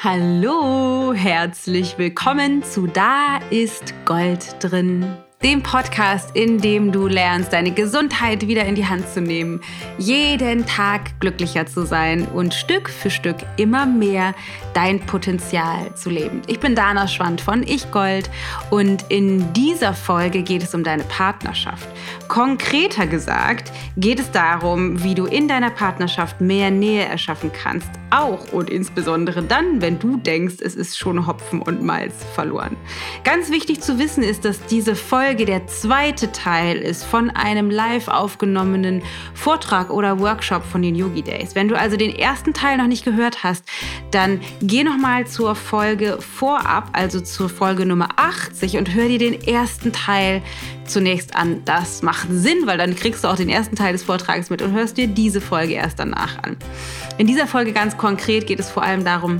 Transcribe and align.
Hallo, 0.00 1.12
herzlich 1.12 1.98
willkommen 1.98 2.62
zu 2.62 2.86
Da 2.86 3.40
ist 3.50 3.92
Gold 4.04 4.54
drin 4.60 5.04
dem 5.42 5.62
Podcast, 5.62 6.34
in 6.34 6.58
dem 6.58 6.90
du 6.90 7.06
lernst, 7.06 7.52
deine 7.52 7.70
Gesundheit 7.70 8.48
wieder 8.48 8.64
in 8.64 8.74
die 8.74 8.86
Hand 8.86 9.08
zu 9.08 9.20
nehmen, 9.20 9.60
jeden 9.96 10.66
Tag 10.66 11.20
glücklicher 11.20 11.64
zu 11.64 11.86
sein 11.86 12.26
und 12.26 12.54
Stück 12.54 12.90
für 12.90 13.08
Stück 13.08 13.36
immer 13.56 13.86
mehr 13.86 14.34
dein 14.74 14.98
Potenzial 14.98 15.94
zu 15.94 16.10
leben. 16.10 16.42
Ich 16.48 16.58
bin 16.58 16.74
Dana 16.74 17.06
Schwand 17.06 17.40
von 17.40 17.62
Ich 17.62 17.88
Gold 17.92 18.28
und 18.70 19.04
in 19.10 19.52
dieser 19.52 19.94
Folge 19.94 20.42
geht 20.42 20.64
es 20.64 20.74
um 20.74 20.82
deine 20.82 21.04
Partnerschaft. 21.04 21.86
Konkreter 22.26 23.06
gesagt 23.06 23.70
geht 23.96 24.18
es 24.18 24.32
darum, 24.32 25.04
wie 25.04 25.14
du 25.14 25.26
in 25.26 25.46
deiner 25.46 25.70
Partnerschaft 25.70 26.40
mehr 26.40 26.72
Nähe 26.72 27.04
erschaffen 27.04 27.52
kannst, 27.52 27.88
auch 28.10 28.52
und 28.52 28.70
insbesondere 28.70 29.44
dann, 29.44 29.80
wenn 29.80 30.00
du 30.00 30.16
denkst, 30.16 30.56
es 30.62 30.74
ist 30.74 30.98
schon 30.98 31.28
Hopfen 31.28 31.62
und 31.62 31.82
Malz 31.82 32.24
verloren. 32.34 32.76
Ganz 33.22 33.50
wichtig 33.50 33.80
zu 33.80 34.00
wissen 34.00 34.24
ist, 34.24 34.44
dass 34.44 34.64
diese 34.66 34.96
Folge 34.96 35.27
Folge 35.28 35.44
der 35.44 35.66
zweite 35.66 36.32
Teil 36.32 36.78
ist 36.78 37.04
von 37.04 37.28
einem 37.28 37.70
live 37.70 38.08
aufgenommenen 38.08 39.02
Vortrag 39.34 39.90
oder 39.90 40.20
Workshop 40.20 40.64
von 40.64 40.80
den 40.80 40.94
Yogi 40.94 41.20
Days. 41.20 41.54
Wenn 41.54 41.68
du 41.68 41.78
also 41.78 41.98
den 41.98 42.16
ersten 42.16 42.54
Teil 42.54 42.78
noch 42.78 42.86
nicht 42.86 43.04
gehört 43.04 43.44
hast, 43.44 43.62
dann 44.10 44.40
geh 44.62 44.84
noch 44.84 44.96
mal 44.96 45.26
zur 45.26 45.54
Folge 45.54 46.16
vorab, 46.22 46.88
also 46.94 47.20
zur 47.20 47.50
Folge 47.50 47.84
Nummer 47.84 48.08
80 48.16 48.78
und 48.78 48.94
hör 48.94 49.06
dir 49.06 49.18
den 49.18 49.38
ersten 49.42 49.92
Teil 49.92 50.40
zunächst 50.86 51.36
an. 51.36 51.60
Das 51.66 52.00
macht 52.00 52.28
Sinn, 52.30 52.62
weil 52.64 52.78
dann 52.78 52.96
kriegst 52.96 53.22
du 53.22 53.28
auch 53.28 53.36
den 53.36 53.50
ersten 53.50 53.76
Teil 53.76 53.92
des 53.92 54.04
Vortrags 54.04 54.48
mit 54.48 54.62
und 54.62 54.72
hörst 54.72 54.96
dir 54.96 55.08
diese 55.08 55.42
Folge 55.42 55.74
erst 55.74 55.98
danach 55.98 56.42
an. 56.42 56.56
In 57.18 57.26
dieser 57.26 57.46
Folge 57.46 57.74
ganz 57.74 57.98
konkret 57.98 58.46
geht 58.46 58.60
es 58.60 58.70
vor 58.70 58.82
allem 58.82 59.04
darum, 59.04 59.36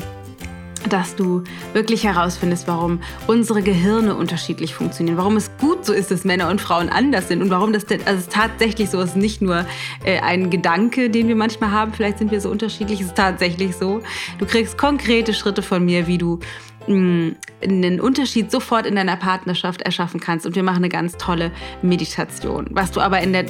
dass 0.88 1.16
du 1.16 1.44
wirklich 1.72 2.04
herausfindest, 2.04 2.68
warum 2.68 3.00
unsere 3.26 3.62
Gehirne 3.62 4.14
unterschiedlich 4.14 4.74
funktionieren, 4.74 5.16
warum 5.16 5.36
es 5.36 5.50
gut 5.58 5.84
so 5.84 5.92
ist, 5.92 6.10
dass 6.10 6.24
Männer 6.24 6.48
und 6.50 6.60
Frauen 6.60 6.88
anders 6.88 7.28
sind 7.28 7.42
und 7.42 7.50
warum 7.50 7.72
das 7.72 7.84
also 8.04 8.20
es 8.20 8.28
tatsächlich 8.28 8.90
so 8.90 9.00
ist, 9.00 9.16
nicht 9.16 9.42
nur 9.42 9.64
äh, 10.04 10.20
ein 10.20 10.50
Gedanke, 10.50 11.10
den 11.10 11.28
wir 11.28 11.36
manchmal 11.36 11.70
haben, 11.70 11.92
vielleicht 11.92 12.18
sind 12.18 12.30
wir 12.30 12.40
so 12.40 12.50
unterschiedlich, 12.50 13.00
es 13.00 13.08
ist 13.08 13.16
tatsächlich 13.16 13.76
so. 13.76 14.00
Du 14.38 14.46
kriegst 14.46 14.78
konkrete 14.78 15.34
Schritte 15.34 15.62
von 15.62 15.84
mir, 15.84 16.06
wie 16.06 16.18
du 16.18 16.40
einen 16.88 18.00
Unterschied 18.00 18.50
sofort 18.50 18.86
in 18.86 18.96
deiner 18.96 19.16
Partnerschaft 19.16 19.82
erschaffen 19.82 20.20
kannst. 20.20 20.46
Und 20.46 20.54
wir 20.54 20.62
machen 20.62 20.78
eine 20.78 20.88
ganz 20.88 21.16
tolle 21.16 21.50
Meditation. 21.82 22.66
Was 22.70 22.92
du 22.92 23.00
aber 23.00 23.20
in 23.20 23.32
der 23.32 23.46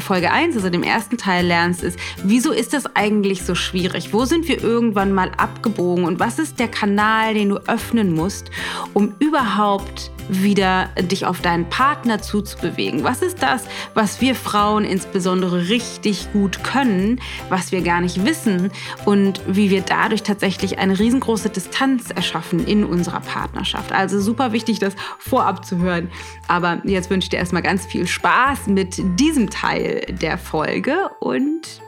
Folge 0.00 0.32
1, 0.32 0.56
also 0.56 0.70
dem 0.70 0.82
ersten 0.82 1.16
Teil 1.16 1.46
lernst, 1.46 1.82
ist, 1.82 1.98
wieso 2.22 2.52
ist 2.52 2.72
das 2.72 2.94
eigentlich 2.96 3.42
so 3.42 3.54
schwierig? 3.54 4.12
Wo 4.12 4.24
sind 4.24 4.48
wir 4.48 4.62
irgendwann 4.62 5.12
mal 5.12 5.30
abgebogen? 5.36 6.04
Und 6.04 6.18
was 6.18 6.38
ist 6.38 6.58
der 6.58 6.68
Kanal, 6.68 7.34
den 7.34 7.50
du 7.50 7.56
öffnen 7.68 8.12
musst, 8.12 8.50
um 8.94 9.14
überhaupt 9.18 10.10
wieder 10.28 10.88
dich 11.00 11.26
auf 11.26 11.40
deinen 11.40 11.68
Partner 11.68 12.20
zuzubewegen? 12.20 13.04
Was 13.04 13.22
ist 13.22 13.42
das, 13.42 13.64
was 13.94 14.20
wir 14.20 14.34
Frauen 14.34 14.84
insbesondere 14.84 15.68
richtig 15.68 16.32
gut 16.32 16.64
können, 16.64 17.20
was 17.48 17.72
wir 17.72 17.82
gar 17.82 18.00
nicht 18.00 18.24
wissen 18.24 18.70
und 19.04 19.40
wie 19.46 19.70
wir 19.70 19.82
dadurch 19.82 20.22
tatsächlich 20.22 20.78
eine 20.78 20.98
riesengroße 20.98 21.50
Distanz 21.50 22.10
erschaffen 22.10 22.66
in 22.66 22.84
unserer 22.84 23.20
Partnerschaft? 23.20 23.92
Also 23.92 24.20
super 24.20 24.52
wichtig, 24.52 24.78
das 24.78 24.94
vorab 25.18 25.64
zu 25.64 25.78
hören. 25.78 26.10
Aber 26.48 26.80
jetzt 26.84 27.10
wünsche 27.10 27.26
ich 27.26 27.30
dir 27.30 27.38
erstmal 27.38 27.62
ganz 27.62 27.86
viel 27.86 28.06
Spaß 28.06 28.66
mit 28.66 28.96
diesem 29.18 29.50
Teil 29.50 30.06
der 30.20 30.38
Folge 30.38 31.10
und 31.20 31.82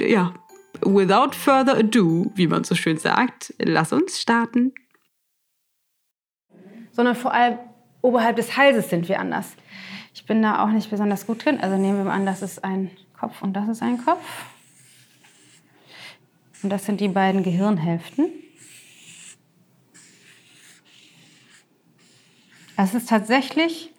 ja, 0.00 0.34
without 0.82 1.32
further 1.32 1.78
ado, 1.78 2.30
wie 2.34 2.46
man 2.46 2.64
so 2.64 2.74
schön 2.74 2.98
sagt, 2.98 3.54
lass 3.58 3.92
uns 3.92 4.20
starten 4.20 4.72
sondern 6.96 7.14
vor 7.14 7.32
allem 7.32 7.58
oberhalb 8.06 8.36
des 8.36 8.56
Halses 8.56 8.88
sind 8.88 9.08
wir 9.08 9.18
anders. 9.18 9.54
Ich 10.14 10.24
bin 10.24 10.40
da 10.40 10.64
auch 10.64 10.68
nicht 10.68 10.88
besonders 10.90 11.26
gut 11.26 11.44
drin. 11.44 11.58
Also 11.60 11.76
nehmen 11.76 11.98
wir 11.98 12.04
mal 12.04 12.14
an, 12.14 12.24
das 12.24 12.40
ist 12.40 12.62
ein 12.62 12.90
Kopf 13.18 13.42
und 13.42 13.54
das 13.54 13.68
ist 13.68 13.82
ein 13.82 14.02
Kopf. 14.02 14.24
Und 16.62 16.70
das 16.70 16.86
sind 16.86 17.00
die 17.00 17.08
beiden 17.08 17.42
Gehirnhälften. 17.42 18.30
Es 22.76 22.94
ist 22.94 23.08
tatsächlich 23.08 23.92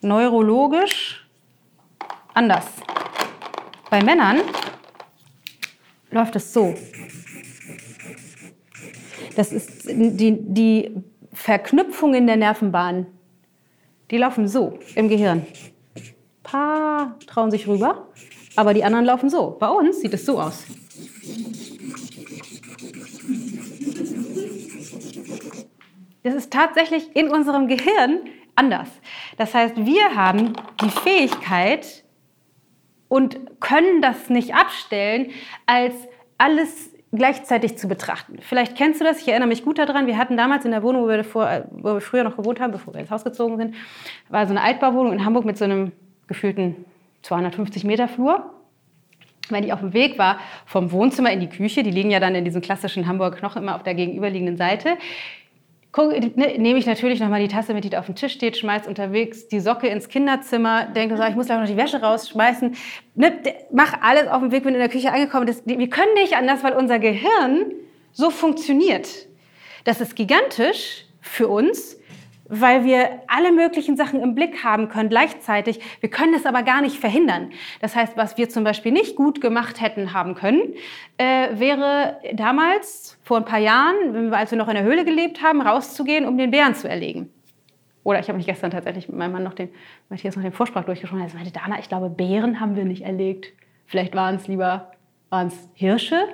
neurologisch 0.00 1.26
anders. 2.34 2.66
Bei 3.90 4.02
Männern 4.02 4.40
läuft 6.10 6.34
es 6.36 6.52
so. 6.52 6.74
Das 9.36 9.52
ist 9.52 9.88
die, 9.88 10.36
die 10.40 11.02
Verknüpfung 11.32 12.14
in 12.14 12.26
der 12.26 12.36
Nervenbahn. 12.36 13.06
Die 14.10 14.18
laufen 14.18 14.48
so 14.48 14.78
im 14.94 15.08
Gehirn. 15.08 15.46
Ein 15.94 16.02
paar 16.42 17.18
trauen 17.26 17.50
sich 17.50 17.68
rüber, 17.68 18.08
aber 18.56 18.74
die 18.74 18.82
anderen 18.82 19.04
laufen 19.04 19.30
so. 19.30 19.56
Bei 19.58 19.68
uns 19.68 20.00
sieht 20.00 20.14
es 20.14 20.26
so 20.26 20.40
aus. 20.40 20.64
Das 26.22 26.34
ist 26.34 26.52
tatsächlich 26.52 27.14
in 27.14 27.28
unserem 27.28 27.68
Gehirn 27.68 28.20
anders. 28.54 28.88
Das 29.38 29.54
heißt, 29.54 29.76
wir 29.76 30.14
haben 30.14 30.52
die 30.82 30.90
Fähigkeit 30.90 32.04
und 33.08 33.60
können 33.60 34.02
das 34.02 34.28
nicht 34.28 34.54
abstellen, 34.54 35.30
als 35.66 35.94
alles 36.36 36.89
gleichzeitig 37.12 37.76
zu 37.76 37.88
betrachten. 37.88 38.38
Vielleicht 38.40 38.76
kennst 38.76 39.00
du 39.00 39.04
das, 39.04 39.20
ich 39.20 39.28
erinnere 39.28 39.48
mich 39.48 39.64
gut 39.64 39.78
daran, 39.78 40.06
wir 40.06 40.16
hatten 40.16 40.36
damals 40.36 40.64
in 40.64 40.70
der 40.70 40.82
Wohnung, 40.82 41.04
wo 41.04 41.08
wir, 41.08 41.24
vor, 41.24 41.64
wo 41.70 41.94
wir 41.94 42.00
früher 42.00 42.22
noch 42.22 42.36
gewohnt 42.36 42.60
haben, 42.60 42.70
bevor 42.70 42.94
wir 42.94 43.00
ins 43.00 43.10
Haus 43.10 43.24
gezogen 43.24 43.56
sind, 43.56 43.74
war 44.28 44.46
so 44.46 44.52
eine 44.52 44.62
Altbauwohnung 44.62 45.12
in 45.12 45.24
Hamburg 45.24 45.44
mit 45.44 45.58
so 45.58 45.64
einem 45.64 45.92
gefühlten 46.28 46.84
250 47.22 47.84
Meter 47.84 48.06
Flur. 48.06 48.54
Wenn 49.48 49.64
ich 49.64 49.72
auf 49.72 49.80
dem 49.80 49.92
Weg 49.92 50.16
war 50.18 50.38
vom 50.64 50.92
Wohnzimmer 50.92 51.32
in 51.32 51.40
die 51.40 51.48
Küche, 51.48 51.82
die 51.82 51.90
liegen 51.90 52.12
ja 52.12 52.20
dann 52.20 52.36
in 52.36 52.44
diesem 52.44 52.60
klassischen 52.60 53.08
Hamburg 53.08 53.42
noch 53.42 53.56
immer 53.56 53.74
auf 53.74 53.82
der 53.82 53.94
gegenüberliegenden 53.94 54.56
Seite, 54.56 54.96
Ne, 55.96 56.56
nehme 56.56 56.78
ich 56.78 56.86
natürlich 56.86 57.18
nochmal 57.18 57.40
die 57.40 57.48
Tasse 57.48 57.74
mit, 57.74 57.82
die 57.82 57.96
auf 57.96 58.06
dem 58.06 58.14
Tisch 58.14 58.32
steht, 58.32 58.56
schmeiß 58.56 58.86
unterwegs 58.86 59.48
die 59.48 59.58
Socke 59.58 59.88
ins 59.88 60.08
Kinderzimmer, 60.08 60.86
denke 60.86 61.16
so, 61.16 61.24
ich 61.24 61.34
muss 61.34 61.46
gleich 61.46 61.58
noch 61.58 61.66
die 61.66 61.76
Wäsche 61.76 62.00
rausschmeißen. 62.00 62.76
Ne, 63.16 63.42
mach 63.72 64.00
alles 64.00 64.28
auf 64.28 64.40
dem 64.40 64.52
Weg, 64.52 64.62
bin 64.62 64.74
in 64.74 64.80
der 64.80 64.88
Küche 64.88 65.12
angekommen. 65.12 65.46
Das, 65.46 65.66
wir 65.66 65.90
können 65.90 66.14
nicht 66.14 66.36
anders, 66.36 66.62
weil 66.62 66.74
unser 66.74 67.00
Gehirn 67.00 67.72
so 68.12 68.30
funktioniert. 68.30 69.08
Das 69.84 70.00
ist 70.00 70.14
gigantisch 70.14 71.06
für 71.20 71.48
uns, 71.48 71.99
weil 72.50 72.84
wir 72.84 73.22
alle 73.28 73.52
möglichen 73.52 73.96
Sachen 73.96 74.20
im 74.20 74.34
Blick 74.34 74.64
haben 74.64 74.88
können 74.88 75.08
gleichzeitig. 75.08 75.80
Wir 76.00 76.10
können 76.10 76.34
es 76.34 76.44
aber 76.44 76.62
gar 76.62 76.82
nicht 76.82 76.98
verhindern. 76.98 77.50
Das 77.80 77.94
heißt, 77.94 78.16
was 78.16 78.36
wir 78.36 78.48
zum 78.48 78.64
Beispiel 78.64 78.92
nicht 78.92 79.16
gut 79.16 79.40
gemacht 79.40 79.80
hätten 79.80 80.12
haben 80.12 80.34
können, 80.34 80.74
äh, 81.16 81.48
wäre 81.58 82.18
damals, 82.34 83.18
vor 83.22 83.36
ein 83.36 83.44
paar 83.44 83.60
Jahren, 83.60 84.34
als 84.34 84.50
wir 84.50 84.58
noch 84.58 84.68
in 84.68 84.74
der 84.74 84.82
Höhle 84.82 85.04
gelebt 85.04 85.42
haben, 85.42 85.62
rauszugehen, 85.62 86.26
um 86.26 86.36
den 86.36 86.50
Bären 86.50 86.74
zu 86.74 86.88
erlegen. 86.88 87.30
Oder 88.02 88.18
ich 88.18 88.28
habe 88.28 88.38
mich 88.38 88.46
gestern 88.46 88.72
tatsächlich 88.72 89.08
mit 89.08 89.16
meinem 89.16 89.32
Mann 89.32 89.44
noch 89.44 89.54
den, 89.54 89.68
Matthias 90.08 90.34
noch 90.34 90.42
den 90.42 90.52
Vorsprach 90.52 90.84
durchgesprochen. 90.84 91.22
Er 91.22 91.34
meinte, 91.34 91.52
Dana, 91.52 91.78
ich 91.78 91.88
glaube, 91.88 92.10
Bären 92.10 92.58
haben 92.58 92.74
wir 92.74 92.84
nicht 92.84 93.02
erlegt. 93.02 93.52
Vielleicht 93.86 94.14
waren 94.14 94.36
es 94.36 94.48
lieber 94.48 94.90
waren's 95.28 95.68
Hirsche 95.74 96.26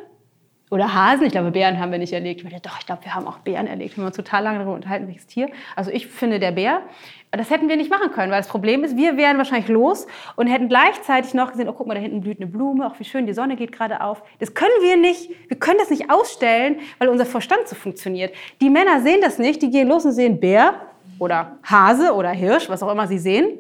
oder 0.69 0.93
Hasen, 0.93 1.27
ich 1.27 1.33
glaube, 1.33 1.53
Bären 1.53 1.79
haben 1.79 1.93
wir 1.93 1.99
nicht 1.99 2.13
erlegt. 2.13 2.41
Ich 2.41 2.45
meinte, 2.45 2.69
doch, 2.69 2.81
ich 2.81 2.87
glaube, 2.87 3.05
wir 3.05 3.15
haben 3.15 3.29
auch 3.29 3.39
Bären 3.39 3.69
erlegt. 3.69 3.97
Wir 3.97 4.03
haben 4.03 4.09
uns 4.09 4.17
total 4.17 4.43
lange 4.43 4.59
darüber 4.59 4.75
unterhalten, 4.75 5.07
welches 5.07 5.27
Tier. 5.29 5.49
Also 5.77 5.93
ich 5.93 6.09
finde 6.09 6.41
der 6.41 6.51
Bär, 6.51 6.83
das 7.31 7.51
hätten 7.51 7.69
wir 7.69 7.77
nicht 7.77 7.89
machen 7.89 8.11
können, 8.11 8.33
weil 8.33 8.41
das 8.41 8.49
Problem 8.49 8.83
ist, 8.83 8.97
wir 8.97 9.17
wären 9.17 9.39
wahrscheinlich 9.39 9.69
los 9.69 10.09
und 10.35 10.49
hätten 10.49 10.69
gleichzeitig 10.69 11.35
noch 11.35 11.53
gesehen, 11.53 11.69
oh, 11.69 11.73
guck 11.73 11.87
mal, 11.87 11.95
da 11.95 12.01
hinten 12.01 12.21
blüht 12.21 12.41
eine 12.41 12.49
Blume, 12.49 12.85
auch 12.85 12.99
wie 12.99 13.05
schön, 13.05 13.27
die 13.27 13.33
Sonne 13.33 13.55
geht 13.55 13.71
gerade 13.71 14.01
auf. 14.01 14.23
Das 14.41 14.55
können 14.55 14.73
wir 14.81 14.97
nicht, 14.97 15.31
wir 15.49 15.57
können 15.57 15.79
das 15.79 15.91
nicht 15.91 16.11
ausstellen, 16.11 16.81
weil 16.99 17.09
unser 17.09 17.27
Verstand 17.27 17.69
so 17.69 17.77
funktioniert. 17.77 18.35
Die 18.61 18.71
Männer 18.71 19.01
sehen 19.03 19.21
das 19.21 19.39
nicht, 19.39 19.63
die 19.63 19.71
gehen 19.71 19.87
los 19.87 20.05
und 20.05 20.13
sehen 20.13 20.41
Bär 20.41 20.75
oder 21.21 21.59
Hase 21.63 22.13
oder 22.13 22.31
Hirsch, 22.31 22.69
was 22.69 22.83
auch 22.83 22.91
immer 22.91 23.07
sie 23.07 23.19
sehen, 23.19 23.59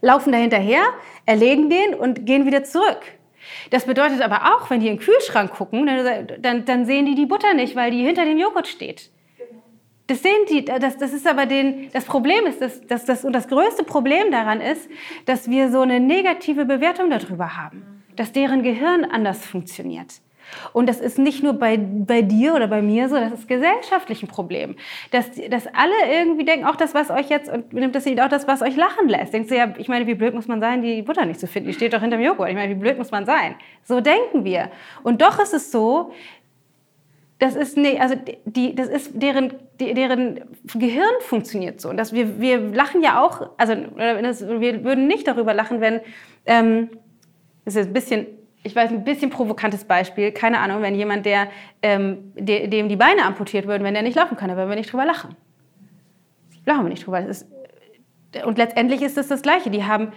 laufen 0.00 0.30
da 0.30 0.38
hinterher, 0.38 0.82
erlegen 1.26 1.68
den 1.70 1.94
und 1.94 2.24
gehen 2.24 2.46
wieder 2.46 2.62
zurück. 2.62 3.17
Das 3.70 3.84
bedeutet 3.84 4.22
aber 4.22 4.54
auch, 4.54 4.70
wenn 4.70 4.80
die 4.80 4.88
in 4.88 4.96
den 4.96 5.02
Kühlschrank 5.02 5.52
gucken, 5.52 5.86
dann, 6.40 6.64
dann 6.64 6.86
sehen 6.86 7.06
die 7.06 7.14
die 7.14 7.26
Butter 7.26 7.54
nicht, 7.54 7.76
weil 7.76 7.90
die 7.90 8.04
hinter 8.04 8.24
dem 8.24 8.38
Joghurt 8.38 8.66
steht. 8.66 9.10
Das 10.08 10.22
sehen 10.22 10.46
die, 10.48 10.64
das, 10.64 10.96
das 10.96 11.12
ist 11.12 11.26
aber 11.26 11.44
den, 11.44 11.90
das 11.92 12.06
Problem 12.06 12.46
ist, 12.46 12.62
dass, 12.62 12.80
dass 12.86 13.04
das, 13.04 13.24
und 13.26 13.34
das 13.34 13.46
größte 13.46 13.84
Problem 13.84 14.30
daran 14.30 14.62
ist, 14.62 14.88
dass 15.26 15.50
wir 15.50 15.70
so 15.70 15.82
eine 15.82 16.00
negative 16.00 16.64
Bewertung 16.64 17.10
darüber 17.10 17.58
haben, 17.58 18.02
dass 18.16 18.32
deren 18.32 18.62
Gehirn 18.62 19.04
anders 19.04 19.44
funktioniert. 19.44 20.14
Und 20.72 20.88
das 20.88 21.00
ist 21.00 21.18
nicht 21.18 21.42
nur 21.42 21.54
bei, 21.54 21.76
bei 21.76 22.22
dir 22.22 22.54
oder 22.54 22.68
bei 22.68 22.82
mir 22.82 23.08
so, 23.08 23.16
das 23.16 23.32
ist 23.32 23.48
gesellschaftlich 23.48 24.22
ein 24.22 24.28
Problem. 24.28 24.76
Dass, 25.10 25.30
dass 25.50 25.66
alle 25.66 25.94
irgendwie 26.10 26.44
denken, 26.44 26.66
auch 26.66 26.76
das, 26.76 26.94
was 26.94 27.10
euch 27.10 27.28
jetzt, 27.28 27.50
und 27.50 27.72
nimmt 27.72 27.94
das 27.94 28.06
auch 28.06 28.28
das, 28.28 28.46
was 28.46 28.62
euch 28.62 28.76
lachen 28.76 29.08
lässt. 29.08 29.32
Denkst 29.32 29.48
du 29.48 29.56
ja, 29.56 29.72
ich 29.78 29.88
meine, 29.88 30.06
wie 30.06 30.14
blöd 30.14 30.34
muss 30.34 30.48
man 30.48 30.60
sein, 30.60 30.82
die 30.82 31.02
Butter 31.02 31.24
nicht 31.24 31.40
zu 31.40 31.46
finden? 31.46 31.68
Die 31.68 31.74
steht 31.74 31.92
doch 31.92 32.00
hinterm 32.00 32.20
Joghurt. 32.20 32.48
Ich 32.48 32.54
meine, 32.54 32.74
wie 32.74 32.78
blöd 32.78 32.98
muss 32.98 33.10
man 33.10 33.26
sein? 33.26 33.54
So 33.84 34.00
denken 34.00 34.44
wir. 34.44 34.70
Und 35.02 35.20
doch 35.22 35.38
ist 35.38 35.54
es 35.54 35.70
so, 35.70 36.12
Das 37.40 37.54
ist 37.54 37.76
nee, 37.76 38.00
also 38.00 38.16
die, 38.46 38.74
das 38.74 38.88
ist 38.88 39.12
deren, 39.14 39.54
deren 39.78 40.40
Gehirn 40.74 41.14
funktioniert 41.20 41.80
so. 41.80 41.88
Und 41.88 41.96
das, 41.96 42.12
wir, 42.12 42.40
wir 42.40 42.58
lachen 42.58 43.00
ja 43.00 43.22
auch, 43.22 43.50
also 43.56 43.74
wir 43.74 44.82
würden 44.82 45.06
nicht 45.06 45.28
darüber 45.28 45.54
lachen, 45.54 45.80
wenn 45.80 46.00
ähm, 46.46 46.88
das 47.64 47.76
ist 47.76 47.86
ein 47.86 47.92
bisschen, 47.92 48.26
ich 48.68 48.76
weiß, 48.76 48.90
ein 48.90 49.02
bisschen 49.02 49.30
provokantes 49.30 49.84
Beispiel, 49.84 50.30
keine 50.30 50.60
Ahnung, 50.60 50.82
wenn 50.82 50.94
jemand, 50.94 51.24
der 51.24 51.48
ähm, 51.82 52.32
de, 52.34 52.68
dem 52.68 52.88
die 52.88 52.96
Beine 52.96 53.24
amputiert 53.24 53.66
würden, 53.66 53.82
wenn 53.82 53.94
der 53.94 54.02
nicht 54.02 54.16
laufen 54.16 54.36
kann, 54.36 54.48
da 54.48 54.56
würden 54.56 54.68
wir 54.68 54.76
nicht 54.76 54.92
drüber 54.92 55.06
lachen. 55.06 55.34
Lachen 56.66 56.84
wir 56.84 56.90
nicht 56.90 57.06
drüber. 57.06 57.20
Ist, 57.20 57.46
und 58.44 58.58
letztendlich 58.58 59.00
ist 59.00 59.16
es 59.16 59.28
das 59.28 59.40
Gleiche. 59.40 59.70
Die 59.70 59.84
haben 59.84 60.12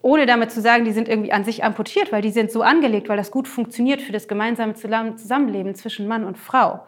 ohne 0.00 0.26
damit 0.26 0.52
zu 0.52 0.60
sagen, 0.60 0.84
die 0.84 0.92
sind 0.92 1.08
irgendwie 1.08 1.32
an 1.32 1.44
sich 1.44 1.64
amputiert, 1.64 2.12
weil 2.12 2.22
die 2.22 2.30
sind 2.30 2.52
so 2.52 2.62
angelegt, 2.62 3.08
weil 3.08 3.16
das 3.16 3.32
gut 3.32 3.48
funktioniert 3.48 4.00
für 4.00 4.12
das 4.12 4.28
gemeinsame 4.28 4.74
Zusammenleben 4.74 5.74
zwischen 5.74 6.06
Mann 6.06 6.24
und 6.24 6.38
Frau. 6.38 6.86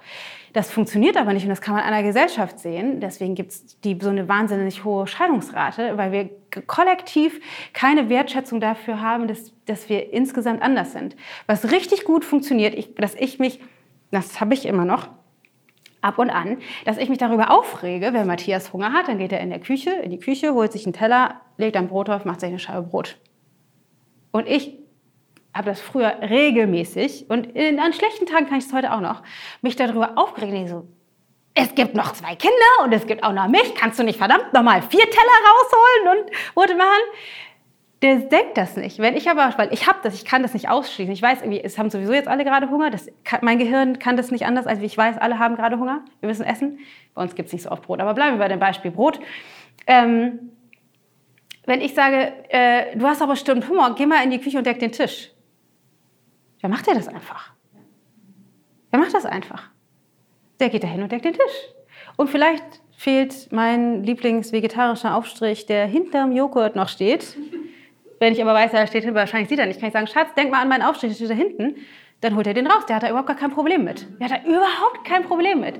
Das 0.53 0.71
funktioniert 0.71 1.17
aber 1.17 1.33
nicht 1.33 1.43
und 1.43 1.50
das 1.50 1.61
kann 1.61 1.75
man 1.75 1.85
an 1.85 1.93
einer 1.93 2.03
Gesellschaft 2.03 2.59
sehen. 2.59 3.00
Deswegen 3.00 3.35
gibt 3.35 3.53
es 3.53 3.77
so 4.00 4.09
eine 4.09 4.29
wahnsinnig 4.29 4.85
hohe 4.85 5.06
Scheidungsrate, 5.06 5.97
weil 5.97 6.12
wir 6.12 6.31
kollektiv 6.67 7.41
keine 7.73 8.09
Wertschätzung 8.09 8.61
dafür 8.61 9.00
haben, 9.00 9.29
dass, 9.29 9.53
dass 9.67 9.89
wir 9.89 10.12
insgesamt 10.12 10.62
anders 10.62 10.93
sind. 10.93 11.17
Was 11.47 11.71
richtig 11.71 12.05
gut 12.05 12.25
funktioniert, 12.25 12.75
ich, 12.75 12.95
dass 12.95 13.15
ich 13.15 13.39
mich, 13.39 13.61
das 14.11 14.41
habe 14.41 14.55
ich 14.55 14.67
immer 14.67 14.85
noch, 14.85 15.09
ab 16.00 16.19
und 16.19 16.31
an, 16.31 16.59
dass 16.85 16.97
ich 16.97 17.09
mich 17.09 17.19
darüber 17.19 17.51
aufrege, 17.51 18.12
wenn 18.12 18.27
Matthias 18.27 18.73
Hunger 18.73 18.93
hat, 18.93 19.09
dann 19.09 19.19
geht 19.19 19.33
er 19.33 19.41
in 19.41 19.51
der 19.51 19.59
Küche, 19.59 19.91
in 19.91 20.11
die 20.11 20.19
Küche, 20.21 20.55
holt 20.55 20.73
sich 20.73 20.87
einen 20.87 20.93
Teller, 20.93 21.41
legt 21.56 21.77
ein 21.77 21.89
Brot 21.89 22.09
drauf, 22.09 22.25
macht 22.25 22.41
sich 22.41 22.49
eine 22.49 22.59
Scheibe 22.59 22.83
Brot. 22.83 23.19
Und 24.31 24.47
ich 24.47 24.78
habe 25.58 25.69
das 25.69 25.81
früher 25.81 26.16
regelmäßig 26.22 27.26
und 27.28 27.55
in, 27.55 27.78
an 27.78 27.93
schlechten 27.93 28.26
Tagen 28.26 28.46
kann 28.46 28.58
ich 28.58 28.64
es 28.64 28.72
heute 28.72 28.93
auch 28.93 29.00
noch, 29.00 29.22
mich 29.60 29.76
darüber 29.76 30.12
aufgeregt. 30.16 30.55
Ich 30.55 30.70
so, 30.70 30.87
es 31.55 31.75
gibt 31.75 31.94
noch 31.94 32.12
zwei 32.14 32.34
Kinder 32.37 32.84
und 32.84 32.93
es 32.93 33.06
gibt 33.06 33.22
auch 33.22 33.32
noch 33.32 33.49
mich. 33.49 33.75
Kannst 33.75 33.99
du 33.99 34.05
nicht 34.05 34.19
verdammt 34.19 34.52
nochmal 34.52 34.81
vier 34.81 35.05
Teller 35.05 35.38
rausholen 35.44 36.20
und 36.20 36.55
Brote 36.55 36.76
machen? 36.76 37.02
der 38.02 38.16
denkt 38.19 38.56
das 38.56 38.76
nicht. 38.76 39.00
Wenn 39.00 39.16
ich 39.16 39.28
aber, 39.28 39.52
weil 39.56 39.72
ich 39.72 39.88
habe 39.88 39.99
das, 40.02 40.14
ich 40.14 40.25
kann 40.25 40.43
das 40.43 40.55
nicht 40.55 40.69
ausschließen. 40.69 41.12
Ich 41.12 41.20
weiß 41.20 41.40
irgendwie, 41.40 41.60
es 41.60 41.78
haben 41.78 41.90
sowieso 41.90 42.12
jetzt 42.12 42.28
alle 42.28 42.44
gerade 42.44 42.70
Hunger. 42.70 42.90
Das 42.90 43.10
kann, 43.25 43.40
mein 43.43 43.58
Gehirn 43.58 43.99
kann 43.99 44.16
das 44.16 44.31
nicht 44.31 44.46
anders, 44.46 44.66
als 44.66 44.81
ich 44.81 44.96
weiß, 44.96 45.19
alle 45.19 45.38
haben 45.38 45.56
gerade 45.56 45.78
Hunger. 45.78 46.05
Wir 46.20 46.28
müssen 46.28 46.44
essen. 46.44 46.78
Bei 47.14 47.22
uns 47.22 47.34
gibt 47.34 47.49
es 47.49 47.52
nicht 47.52 47.62
so 47.64 47.70
oft 47.70 47.82
Brot, 47.82 48.00
aber 48.00 48.14
bleiben 48.14 48.37
wir 48.37 48.38
bei 48.38 48.49
dem 48.49 48.60
Beispiel 48.60 48.93
Brot. 48.93 49.19
Ähm, 49.88 50.52
wenn 51.66 51.81
ich 51.81 51.94
sage, 51.94 52.32
äh, 52.50 52.96
du 52.96 53.05
hast 53.05 53.20
aber 53.20 53.32
bestimmt 53.32 53.69
Hunger, 53.69 53.94
geh 53.96 54.06
mal 54.06 54.22
in 54.22 54.31
die 54.31 54.40
Küche 54.40 54.58
und 54.58 54.66
deck 54.66 54.78
den 54.78 54.93
Tisch. 54.93 55.32
Wer 56.60 56.70
macht 56.70 56.87
der 56.87 56.94
das 56.94 57.08
einfach? 57.08 57.52
Wer 58.90 59.00
macht 59.00 59.14
das 59.14 59.26
einfach? 59.26 59.70
Der 60.60 60.70
geht 60.70 60.82
dahin 60.82 61.02
und 61.02 61.12
deckt 61.12 61.25
den 61.25 61.34
Tisch. 61.34 61.75
Und 62.16 62.28
vielleicht 62.31 62.64
fehlt 62.96 63.52
mein 63.52 64.02
Lieblingsvegetarischer 64.02 65.14
Aufstrich, 65.14 65.66
der 65.66 65.87
hinterm 65.87 66.32
Joghurt 66.32 66.75
noch 66.75 66.88
steht. 66.88 67.37
Wenn 68.19 68.32
ich 68.32 68.43
aber 68.43 68.55
weiß, 68.55 68.72
er 68.72 68.87
steht 68.88 69.05
hinten, 69.05 69.14
wahrscheinlich 69.14 69.49
sieht 69.49 69.60
er 69.60 69.66
nicht, 69.66 69.78
kann 69.78 69.88
ich 69.88 69.93
sagen, 69.93 70.08
Schatz, 70.08 70.34
denk 70.34 70.50
mal 70.50 70.60
an 70.60 70.69
meinen 70.69 70.82
Aufstrich, 70.82 71.16
der 71.16 71.26
steht 71.26 71.31
da 71.31 71.34
hinten. 71.34 71.76
Dann 72.20 72.34
holt 72.34 72.49
er 72.49 72.55
den 72.55 72.66
raus. 72.66 72.84
Der 72.87 72.96
hat 72.96 73.05
da 73.05 73.08
überhaupt 73.08 73.28
gar 73.28 73.37
kein 73.37 73.52
Problem 73.52 73.84
mit. 73.84 74.06
Der 74.19 74.28
hat 74.28 74.44
da 74.44 74.49
überhaupt 74.49 75.05
kein 75.05 75.22
Problem 75.22 75.60
mit. 75.60 75.78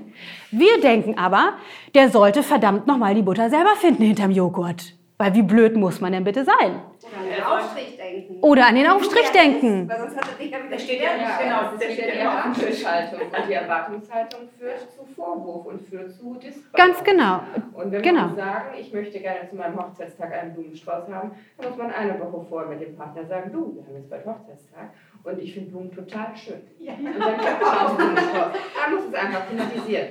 Wir 0.52 0.80
denken 0.80 1.19
aber, 1.19 1.54
der 1.94 2.10
sollte 2.10 2.44
verdammt 2.44 2.86
nochmal 2.86 3.16
die 3.16 3.22
Butter 3.22 3.50
selber 3.50 3.75
finden 3.75 4.04
hinterm 4.04 4.30
Joghurt. 4.30 4.94
Weil 5.20 5.35
wie 5.35 5.43
blöd 5.43 5.76
muss 5.76 6.00
man 6.00 6.12
denn 6.12 6.23
bitte 6.23 6.44
sein? 6.44 6.81
Oder 7.03 7.19
an 7.19 7.26
den 7.35 7.43
Aufstrich 7.43 7.97
denken. 7.97 8.38
Oder 8.41 8.67
an 8.69 8.75
den 8.76 8.87
Aufstrich 8.87 9.31
denken. 9.32 9.88
Weil 9.88 9.99
sonst 9.99 10.17
hat 10.17 10.29
er 10.31 10.38
nicht 10.44 10.55
damit 10.55 10.70
Der 10.70 10.79
steht 10.79 11.03
ja 11.03 11.17
nicht, 11.17 11.38
genau, 11.41 11.61
der 11.76 11.91
steht 11.91 12.15
ja 12.15 12.53
der 12.55 12.67
Tischhaltung. 12.69 13.20
Und 13.23 13.49
die 13.49 13.53
Erwartungshaltung 13.53 14.41
führt 14.56 14.81
zu 14.93 15.05
Vorwurf 15.17 15.67
und 15.67 15.81
führt 15.82 16.12
zu 16.12 16.35
Disbalance. 16.35 16.70
Ganz 16.73 17.03
genau. 17.03 17.41
Und 17.75 17.91
wenn 17.91 18.03
Genau. 18.03 18.29
wir 18.29 18.37
sagen, 18.37 18.69
ich 18.79 18.93
möchte 18.93 19.19
gerne 19.19 19.49
zu 19.50 19.56
meinem 19.56 19.76
Hochzeitstag 19.76 20.32
einen 20.32 20.55
Blumenstrauß 20.55 21.09
haben, 21.12 21.32
dann 21.56 21.69
muss 21.69 21.76
man 21.79 21.91
eine 21.91 22.21
Woche 22.21 22.47
vorher 22.49 22.69
mit 22.69 22.81
dem 22.81 22.94
Partner 22.97 23.25
sagen, 23.25 23.50
du, 23.53 23.75
wir 23.75 23.82
haben 23.87 23.94
jetzt 23.97 24.11
bald 24.11 24.25
Hochzeitstag 24.25 24.91
und 25.25 25.38
ich 25.38 25.55
finde 25.55 25.70
Blumen 25.70 25.93
total 25.93 26.37
schön. 26.37 26.62
Und 26.79 27.20
dann 27.20 27.38
kriegt 27.38 27.61
man 27.61 27.79
auch 27.79 27.94
Blumenstrauß. 27.97 28.53
Man 28.81 28.94
muss 28.94 29.05
es 29.09 29.15
einfach 29.15 29.47
thematisieren. 29.49 30.09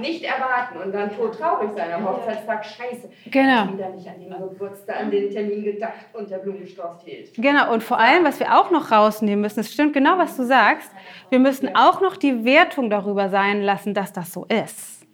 Nicht 0.00 0.24
erwarten 0.24 0.78
und 0.78 0.92
dann 0.92 1.14
tot 1.14 1.38
traurig 1.38 1.70
sein 1.76 1.92
am 1.92 2.08
Hochzeitstag, 2.08 2.64
scheiße. 2.64 3.08
Genau. 3.30 3.72
Wieder 3.72 3.90
nicht 3.90 4.08
an 4.08 4.18
den 4.18 4.30
Geburtstag, 4.30 5.00
an 5.00 5.10
den 5.10 5.30
Termin 5.30 5.62
gedacht 5.62 6.06
und 6.12 6.28
der 6.30 6.38
Blumenstrauß 6.38 7.02
fehlt. 7.04 7.32
Genau, 7.34 7.72
und 7.72 7.82
vor 7.82 7.98
allem, 7.98 8.24
was 8.24 8.40
wir 8.40 8.58
auch 8.58 8.70
noch 8.70 8.90
rausnehmen 8.90 9.40
müssen, 9.40 9.60
es 9.60 9.72
stimmt 9.72 9.92
genau, 9.92 10.18
was 10.18 10.36
du 10.36 10.44
sagst, 10.44 10.90
wir 11.30 11.38
müssen 11.38 11.76
auch 11.76 12.00
noch 12.00 12.16
die 12.16 12.44
Wertung 12.44 12.90
darüber 12.90 13.28
sein 13.28 13.62
lassen, 13.62 13.94
dass 13.94 14.12
das 14.12 14.32
so 14.32 14.46
ist. 14.46 15.06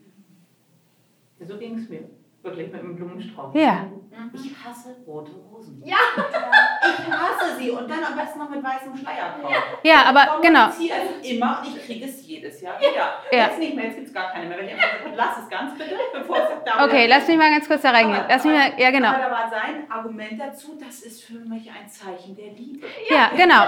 So 1.46 1.58
ging 1.58 1.76
es 1.76 1.88
mir. 1.88 2.08
Wirklich 2.42 2.70
mit 2.72 2.80
dem 2.80 2.94
Blumenstrauß. 2.96 3.52
Ja, 3.54 3.86
Ich 4.32 4.52
hasse 4.64 4.96
rote 5.06 5.32
Rosen. 5.32 5.82
Ja. 5.84 5.96
Ich 6.16 7.12
hasse 7.12 7.56
sie 7.58 7.70
und 7.70 7.90
dann 7.90 8.04
am 8.04 8.16
besten 8.16 8.38
noch 8.38 8.48
mit 8.48 8.62
weißem 8.62 8.96
Schleier 8.96 9.34
drauf. 9.40 9.52
ja 9.82 10.04
aber 10.06 10.40
genau. 10.40 10.68
Ich 10.68 10.74
ziehe 10.76 10.92
es 11.20 11.30
immer 11.30 11.60
und 11.60 11.76
ich 11.76 11.84
kriege 11.84 12.04
es 12.04 12.26
jedes 12.26 12.60
Jahr 12.60 12.78
wieder. 12.78 13.18
Ja. 13.32 13.46
Jetzt 13.46 13.58
nicht 13.58 13.74
mehr, 13.74 13.86
jetzt 13.86 13.96
gibt 13.96 14.06
es 14.08 14.14
gar 14.14 14.30
keine 14.32 14.46
mehr. 14.46 14.58
Wenn 14.58 14.68
ich 14.68 14.74
lass 15.16 15.38
es 15.42 15.48
ganz 15.48 15.76
bitte, 15.76 15.96
bevor 16.12 16.36
es 16.36 16.44
da 16.64 16.84
Okay, 16.84 17.06
lass 17.08 17.26
mich 17.26 17.36
mal 17.36 17.50
ganz 17.50 17.66
kurz 17.66 17.82
da 17.82 17.90
reingehen. 17.90 18.22
Lass 18.28 18.44
mich 18.44 18.54
mal, 18.54 18.70
ja, 18.78 18.90
genau. 18.92 19.08
Aber 19.08 19.18
da 19.18 19.30
war 19.30 19.50
sein 19.50 19.90
Argument 19.90 20.40
dazu, 20.40 20.78
das 20.78 21.00
ist 21.00 21.24
für 21.24 21.40
mich 21.40 21.68
ein 21.70 21.88
Zeichen 21.88 22.36
der 22.36 22.52
Liebe. 22.52 22.86
Ja, 23.10 23.30
genau. 23.36 23.64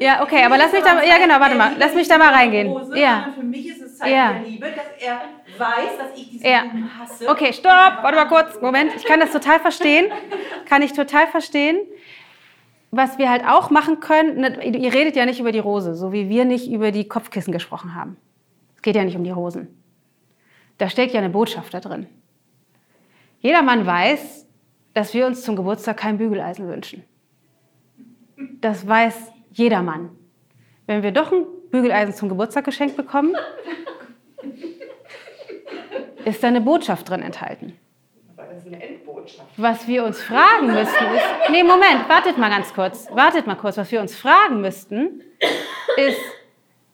Ja, 0.00 0.22
okay, 0.22 0.44
aber 0.44 0.58
lass 0.58 0.72
mich 0.72 0.82
da, 0.82 1.02
ja, 1.02 1.18
genau, 1.18 1.40
warte 1.40 1.54
mal, 1.56 1.72
lass 1.78 1.94
mich 1.94 2.08
da 2.08 2.18
mal 2.18 2.32
reingehen. 2.32 2.68
Rose, 2.68 2.98
Ja. 2.98 3.32
Für 3.34 3.42
mich 3.44 3.67
Zeichen 3.98 4.14
Ja. 4.14 4.32
der 4.32 4.42
Liebe, 4.42 4.66
dass 4.70 4.86
er 5.00 5.20
weiß, 5.58 5.98
dass 5.98 6.16
ich 6.18 6.30
diese 6.30 6.46
Ja. 6.48 6.62
Blumen 6.62 6.98
hasse. 6.98 7.28
Okay, 7.28 7.52
stopp, 7.52 8.02
warte 8.02 8.16
mal 8.16 8.26
kurz, 8.26 8.60
Moment. 8.60 8.94
Ich 8.96 9.04
kann 9.04 9.20
das 9.20 9.32
total 9.32 9.60
verstehen. 9.60 10.06
Kann 10.66 10.82
ich 10.82 10.92
total 10.92 11.26
verstehen. 11.26 11.78
Was 12.90 13.18
wir 13.18 13.28
halt 13.30 13.44
auch 13.46 13.68
machen 13.70 14.00
können, 14.00 14.40
ne, 14.40 14.64
ihr 14.64 14.94
redet 14.94 15.14
ja 15.16 15.26
nicht 15.26 15.40
über 15.40 15.52
die 15.52 15.58
Rose, 15.58 15.94
so 15.94 16.12
wie 16.12 16.28
wir 16.30 16.44
nicht 16.46 16.70
über 16.70 16.90
die 16.90 17.06
Kopfkissen 17.06 17.52
gesprochen 17.52 17.94
haben. 17.94 18.16
Es 18.76 18.82
geht 18.82 18.96
ja 18.96 19.04
nicht 19.04 19.16
um 19.16 19.24
die 19.24 19.30
Rosen. 19.30 19.68
Da 20.78 20.88
steckt 20.88 21.12
ja 21.12 21.18
eine 21.20 21.28
Botschaft 21.28 21.74
da 21.74 21.80
drin. 21.80 22.06
Jeder 23.40 23.62
Mann 23.62 23.84
weiß, 23.84 24.46
dass 24.94 25.12
wir 25.12 25.26
uns 25.26 25.42
zum 25.42 25.54
Geburtstag 25.56 25.96
kein 25.98 26.16
Bügeleisen 26.18 26.66
wünschen. 26.68 27.04
Das 28.60 28.86
weiß 28.86 29.32
jeder 29.52 29.82
Mann. 29.82 30.10
Wenn 30.86 31.02
wir 31.02 31.12
doch 31.12 31.30
ein 31.32 31.44
Bügeleisen 31.70 32.14
zum 32.14 32.28
Geburtstag 32.28 32.64
geschenkt 32.64 32.96
bekommen, 32.96 33.34
ist 36.24 36.42
da 36.42 36.48
eine 36.48 36.60
Botschaft 36.60 37.08
drin 37.08 37.22
enthalten. 37.22 37.78
Aber 38.36 38.46
das 38.46 38.58
ist 38.58 38.66
eine 38.66 38.82
Endbotschaft. 38.82 39.48
Was 39.56 39.88
wir 39.88 40.04
uns 40.04 40.20
fragen 40.22 40.66
müssten 40.66 41.04
ist, 41.14 41.50
nee, 41.50 41.62
Moment, 41.62 42.08
wartet 42.08 42.38
mal 42.38 42.50
ganz 42.50 42.72
kurz, 42.72 43.08
wartet 43.12 43.46
mal 43.46 43.56
kurz, 43.56 43.76
was 43.76 43.90
wir 43.90 44.00
uns 44.00 44.16
fragen 44.16 44.60
müssten, 44.60 45.22
ist, 45.96 46.20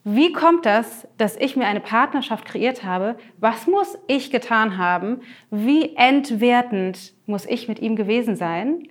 wie 0.06 0.32
kommt 0.32 0.66
das, 0.66 1.08
dass 1.16 1.34
ich 1.36 1.56
mir 1.56 1.66
eine 1.66 1.80
Partnerschaft 1.80 2.44
kreiert 2.44 2.84
habe? 2.84 3.16
Was 3.38 3.66
muss 3.66 3.98
ich 4.06 4.30
getan 4.30 4.76
haben? 4.76 5.22
Wie 5.50 5.96
entwertend 5.96 7.14
muss 7.24 7.46
ich 7.46 7.68
mit 7.68 7.78
ihm 7.78 7.96
gewesen 7.96 8.36
sein, 8.36 8.86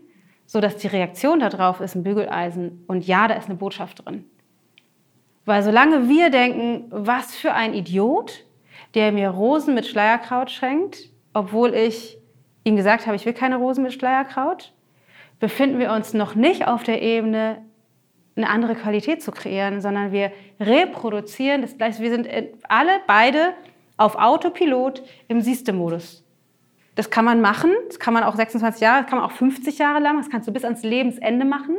sodass 0.48 0.78
die 0.78 0.88
Reaktion 0.88 1.40
darauf 1.40 1.82
ist 1.82 1.96
ein 1.96 2.04
Bügeleisen 2.04 2.84
und 2.88 3.06
ja, 3.06 3.28
da 3.28 3.36
ist 3.36 3.48
eine 3.48 3.58
Botschaft 3.58 4.06
drin. 4.06 4.26
Weil 5.46 5.64
solange 5.64 6.08
wir 6.08 6.30
denken, 6.30 6.86
was 6.90 7.36
für 7.36 7.54
ein 7.54 7.74
Idiot, 7.74 8.46
der 8.96 9.12
mir 9.12 9.30
Rosen 9.30 9.74
mit 9.74 9.86
Schleierkraut 9.86 10.52
schenkt, 10.52 11.10
obwohl 11.34 11.74
ich 11.74 12.18
ihm 12.64 12.76
gesagt 12.76 13.06
habe, 13.08 13.16
ich 13.16 13.26
will 13.26 13.34
keine 13.34 13.58
Rosen 13.58 13.84
mit 13.84 13.94
Schleierkraut, 13.94 14.72
befinden 15.40 15.80
wir 15.80 15.92
uns 15.92 16.14
noch 16.14 16.36
nicht 16.36 16.68
auf 16.68 16.84
der 16.84 17.02
Ebene, 17.02 17.62
eine 18.36 18.50
andere 18.50 18.76
Qualität 18.76 19.22
zu 19.22 19.32
kreieren, 19.32 19.82
sondern 19.82 20.12
wir 20.12 20.32
reproduzieren 20.60 21.62
das 21.62 21.78
Gleiche. 21.78 22.02
Wir 22.02 22.10
sind 22.12 22.26
in- 22.26 22.48
alle 22.68 23.02
beide 23.06 23.54
auf 23.98 24.16
Autopilot 24.16 25.04
im 25.28 25.42
Sieste-Modus. 25.42 26.24
Das 26.96 27.10
kann 27.10 27.26
man 27.26 27.42
machen, 27.42 27.72
das 27.88 28.00
kann 28.00 28.14
man 28.14 28.24
auch 28.24 28.36
26 28.36 28.82
Jahre, 28.82 29.02
das 29.02 29.10
kann 29.10 29.20
man 29.20 29.28
auch 29.28 29.34
50 29.34 29.78
Jahre 29.78 30.00
lang, 30.00 30.18
das 30.18 30.30
kannst 30.30 30.48
du 30.48 30.52
bis 30.54 30.64
ans 30.64 30.84
Lebensende 30.84 31.46
machen. 31.46 31.76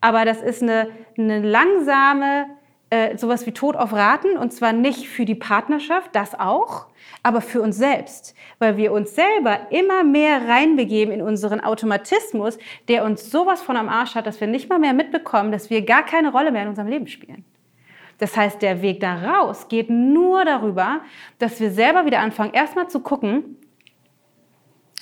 Aber 0.00 0.24
das 0.24 0.40
ist 0.42 0.62
eine, 0.62 0.88
eine 1.18 1.40
langsame, 1.40 2.46
äh, 2.90 3.16
sowas 3.16 3.46
wie 3.46 3.52
Tod 3.52 3.76
auf 3.76 3.92
Raten 3.92 4.36
und 4.36 4.52
zwar 4.52 4.72
nicht 4.72 5.08
für 5.08 5.24
die 5.24 5.34
Partnerschaft, 5.34 6.14
das 6.14 6.38
auch, 6.38 6.86
aber 7.22 7.40
für 7.40 7.60
uns 7.60 7.76
selbst, 7.76 8.34
weil 8.60 8.76
wir 8.76 8.92
uns 8.92 9.14
selber 9.14 9.70
immer 9.70 10.04
mehr 10.04 10.46
reinbegeben 10.48 11.12
in 11.12 11.22
unseren 11.22 11.60
Automatismus, 11.60 12.58
der 12.86 13.04
uns 13.04 13.30
sowas 13.30 13.60
von 13.60 13.76
am 13.76 13.88
Arsch 13.88 14.14
hat, 14.14 14.26
dass 14.26 14.40
wir 14.40 14.46
nicht 14.46 14.68
mal 14.68 14.78
mehr 14.78 14.92
mitbekommen, 14.92 15.50
dass 15.50 15.68
wir 15.68 15.82
gar 15.82 16.04
keine 16.04 16.30
Rolle 16.30 16.52
mehr 16.52 16.62
in 16.62 16.68
unserem 16.68 16.88
Leben 16.88 17.08
spielen. 17.08 17.44
Das 18.18 18.36
heißt, 18.36 18.62
der 18.62 18.82
Weg 18.82 19.00
da 19.00 19.16
raus 19.16 19.68
geht 19.68 19.90
nur 19.90 20.44
darüber, 20.44 21.00
dass 21.38 21.60
wir 21.60 21.70
selber 21.70 22.06
wieder 22.06 22.20
anfangen, 22.20 22.54
erstmal 22.54 22.88
zu 22.88 23.00
gucken, 23.00 23.56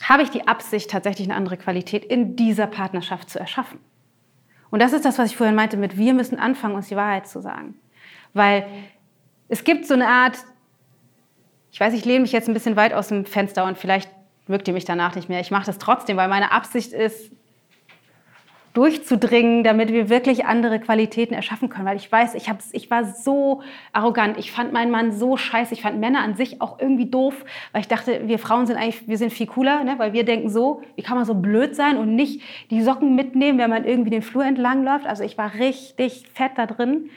habe 0.03 0.23
ich 0.23 0.31
die 0.31 0.49
Absicht, 0.49 0.91
tatsächlich 0.91 1.29
eine 1.29 1.37
andere 1.37 1.57
Qualität 1.57 2.05
in 2.05 2.35
dieser 2.35 2.67
Partnerschaft 2.67 3.31
zu 3.31 3.38
erschaffen. 3.38 3.79
Und 4.75 4.81
das 4.81 4.93
ist 4.93 5.04
das, 5.04 5.21
was 5.21 5.31
ich 5.31 5.37
vorhin 5.37 5.54
meinte 5.54 5.76
mit, 5.76 5.99
wir 5.99 6.14
müssen 6.14 6.37
anfangen, 6.37 6.75
uns 6.75 6.88
die 6.88 6.97
Wahrheit 6.97 7.28
zu 7.28 7.40
sagen. 7.40 7.76
Weil 8.33 8.66
es 9.47 9.62
gibt 9.62 9.87
so 9.87 9.95
eine 9.95 10.09
Art, 10.09 10.37
ich 11.71 11.78
weiß, 11.78 11.95
ich 11.95 12.04
lehne 12.04 12.23
mich 12.23 12.33
jetzt 12.33 12.49
ein 12.49 12.54
bisschen 12.54 12.75
weit 12.75 12.93
aus 12.93 13.07
dem 13.07 13.25
Fenster 13.25 13.66
und 13.66 13.78
vielleicht 13.78 14.11
wirkt 14.49 14.66
ihr 14.66 14.75
mich 14.75 14.85
danach 14.85 15.14
nicht 15.14 15.28
mehr. 15.28 15.38
Ich 15.38 15.52
mache 15.52 15.66
das 15.66 15.78
trotzdem, 15.78 16.16
weil 16.16 16.26
meine 16.26 16.50
Absicht 16.50 16.93
ist, 16.93 17.31
durchzudringen, 18.75 19.62
damit 19.62 19.93
wir 19.93 20.09
wirklich 20.09 20.47
andere 20.47 20.81
Qualitäten 20.81 21.33
erschaffen 21.33 21.69
können. 21.69 21.87
Weil 21.87 21.97
ich 21.97 22.11
weiß, 22.11 22.35
ich, 22.35 22.50
hab's, 22.50 22.71
ich 22.73 22.90
war 22.90 23.04
so 23.04 23.62
arrogant, 23.93 24.37
ich 24.37 24.50
fand 24.50 24.73
meinen 24.73 24.90
Mann 24.90 25.12
so 25.12 25.37
scheiße, 25.37 25.73
ich 25.73 25.83
fand 25.83 26.00
Männer 26.00 26.21
an 26.21 26.35
sich 26.35 26.61
auch 26.61 26.81
irgendwie 26.81 27.09
doof, 27.09 27.45
weil 27.71 27.83
ich 27.83 27.88
dachte, 27.88 28.23
wir 28.26 28.40
Frauen 28.40 28.66
sind 28.66 28.76
eigentlich, 28.76 29.07
wir 29.07 29.16
sind 29.16 29.33
viel 29.33 29.47
cooler, 29.47 29.85
ne? 29.85 29.95
weil 29.99 30.12
wir 30.12 30.25
denken 30.25 30.50
so, 30.50 30.83
wie 30.97 31.02
kann 31.02 31.16
man 31.16 31.25
so 31.25 31.35
blöd 31.35 31.76
sein 31.76 31.97
und 31.97 32.16
nicht 32.16 32.43
die 32.71 32.83
Socken 32.83 33.14
mitnehmen, 33.14 33.59
wenn 33.59 33.71
man 33.71 33.85
irgendwie 33.85 34.11
den 34.11 34.23
Flur 34.23 34.45
entlang 34.45 34.85
läuft. 34.85 35.07
Also 35.07 35.23
ich 35.23 35.38
war 35.38 35.54
richtig 35.54 36.25
fett 36.35 36.52
da 36.57 36.66
drin. 36.66 37.11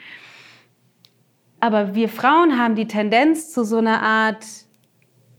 Aber 1.58 1.96
wir 1.96 2.08
Frauen 2.08 2.56
haben 2.56 2.76
die 2.76 2.86
Tendenz 2.86 3.52
zu 3.52 3.64
so 3.64 3.78
einer 3.78 4.00
Art, 4.00 4.46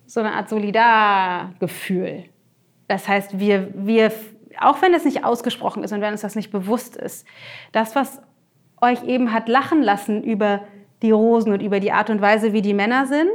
so 0.06 0.20
einer 0.20 0.34
Art 0.34 0.50
Solidargefühl. 0.50 2.26
Das 2.90 3.08
heißt, 3.08 3.40
wir, 3.40 3.70
wir 3.74 4.12
auch 4.60 4.82
wenn 4.82 4.94
es 4.94 5.06
nicht 5.06 5.24
ausgesprochen 5.24 5.84
ist 5.84 5.92
und 5.92 6.02
wenn 6.02 6.12
uns 6.12 6.22
das 6.22 6.36
nicht 6.36 6.52
bewusst 6.52 6.96
ist, 6.96 7.26
das, 7.72 7.96
was 7.96 8.22
euch 8.82 9.04
eben 9.04 9.34
hat 9.34 9.50
lachen 9.50 9.82
lassen 9.82 10.24
über 10.24 10.62
die 11.02 11.12
Rosen 11.12 11.54
und 11.54 11.62
über 11.62 11.80
die 11.80 11.92
Art 11.92 12.10
und 12.10 12.22
Weise, 12.22 12.54
wie 12.54 12.62
die 12.62 12.74
Männer 12.74 13.08
sind, 13.08 13.30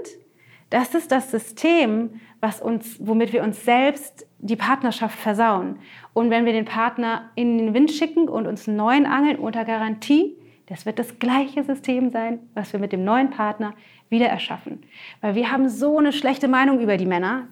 das 0.70 0.94
ist 0.94 1.12
das 1.12 1.30
System, 1.30 2.20
was 2.40 2.60
uns, 2.60 2.96
womit 3.00 3.32
wir 3.32 3.42
uns 3.42 3.64
selbst 3.64 4.26
die 4.38 4.56
Partnerschaft 4.56 5.18
versauen. 5.18 5.78
Und 6.12 6.30
wenn 6.30 6.44
wir 6.44 6.52
den 6.52 6.64
Partner 6.64 7.30
in 7.34 7.58
den 7.58 7.74
Wind 7.74 7.90
schicken 7.90 8.28
und 8.28 8.46
uns 8.46 8.68
einen 8.68 8.76
neuen 8.76 9.06
angeln 9.06 9.38
unter 9.38 9.64
Garantie, 9.64 10.36
das 10.66 10.86
wird 10.86 10.98
das 10.98 11.18
gleiche 11.18 11.62
System 11.62 12.10
sein, 12.10 12.40
was 12.54 12.72
wir 12.72 12.80
mit 12.80 12.92
dem 12.92 13.04
neuen 13.04 13.30
Partner 13.30 13.74
wieder 14.08 14.26
erschaffen. 14.26 14.82
Weil 15.20 15.34
wir 15.34 15.50
haben 15.50 15.68
so 15.68 15.98
eine 15.98 16.12
schlechte 16.12 16.48
Meinung 16.48 16.80
über 16.80 16.96
die 16.96 17.06
Männer. 17.06 17.48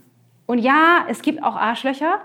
Und 0.46 0.58
ja, 0.58 1.04
es 1.08 1.22
gibt 1.22 1.42
auch 1.42 1.56
Arschlöcher, 1.56 2.22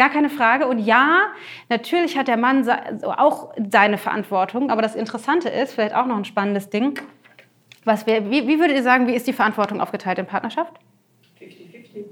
Gar 0.00 0.08
keine 0.08 0.30
Frage. 0.30 0.66
Und 0.66 0.78
ja, 0.78 1.26
natürlich 1.68 2.16
hat 2.16 2.26
der 2.26 2.38
Mann 2.38 2.66
auch 3.02 3.52
seine 3.70 3.98
Verantwortung. 3.98 4.70
Aber 4.70 4.80
das 4.80 4.94
Interessante 4.94 5.50
ist, 5.50 5.74
vielleicht 5.74 5.94
auch 5.94 6.06
noch 6.06 6.16
ein 6.16 6.24
spannendes 6.24 6.70
Ding, 6.70 6.98
was 7.84 8.06
wir, 8.06 8.30
wie, 8.30 8.48
wie 8.48 8.58
würdet 8.58 8.78
ihr 8.78 8.82
sagen, 8.82 9.06
wie 9.08 9.14
ist 9.14 9.26
die 9.26 9.34
Verantwortung 9.34 9.78
aufgeteilt 9.78 10.18
in 10.18 10.24
Partnerschaft? 10.24 10.72
50-50. 11.38 12.06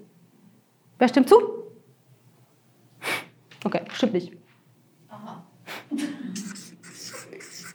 Wer 0.98 1.08
stimmt 1.08 1.30
zu? 1.30 1.36
Okay, 3.64 3.80
stimmt 3.94 4.12
nicht. 4.12 4.36
Aha. 5.08 5.42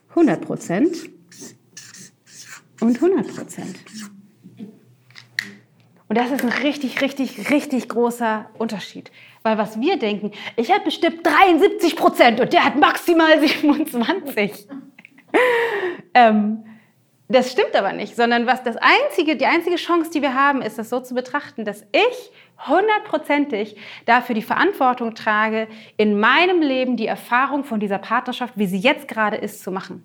100 0.10 0.46
Prozent 0.46 1.10
und 2.82 3.01
100 3.01 3.36
Prozent. 3.36 3.79
Und 6.08 6.20
das 6.20 6.29
ist 6.29 6.43
ein 6.43 6.50
richtig, 6.50 7.01
richtig, 7.01 7.50
richtig 7.50 7.89
großer 7.89 8.51
Unterschied. 8.60 9.12
Weil 9.44 9.58
was 9.58 9.80
wir 9.80 9.98
denken, 9.98 10.32
ich 10.56 10.72
habe 10.72 10.86
bestimmt 10.86 11.26
73 11.26 11.96
Prozent 11.96 12.40
und 12.40 12.54
der 12.54 12.64
hat 12.64 12.78
maximal 12.78 13.40
27. 13.48 14.68
ähm, 16.14 16.64
das 17.28 17.52
stimmt 17.52 17.76
aber 17.76 17.94
nicht, 17.94 18.16
sondern 18.16 18.46
was 18.46 18.64
das 18.64 18.78
einzige, 18.78 19.36
die 19.36 19.46
einzige 19.46 19.78
Chance, 19.78 20.12
die 20.12 20.22
wir 20.22 20.34
haben, 20.34 20.62
ist, 20.62 20.78
das 20.78 20.90
so 20.90 21.00
zu 21.00 21.16
betrachten, 21.16 21.66
dass 21.66 21.84
ich 21.92 22.32
hundertprozentig 22.68 23.76
dafür 24.06 24.36
die 24.36 24.42
Verantwortung 24.42 25.16
trage, 25.16 25.68
in 25.98 26.20
meinem 26.20 26.62
Leben 26.62 26.96
die 26.96 27.08
Erfahrung 27.08 27.64
von 27.64 27.80
dieser 27.80 27.98
Partnerschaft, 27.98 28.54
wie 28.58 28.68
sie 28.68 28.78
jetzt 28.78 29.08
gerade 29.08 29.38
ist, 29.38 29.64
zu 29.64 29.72
machen. 29.72 30.04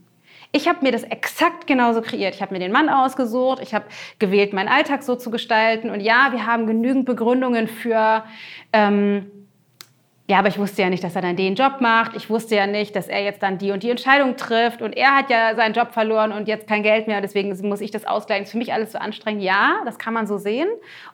Ich 0.50 0.66
habe 0.66 0.78
mir 0.82 0.92
das 0.92 1.02
exakt 1.02 1.66
genauso 1.66 2.00
kreiert. 2.00 2.34
Ich 2.34 2.40
habe 2.40 2.54
mir 2.54 2.60
den 2.60 2.72
Mann 2.72 2.88
ausgesucht, 2.88 3.60
ich 3.62 3.74
habe 3.74 3.84
gewählt, 4.18 4.52
meinen 4.52 4.68
Alltag 4.68 5.02
so 5.02 5.14
zu 5.14 5.30
gestalten. 5.30 5.90
Und 5.90 6.00
ja, 6.00 6.28
wir 6.32 6.46
haben 6.46 6.66
genügend 6.66 7.04
Begründungen 7.04 7.68
für, 7.68 8.24
ähm, 8.72 9.30
ja, 10.26 10.38
aber 10.38 10.48
ich 10.48 10.58
wusste 10.58 10.82
ja 10.82 10.90
nicht, 10.90 11.04
dass 11.04 11.16
er 11.16 11.22
dann 11.22 11.36
den 11.36 11.54
Job 11.54 11.80
macht. 11.80 12.16
Ich 12.16 12.30
wusste 12.30 12.54
ja 12.54 12.66
nicht, 12.66 12.96
dass 12.96 13.08
er 13.08 13.22
jetzt 13.22 13.42
dann 13.42 13.58
die 13.58 13.72
und 13.72 13.82
die 13.82 13.90
Entscheidung 13.90 14.36
trifft. 14.36 14.80
Und 14.80 14.96
er 14.96 15.16
hat 15.16 15.30
ja 15.30 15.54
seinen 15.54 15.74
Job 15.74 15.92
verloren 15.92 16.32
und 16.32 16.48
jetzt 16.48 16.66
kein 16.66 16.82
Geld 16.82 17.08
mehr. 17.08 17.20
Deswegen 17.20 17.54
muss 17.68 17.80
ich 17.82 17.90
das 17.90 18.06
ausgleichen. 18.06 18.44
Ist 18.44 18.52
für 18.52 18.58
mich 18.58 18.72
alles 18.72 18.92
so 18.92 18.98
anstrengend. 18.98 19.42
Ja, 19.42 19.80
das 19.84 19.98
kann 19.98 20.14
man 20.14 20.26
so 20.26 20.38
sehen. 20.38 20.68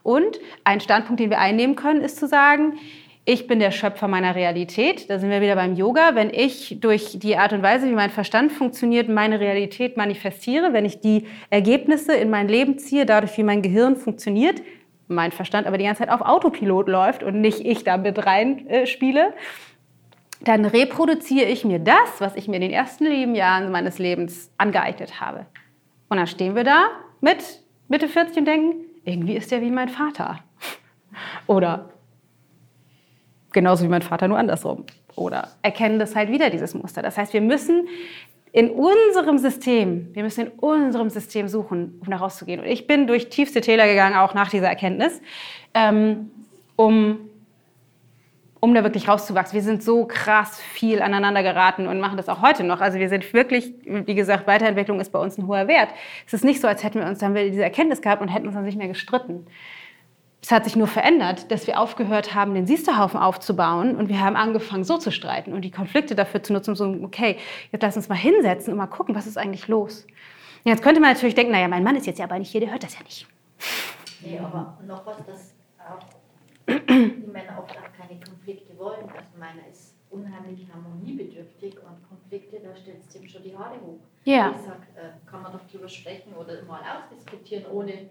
Und 0.04 0.38
ein 0.62 0.80
Standpunkt, 0.80 1.20
den 1.20 1.30
wir 1.30 1.38
einnehmen 1.40 1.74
können, 1.74 2.02
ist 2.02 2.18
zu 2.18 2.28
sagen, 2.28 2.78
ich 3.26 3.46
bin 3.46 3.58
der 3.58 3.70
Schöpfer 3.70 4.06
meiner 4.06 4.34
Realität. 4.34 5.08
Da 5.08 5.18
sind 5.18 5.30
wir 5.30 5.40
wieder 5.40 5.54
beim 5.54 5.74
Yoga. 5.74 6.14
Wenn 6.14 6.28
ich 6.30 6.78
durch 6.80 7.18
die 7.18 7.36
Art 7.36 7.54
und 7.54 7.62
Weise, 7.62 7.88
wie 7.88 7.94
mein 7.94 8.10
Verstand 8.10 8.52
funktioniert, 8.52 9.08
meine 9.08 9.40
Realität 9.40 9.96
manifestiere, 9.96 10.74
wenn 10.74 10.84
ich 10.84 11.00
die 11.00 11.26
Ergebnisse 11.48 12.14
in 12.14 12.28
mein 12.28 12.48
Leben 12.48 12.78
ziehe, 12.78 13.06
dadurch, 13.06 13.36
wie 13.38 13.42
mein 13.42 13.62
Gehirn 13.62 13.96
funktioniert, 13.96 14.60
mein 15.08 15.32
Verstand 15.32 15.66
aber 15.66 15.78
die 15.78 15.84
ganze 15.84 16.00
Zeit 16.00 16.10
auf 16.10 16.20
Autopilot 16.20 16.88
läuft 16.88 17.22
und 17.22 17.40
nicht 17.40 17.60
ich 17.60 17.84
da 17.84 17.96
mit 17.96 18.26
rein 18.26 18.66
äh, 18.68 18.86
dann 20.42 20.64
reproduziere 20.66 21.48
ich 21.48 21.64
mir 21.64 21.78
das, 21.78 22.20
was 22.20 22.36
ich 22.36 22.48
mir 22.48 22.56
in 22.56 22.62
den 22.62 22.70
ersten 22.70 23.04
Lebensjahren 23.04 23.72
meines 23.72 23.98
Lebens 23.98 24.50
angeeignet 24.58 25.20
habe. 25.20 25.46
Und 26.10 26.18
dann 26.18 26.26
stehen 26.26 26.54
wir 26.54 26.64
da 26.64 26.88
mit 27.22 27.62
Mitte 27.88 28.08
40 28.08 28.38
und 28.38 28.44
denken, 28.44 28.74
irgendwie 29.04 29.36
ist 29.36 29.50
der 29.50 29.62
wie 29.62 29.70
mein 29.70 29.88
Vater. 29.88 30.40
Oder 31.46 31.93
genauso 33.54 33.84
wie 33.84 33.88
mein 33.88 34.02
Vater, 34.02 34.28
nur 34.28 34.36
andersrum. 34.38 34.84
Oder 35.16 35.48
erkennen 35.62 35.98
das 35.98 36.14
halt 36.14 36.30
wieder, 36.30 36.50
dieses 36.50 36.74
Muster. 36.74 37.00
Das 37.00 37.16
heißt, 37.16 37.32
wir 37.32 37.40
müssen 37.40 37.88
in 38.52 38.70
unserem 38.70 39.38
System, 39.38 40.14
wir 40.14 40.22
müssen 40.22 40.46
in 40.46 40.52
unserem 40.58 41.10
System 41.10 41.48
suchen, 41.48 42.00
um 42.00 42.10
da 42.10 42.18
rauszugehen. 42.18 42.60
Und 42.60 42.66
ich 42.66 42.86
bin 42.86 43.06
durch 43.06 43.28
tiefste 43.28 43.60
Täler 43.60 43.86
gegangen, 43.86 44.16
auch 44.16 44.34
nach 44.34 44.48
dieser 44.48 44.68
Erkenntnis, 44.68 45.20
ähm, 45.74 46.30
um, 46.76 47.18
um 48.60 48.74
da 48.74 48.84
wirklich 48.84 49.08
rauszuwachsen. 49.08 49.54
Wir 49.54 49.62
sind 49.62 49.82
so 49.82 50.06
krass 50.06 50.60
viel 50.60 51.02
aneinander 51.02 51.42
geraten 51.42 51.88
und 51.88 51.98
machen 51.98 52.16
das 52.16 52.28
auch 52.28 52.42
heute 52.42 52.62
noch. 52.62 52.80
Also 52.80 53.00
wir 53.00 53.08
sind 53.08 53.32
wirklich, 53.32 53.74
wie 53.84 54.14
gesagt, 54.14 54.46
Weiterentwicklung 54.46 55.00
ist 55.00 55.10
bei 55.10 55.18
uns 55.18 55.36
ein 55.36 55.48
hoher 55.48 55.66
Wert. 55.66 55.88
Es 56.24 56.32
ist 56.32 56.44
nicht 56.44 56.60
so, 56.60 56.68
als 56.68 56.84
hätten 56.84 57.00
wir 57.00 57.08
uns, 57.08 57.18
dann 57.18 57.34
diese 57.34 57.64
Erkenntnis 57.64 58.02
gehabt 58.02 58.22
und 58.22 58.28
hätten 58.28 58.46
uns 58.46 58.54
dann 58.54 58.64
nicht 58.64 58.78
mehr 58.78 58.88
gestritten. 58.88 59.46
Es 60.44 60.52
hat 60.52 60.64
sich 60.64 60.76
nur 60.76 60.88
verändert, 60.88 61.50
dass 61.50 61.66
wir 61.66 61.80
aufgehört 61.80 62.34
haben, 62.34 62.52
den 62.52 62.66
Siesterhaufen 62.66 63.18
aufzubauen 63.18 63.96
und 63.96 64.10
wir 64.10 64.20
haben 64.20 64.36
angefangen, 64.36 64.84
so 64.84 64.98
zu 64.98 65.10
streiten 65.10 65.54
und 65.54 65.62
die 65.62 65.70
Konflikte 65.70 66.14
dafür 66.14 66.42
zu 66.42 66.52
nutzen, 66.52 66.72
um 66.72 66.76
so, 66.76 66.84
okay, 67.02 67.38
jetzt 67.72 67.80
lass 67.80 67.96
uns 67.96 68.10
mal 68.10 68.14
hinsetzen 68.14 68.70
und 68.70 68.76
mal 68.76 68.86
gucken, 68.86 69.14
was 69.14 69.26
ist 69.26 69.38
eigentlich 69.38 69.68
los. 69.68 70.06
Jetzt 70.64 70.82
könnte 70.82 71.00
man 71.00 71.14
natürlich 71.14 71.34
denken, 71.34 71.50
naja, 71.50 71.66
mein 71.66 71.82
Mann 71.82 71.96
ist 71.96 72.06
jetzt 72.06 72.18
ja 72.18 72.26
aber 72.26 72.38
nicht 72.38 72.50
hier, 72.50 72.60
der 72.60 72.72
hört 72.72 72.82
das 72.82 72.92
ja 72.92 73.02
nicht. 73.04 73.26
Nee, 74.20 74.38
aber 74.38 74.76
noch 74.86 75.06
was, 75.06 75.16
dass 75.24 75.54
auch 75.78 76.04
die 76.68 77.26
Männer 77.32 77.58
oft 77.58 77.70
auch 77.70 77.98
keine 77.98 78.20
Konflikte 78.20 78.76
wollen. 78.76 79.08
Also 79.16 79.38
meiner 79.38 79.66
ist 79.72 79.94
unheimlich 80.10 80.68
harmoniebedürftig 80.70 81.76
und 81.78 82.06
Konflikte, 82.06 82.60
da 82.62 82.76
stellt 82.76 82.98
es 83.08 83.16
ihm 83.16 83.26
schon 83.26 83.44
die 83.44 83.56
Haare 83.56 83.80
hoch. 83.80 84.00
Ja. 84.24 84.50
Ich 84.54 84.60
sage, 84.60 84.82
äh, 84.94 85.30
kann 85.30 85.40
man 85.40 85.52
doch 85.52 85.66
drüber 85.72 85.88
sprechen 85.88 86.34
oder 86.34 86.62
mal 86.64 86.82
ausdiskutieren, 86.82 87.64
ohne 87.72 88.10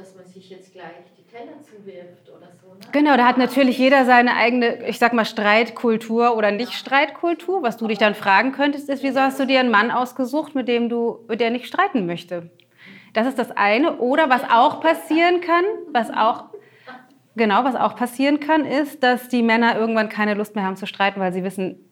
dass 0.00 0.14
man 0.16 0.26
sich 0.26 0.48
jetzt 0.48 0.72
gleich 0.72 0.86
die 1.18 1.26
Teller 1.30 1.60
zuwirft 1.62 2.28
oder 2.30 2.48
so. 2.60 2.68
Ne? 2.68 2.80
Genau, 2.92 3.16
da 3.16 3.26
hat 3.26 3.36
natürlich 3.36 3.78
jeder 3.78 4.06
seine 4.06 4.34
eigene, 4.34 4.88
ich 4.88 4.98
sag 4.98 5.12
mal, 5.12 5.26
Streitkultur 5.26 6.36
oder 6.36 6.50
Nicht-Streitkultur. 6.50 7.62
Was 7.62 7.76
du 7.76 7.86
dich 7.86 7.98
dann 7.98 8.14
fragen 8.14 8.52
könntest, 8.52 8.88
ist, 8.88 9.02
wieso 9.02 9.20
hast 9.20 9.38
du 9.38 9.46
dir 9.46 9.60
einen 9.60 9.70
Mann 9.70 9.90
ausgesucht, 9.90 10.54
mit 10.54 10.68
dem 10.68 10.88
du, 10.88 11.18
der 11.28 11.50
nicht 11.50 11.66
streiten 11.66 12.06
möchte? 12.06 12.50
Das 13.12 13.26
ist 13.26 13.38
das 13.38 13.50
eine. 13.50 13.98
Oder 13.98 14.30
was 14.30 14.42
auch 14.44 14.80
passieren 14.80 15.42
kann, 15.42 15.64
was 15.92 16.10
auch, 16.10 16.44
genau, 17.36 17.64
was 17.64 17.76
auch 17.76 17.94
passieren 17.94 18.40
kann, 18.40 18.64
ist, 18.64 19.02
dass 19.02 19.28
die 19.28 19.42
Männer 19.42 19.76
irgendwann 19.76 20.08
keine 20.08 20.34
Lust 20.34 20.54
mehr 20.54 20.64
haben 20.64 20.76
zu 20.76 20.86
streiten, 20.86 21.20
weil 21.20 21.34
sie 21.34 21.44
wissen, 21.44 21.84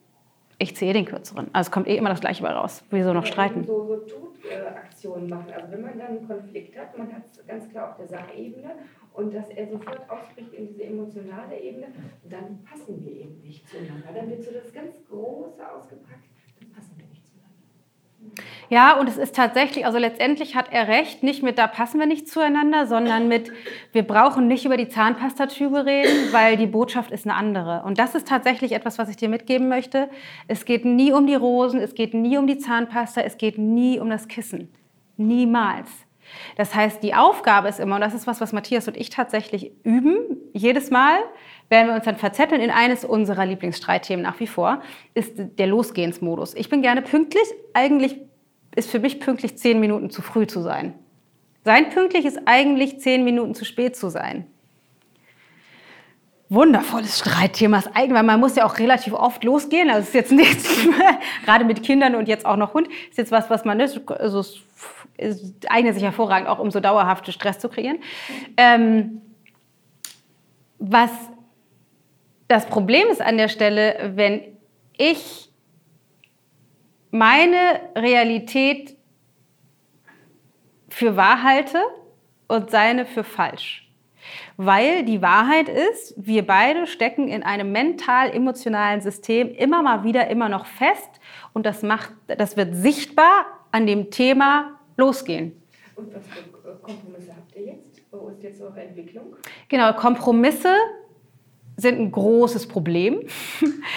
ich 0.58 0.74
ziehe 0.76 0.94
den 0.94 1.04
kürzeren. 1.04 1.48
Also 1.52 1.68
es 1.68 1.72
kommt 1.72 1.88
eh 1.88 1.96
immer 1.96 2.08
das 2.08 2.20
Gleiche 2.20 2.42
bei 2.42 2.50
raus. 2.50 2.82
Wieso 2.90 3.12
noch 3.12 3.26
streiten? 3.26 3.64
So, 3.64 4.00
so 4.06 4.27
Tutaktionen 4.48 5.28
machen. 5.28 5.52
Also 5.52 5.72
wenn 5.72 5.82
man 5.82 5.98
dann 5.98 6.08
einen 6.08 6.26
Konflikt 6.26 6.76
hat, 6.78 6.96
man 6.96 7.12
hat 7.12 7.24
es 7.26 7.46
ganz 7.46 7.68
klar 7.68 7.90
auf 7.90 7.96
der 7.96 8.08
Sachebene 8.08 8.70
und 9.12 9.34
dass 9.34 9.48
er 9.50 9.68
sofort 9.68 10.08
ausbricht 10.08 10.52
in 10.52 10.68
diese 10.68 10.84
emotionale 10.84 11.58
Ebene, 11.58 11.88
dann 12.28 12.62
passen 12.64 13.04
wir 13.04 13.12
eben 13.12 13.40
nicht 13.40 13.68
zueinander. 13.68 14.12
Dann 14.14 14.30
wird 14.30 14.44
so 14.44 14.52
das 14.52 14.72
ganz 14.72 14.94
Große 15.08 15.70
ausgepackt, 15.70 16.28
dann 16.60 16.70
passen 16.70 16.96
wir 16.96 17.06
nicht 17.06 17.24
zueinander. 17.26 17.56
Ja, 18.70 18.98
und 18.98 19.08
es 19.08 19.16
ist 19.16 19.34
tatsächlich, 19.34 19.86
also 19.86 19.96
letztendlich 19.96 20.54
hat 20.54 20.66
er 20.70 20.88
recht, 20.88 21.22
nicht 21.22 21.42
mit 21.42 21.56
da 21.58 21.66
passen 21.66 21.98
wir 21.98 22.06
nicht 22.06 22.28
zueinander, 22.28 22.86
sondern 22.86 23.26
mit 23.26 23.50
wir 23.92 24.02
brauchen 24.02 24.46
nicht 24.46 24.66
über 24.66 24.76
die 24.76 24.88
Zahnpastatübe 24.88 25.86
reden, 25.86 26.32
weil 26.32 26.56
die 26.56 26.66
Botschaft 26.66 27.10
ist 27.10 27.26
eine 27.26 27.34
andere. 27.34 27.82
Und 27.84 27.98
das 27.98 28.14
ist 28.14 28.28
tatsächlich 28.28 28.72
etwas, 28.72 28.98
was 28.98 29.08
ich 29.08 29.16
dir 29.16 29.30
mitgeben 29.30 29.68
möchte. 29.68 30.10
Es 30.48 30.66
geht 30.66 30.84
nie 30.84 31.12
um 31.12 31.26
die 31.26 31.34
Rosen, 31.34 31.80
es 31.80 31.94
geht 31.94 32.12
nie 32.12 32.36
um 32.36 32.46
die 32.46 32.58
Zahnpasta, 32.58 33.22
es 33.22 33.38
geht 33.38 33.56
nie 33.56 33.98
um 33.98 34.10
das 34.10 34.28
Kissen. 34.28 34.72
Niemals. 35.16 35.88
Das 36.56 36.74
heißt, 36.74 37.02
die 37.02 37.14
Aufgabe 37.14 37.68
ist 37.68 37.80
immer, 37.80 37.94
und 37.94 38.02
das 38.02 38.12
ist 38.12 38.26
was, 38.26 38.40
was 38.42 38.52
Matthias 38.52 38.86
und 38.86 38.98
ich 38.98 39.08
tatsächlich 39.08 39.72
üben, 39.82 40.18
jedes 40.52 40.90
Mal, 40.90 41.16
wenn 41.68 41.86
wir 41.86 41.94
uns 41.94 42.04
dann 42.04 42.16
verzetteln 42.16 42.60
in 42.60 42.70
eines 42.70 43.04
unserer 43.04 43.44
Lieblingsstreitthemen 43.44 44.22
nach 44.22 44.40
wie 44.40 44.46
vor, 44.46 44.82
ist 45.14 45.32
der 45.36 45.66
Losgehensmodus. 45.66 46.54
Ich 46.54 46.68
bin 46.68 46.82
gerne 46.82 47.02
pünktlich, 47.02 47.44
eigentlich 47.74 48.16
ist 48.74 48.90
für 48.90 49.00
mich 49.00 49.20
pünktlich 49.20 49.58
zehn 49.58 49.80
Minuten 49.80 50.10
zu 50.10 50.22
früh 50.22 50.46
zu 50.46 50.62
sein. 50.62 50.94
Sein 51.64 51.90
pünktlich 51.90 52.24
ist 52.24 52.40
eigentlich 52.46 53.00
zehn 53.00 53.24
Minuten 53.24 53.54
zu 53.54 53.64
spät 53.64 53.96
zu 53.96 54.08
sein. 54.08 54.46
Wundervolles 56.50 57.18
Streitthema 57.18 57.78
ist 57.78 57.88
eigentlich, 57.88 58.14
weil 58.14 58.22
man 58.22 58.40
muss 58.40 58.56
ja 58.56 58.64
auch 58.64 58.78
relativ 58.78 59.12
oft 59.12 59.44
losgehen. 59.44 59.90
Also 59.90 60.00
es 60.00 60.08
ist 60.08 60.14
jetzt 60.14 60.32
nichts, 60.32 60.66
gerade 61.44 61.66
mit 61.66 61.82
Kindern 61.82 62.14
und 62.14 62.26
jetzt 62.26 62.46
auch 62.46 62.56
noch 62.56 62.72
Hund, 62.72 62.88
ist 63.10 63.18
jetzt 63.18 63.32
was, 63.32 63.50
was 63.50 63.66
man 63.66 63.80
ist. 63.80 64.00
Also 64.10 64.42
es 65.18 65.54
eignet 65.68 65.94
sich 65.94 66.04
hervorragend 66.04 66.48
auch, 66.48 66.58
um 66.58 66.70
so 66.70 66.80
dauerhafte 66.80 67.32
Stress 67.32 67.58
zu 67.58 67.68
kreieren. 67.68 67.98
Ähm, 68.56 69.20
was 70.78 71.10
das 72.48 72.66
Problem 72.66 73.08
ist 73.08 73.20
an 73.20 73.36
der 73.36 73.48
Stelle, 73.48 74.12
wenn 74.14 74.56
ich 74.96 75.50
meine 77.10 77.80
Realität 77.94 78.96
für 80.88 81.16
wahr 81.16 81.42
halte 81.42 81.78
und 82.48 82.70
seine 82.70 83.06
für 83.06 83.22
falsch. 83.22 83.84
Weil 84.56 85.04
die 85.04 85.22
Wahrheit 85.22 85.68
ist, 85.68 86.14
wir 86.16 86.46
beide 86.46 86.86
stecken 86.86 87.28
in 87.28 87.42
einem 87.42 87.70
mental-emotionalen 87.70 89.00
System 89.00 89.50
immer 89.54 89.82
mal 89.82 90.04
wieder 90.04 90.28
immer 90.28 90.48
noch 90.48 90.66
fest 90.66 91.20
und 91.52 91.64
das, 91.64 91.82
macht, 91.82 92.12
das 92.26 92.56
wird 92.56 92.74
sichtbar 92.74 93.46
an 93.70 93.86
dem 93.86 94.10
Thema 94.10 94.80
losgehen. 94.96 95.62
Und 95.94 96.14
was 96.14 96.26
für 96.26 96.74
Kompromisse 96.82 97.34
habt 97.34 97.54
ihr 97.56 97.66
jetzt? 97.66 98.02
Wo 98.10 98.28
ist 98.28 98.42
jetzt 98.42 98.60
eure 98.60 98.82
Entwicklung? 98.82 99.36
Genau, 99.68 99.92
Kompromisse 99.92 100.74
sind 101.78 102.00
ein 102.00 102.10
großes 102.10 102.66
Problem, 102.66 103.20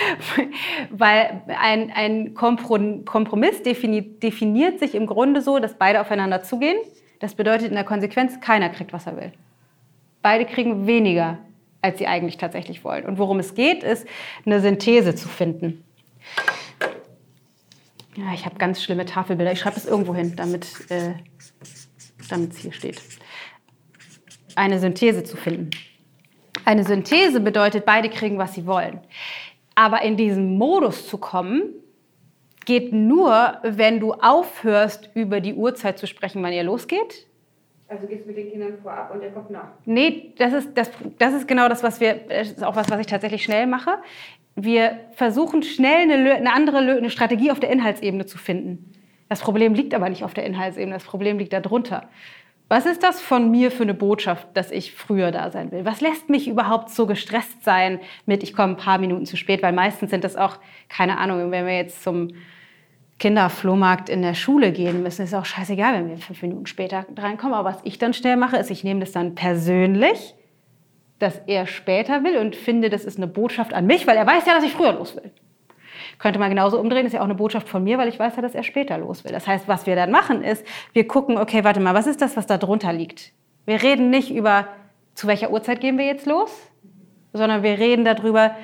weil 0.91 1.41
ein, 1.47 1.91
ein 1.91 2.33
Kompromiss 2.35 3.63
definiert, 3.63 4.21
definiert 4.21 4.79
sich 4.79 4.93
im 4.93 5.07
Grunde 5.07 5.41
so, 5.41 5.57
dass 5.57 5.73
beide 5.73 6.00
aufeinander 6.00 6.43
zugehen. 6.43 6.77
Das 7.19 7.33
bedeutet 7.33 7.69
in 7.69 7.73
der 7.73 7.83
Konsequenz, 7.83 8.39
keiner 8.39 8.69
kriegt, 8.69 8.93
was 8.93 9.07
er 9.07 9.17
will. 9.17 9.33
Beide 10.21 10.45
kriegen 10.45 10.85
weniger, 10.85 11.39
als 11.81 11.97
sie 11.97 12.05
eigentlich 12.05 12.38
tatsächlich 12.38 12.83
wollen. 12.83 13.05
Und 13.05 13.17
worum 13.17 13.39
es 13.39 13.55
geht, 13.55 13.83
ist, 13.83 14.07
eine 14.45 14.59
Synthese 14.59 15.15
zu 15.15 15.27
finden. 15.27 15.83
Ja, 18.15 18.31
ich 18.35 18.45
habe 18.45 18.57
ganz 18.57 18.83
schlimme 18.83 19.05
Tafelbilder. 19.05 19.53
Ich 19.53 19.59
schreibe 19.59 19.77
es 19.77 19.88
irgendwo 19.88 20.13
hin, 20.13 20.35
damit 20.35 20.67
äh, 20.89 21.13
es 22.19 22.57
hier 22.57 22.73
steht. 22.73 23.01
Eine 24.55 24.79
Synthese 24.79 25.23
zu 25.23 25.35
finden. 25.35 25.71
Eine 26.65 26.84
Synthese 26.84 27.39
bedeutet, 27.39 27.86
beide 27.86 28.10
kriegen, 28.10 28.38
was 28.38 28.53
sie 28.53 28.65
wollen. 28.65 29.00
Aber 29.75 30.01
in 30.01 30.17
diesen 30.17 30.58
Modus 30.58 31.08
zu 31.08 31.17
kommen, 31.17 31.74
geht 32.65 32.93
nur, 32.93 33.58
wenn 33.63 34.00
du 34.00 34.13
aufhörst, 34.13 35.10
über 35.13 35.39
die 35.39 35.53
Uhrzeit 35.53 35.98
zu 35.98 36.08
sprechen, 36.08 36.43
wann 36.43 36.53
ihr 36.53 36.63
losgeht. 36.63 37.27
Also 37.88 38.08
gehst 38.08 38.24
du 38.24 38.27
mit 38.27 38.38
den 38.38 38.51
Kindern 38.51 38.77
vorab 38.81 39.13
und 39.13 39.22
er 39.22 39.31
kommt 39.31 39.50
nach? 39.50 39.67
Nee, 39.86 40.34
das 40.38 40.53
ist, 40.53 40.77
das, 40.77 40.89
das 41.17 41.34
ist 41.34 41.48
genau 41.48 41.67
das, 41.67 41.84
was 41.84 42.00
wir, 42.00 42.13
das 42.29 42.51
ist 42.51 42.63
auch 42.63 42.75
was, 42.75 42.89
was 42.89 43.00
ich 43.00 43.08
tatsächlich 43.08 43.43
schnell 43.43 43.67
mache. 43.67 43.98
Wir 44.55 45.00
versuchen 45.13 45.63
schnell 45.63 46.10
eine, 46.10 46.36
eine 46.36 46.53
andere 46.53 46.77
eine 46.77 47.10
Strategie 47.10 47.51
auf 47.51 47.60
der 47.60 47.70
Inhaltsebene 47.70 48.25
zu 48.25 48.38
finden. 48.38 48.93
Das 49.27 49.41
Problem 49.41 49.74
liegt 49.74 49.93
aber 49.93 50.10
nicht 50.10 50.24
auf 50.24 50.34
der 50.34 50.46
Inhaltsebene, 50.46 50.93
das 50.93 51.03
Problem 51.03 51.38
liegt 51.38 51.53
darunter. 51.53 52.10
Was 52.72 52.86
ist 52.86 53.04
das 53.04 53.20
von 53.20 53.51
mir 53.51 53.70
für 53.70 53.84
eine 53.84 53.94
Botschaft, 53.94 54.48
dass 54.54 54.72
ich 54.72 54.94
früher 54.94 55.32
da 55.32 55.51
sein 55.51 55.74
will? 55.74 55.84
Was 55.84 56.00
lässt 56.00 56.30
mich 56.30 56.48
überhaupt 56.48 56.90
so 56.90 57.06
gestresst 57.06 57.66
sein 57.66 58.00
mit, 58.25 58.44
ich 58.44 58.54
komme 58.54 58.75
ein 58.75 58.78
paar 58.78 58.98
Minuten 58.98 59.25
zu 59.25 59.36
spät? 59.36 59.62
Weil 59.62 59.74
meistens 59.74 60.10
sind 60.10 60.24
das 60.24 60.38
auch, 60.38 60.56
keine 60.88 61.18
Ahnung, 61.18 61.51
wenn 61.51 61.66
wir 61.66 61.75
jetzt 61.75 62.01
zum 62.01 62.30
Kinderflohmarkt 63.20 64.08
in 64.08 64.22
der 64.22 64.36
Schule 64.36 64.72
gehen 64.72 65.04
müssen, 65.04 65.24
ist 65.24 65.34
auch 65.34 65.44
scheißegal, 65.44 65.96
wenn 65.96 66.08
wir 66.12 66.18
fünf 66.18 66.42
Minuten 66.44 66.66
später 66.66 67.06
reinkommen. 67.18 67.56
Aber 67.56 67.68
was 67.72 67.82
ich 67.84 67.98
dann 67.98 68.13
schnell 68.13 68.38
mache, 68.38 68.56
ist, 68.56 68.72
ich 68.72 68.86
nehme 68.86 69.01
das 69.01 69.12
dann 69.12 69.36
persönlich, 69.36 70.34
dass 71.20 71.42
er 71.48 71.68
später 71.68 72.24
will 72.24 72.38
und 72.38 72.55
finde, 72.55 72.90
das 72.90 73.03
ist 73.03 73.18
eine 73.18 73.27
Botschaft 73.27 73.74
an 73.74 73.86
mich, 73.86 74.07
weil 74.07 74.16
er 74.16 74.25
weiß 74.25 74.46
ja, 74.46 74.53
dass 74.53 74.64
ich 74.64 74.72
früher 74.72 74.94
los 74.94 75.18
will. 75.18 75.29
Könnte 76.22 76.38
man 76.38 76.50
genauso 76.50 76.79
umdrehen, 76.79 77.07
ist 77.07 77.14
ja 77.14 77.22
auch 77.22 77.25
eine 77.25 77.34
Botschaft 77.34 77.68
von 77.68 77.84
mir, 77.84 77.98
weil 77.98 78.07
ich 78.07 78.20
weiß 78.20 78.36
ja, 78.36 78.44
dass 78.44 78.53
er 78.53 78.62
später 78.62 78.96
los 79.00 79.24
will. 79.24 79.31
Das 79.31 79.48
heißt, 79.48 79.68
was 79.68 79.88
wir 79.88 79.96
dann 79.96 80.12
machen, 80.12 80.44
ist, 80.44 80.64
wir 80.94 81.07
gucken, 81.07 81.36
okay, 81.36 81.64
warte 81.64 81.79
mal, 81.79 81.96
was 81.96 82.05
ist 82.05 82.22
das, 82.22 82.38
was 82.38 82.46
da 82.46 82.60
drunter 82.60 82.94
liegt? 82.94 83.31
Wir 83.66 83.81
reden 83.81 84.12
nicht 84.12 84.29
über, 84.29 84.68
zu 85.16 85.25
welcher 85.25 85.50
Uhrzeit 85.50 85.81
gehen 85.81 85.98
wir 85.98 86.05
jetzt 86.05 86.27
los, 86.27 86.51
sondern 87.34 87.64
wir 87.64 87.79
reden 87.79 88.05
darüber, 88.05 88.55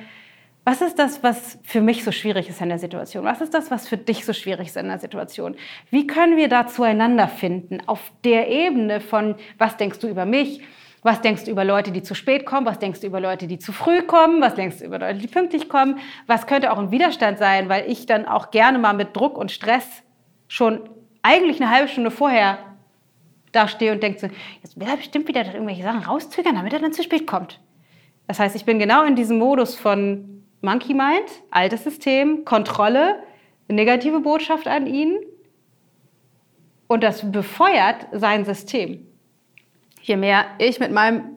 was 0.64 0.82
ist 0.82 1.00
das, 1.00 1.24
was 1.24 1.58
für 1.64 1.80
mich 1.80 2.04
so 2.04 2.12
schwierig 2.12 2.48
ist 2.48 2.60
in 2.60 2.68
der 2.68 2.78
Situation? 2.78 3.24
Was 3.24 3.40
ist 3.40 3.52
das, 3.54 3.72
was 3.72 3.88
für 3.88 3.96
dich 3.96 4.24
so 4.24 4.32
schwierig 4.32 4.68
ist 4.68 4.76
in 4.76 4.86
der 4.86 5.00
Situation? 5.00 5.56
Wie 5.90 6.06
können 6.06 6.36
wir 6.36 6.48
da 6.48 6.68
zueinander 6.68 7.26
finden 7.26 7.80
auf 7.88 8.12
der 8.22 8.48
Ebene 8.48 9.00
von, 9.00 9.34
was 9.56 9.76
denkst 9.76 9.98
du 9.98 10.06
über 10.06 10.26
mich? 10.26 10.60
Was 11.08 11.22
denkst 11.22 11.44
du 11.44 11.50
über 11.50 11.64
Leute, 11.64 11.90
die 11.90 12.02
zu 12.02 12.14
spät 12.14 12.44
kommen? 12.44 12.66
Was 12.66 12.80
denkst 12.80 13.00
du 13.00 13.06
über 13.06 13.18
Leute, 13.18 13.46
die 13.46 13.58
zu 13.58 13.72
früh 13.72 14.02
kommen? 14.02 14.42
Was 14.42 14.56
denkst 14.56 14.80
du 14.80 14.84
über 14.84 14.98
Leute, 14.98 15.18
die 15.18 15.26
pünktlich 15.26 15.70
kommen? 15.70 16.00
Was 16.26 16.46
könnte 16.46 16.70
auch 16.70 16.76
ein 16.76 16.90
Widerstand 16.90 17.38
sein, 17.38 17.70
weil 17.70 17.90
ich 17.90 18.04
dann 18.04 18.26
auch 18.26 18.50
gerne 18.50 18.78
mal 18.78 18.92
mit 18.92 19.16
Druck 19.16 19.38
und 19.38 19.50
Stress 19.50 19.86
schon 20.48 20.86
eigentlich 21.22 21.62
eine 21.62 21.70
halbe 21.70 21.88
Stunde 21.88 22.10
vorher 22.10 22.58
da 23.52 23.68
stehe 23.68 23.92
und 23.92 24.02
denke 24.02 24.18
so, 24.20 24.28
jetzt 24.62 24.78
will 24.78 24.86
er 24.86 24.98
bestimmt 24.98 25.26
wieder 25.28 25.46
irgendwelche 25.46 25.82
Sachen 25.82 26.02
rauszögern, 26.02 26.56
damit 26.56 26.74
er 26.74 26.80
dann 26.80 26.92
zu 26.92 27.02
spät 27.02 27.26
kommt. 27.26 27.58
Das 28.26 28.38
heißt, 28.38 28.54
ich 28.54 28.66
bin 28.66 28.78
genau 28.78 29.02
in 29.04 29.16
diesem 29.16 29.38
Modus 29.38 29.76
von 29.76 30.44
Monkey 30.60 30.92
Mind, 30.92 31.24
altes 31.50 31.84
System, 31.84 32.44
Kontrolle, 32.44 33.22
negative 33.66 34.20
Botschaft 34.20 34.68
an 34.68 34.86
ihn 34.86 35.16
und 36.86 37.02
das 37.02 37.32
befeuert 37.32 38.08
sein 38.12 38.44
System 38.44 39.07
je 40.08 40.16
mehr 40.16 40.46
ich 40.58 40.80
mit 40.80 40.90
meinem 40.90 41.36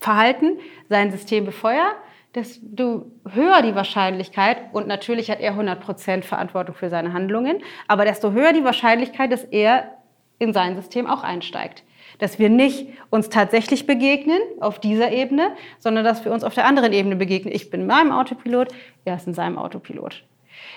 Verhalten 0.00 0.58
sein 0.88 1.10
System 1.10 1.44
befeuere, 1.44 1.92
desto 2.34 3.06
höher 3.32 3.62
die 3.62 3.74
Wahrscheinlichkeit, 3.74 4.58
und 4.72 4.86
natürlich 4.86 5.30
hat 5.30 5.40
er 5.40 5.54
100% 5.54 6.22
Verantwortung 6.22 6.74
für 6.74 6.88
seine 6.88 7.12
Handlungen, 7.12 7.62
aber 7.88 8.04
desto 8.04 8.32
höher 8.32 8.52
die 8.52 8.64
Wahrscheinlichkeit, 8.64 9.32
dass 9.32 9.44
er 9.44 9.96
in 10.38 10.52
sein 10.52 10.76
System 10.76 11.06
auch 11.06 11.22
einsteigt. 11.22 11.84
Dass 12.18 12.38
wir 12.38 12.48
nicht 12.48 12.88
uns 13.10 13.28
tatsächlich 13.28 13.86
begegnen 13.86 14.40
auf 14.60 14.78
dieser 14.78 15.12
Ebene, 15.12 15.52
sondern 15.78 16.04
dass 16.04 16.24
wir 16.24 16.32
uns 16.32 16.44
auf 16.44 16.54
der 16.54 16.66
anderen 16.66 16.92
Ebene 16.92 17.16
begegnen. 17.16 17.54
Ich 17.54 17.70
bin 17.70 17.82
in 17.82 17.86
meinem 17.86 18.12
Autopilot, 18.12 18.68
er 19.04 19.16
ist 19.16 19.26
in 19.26 19.34
seinem 19.34 19.58
Autopilot. 19.58 20.24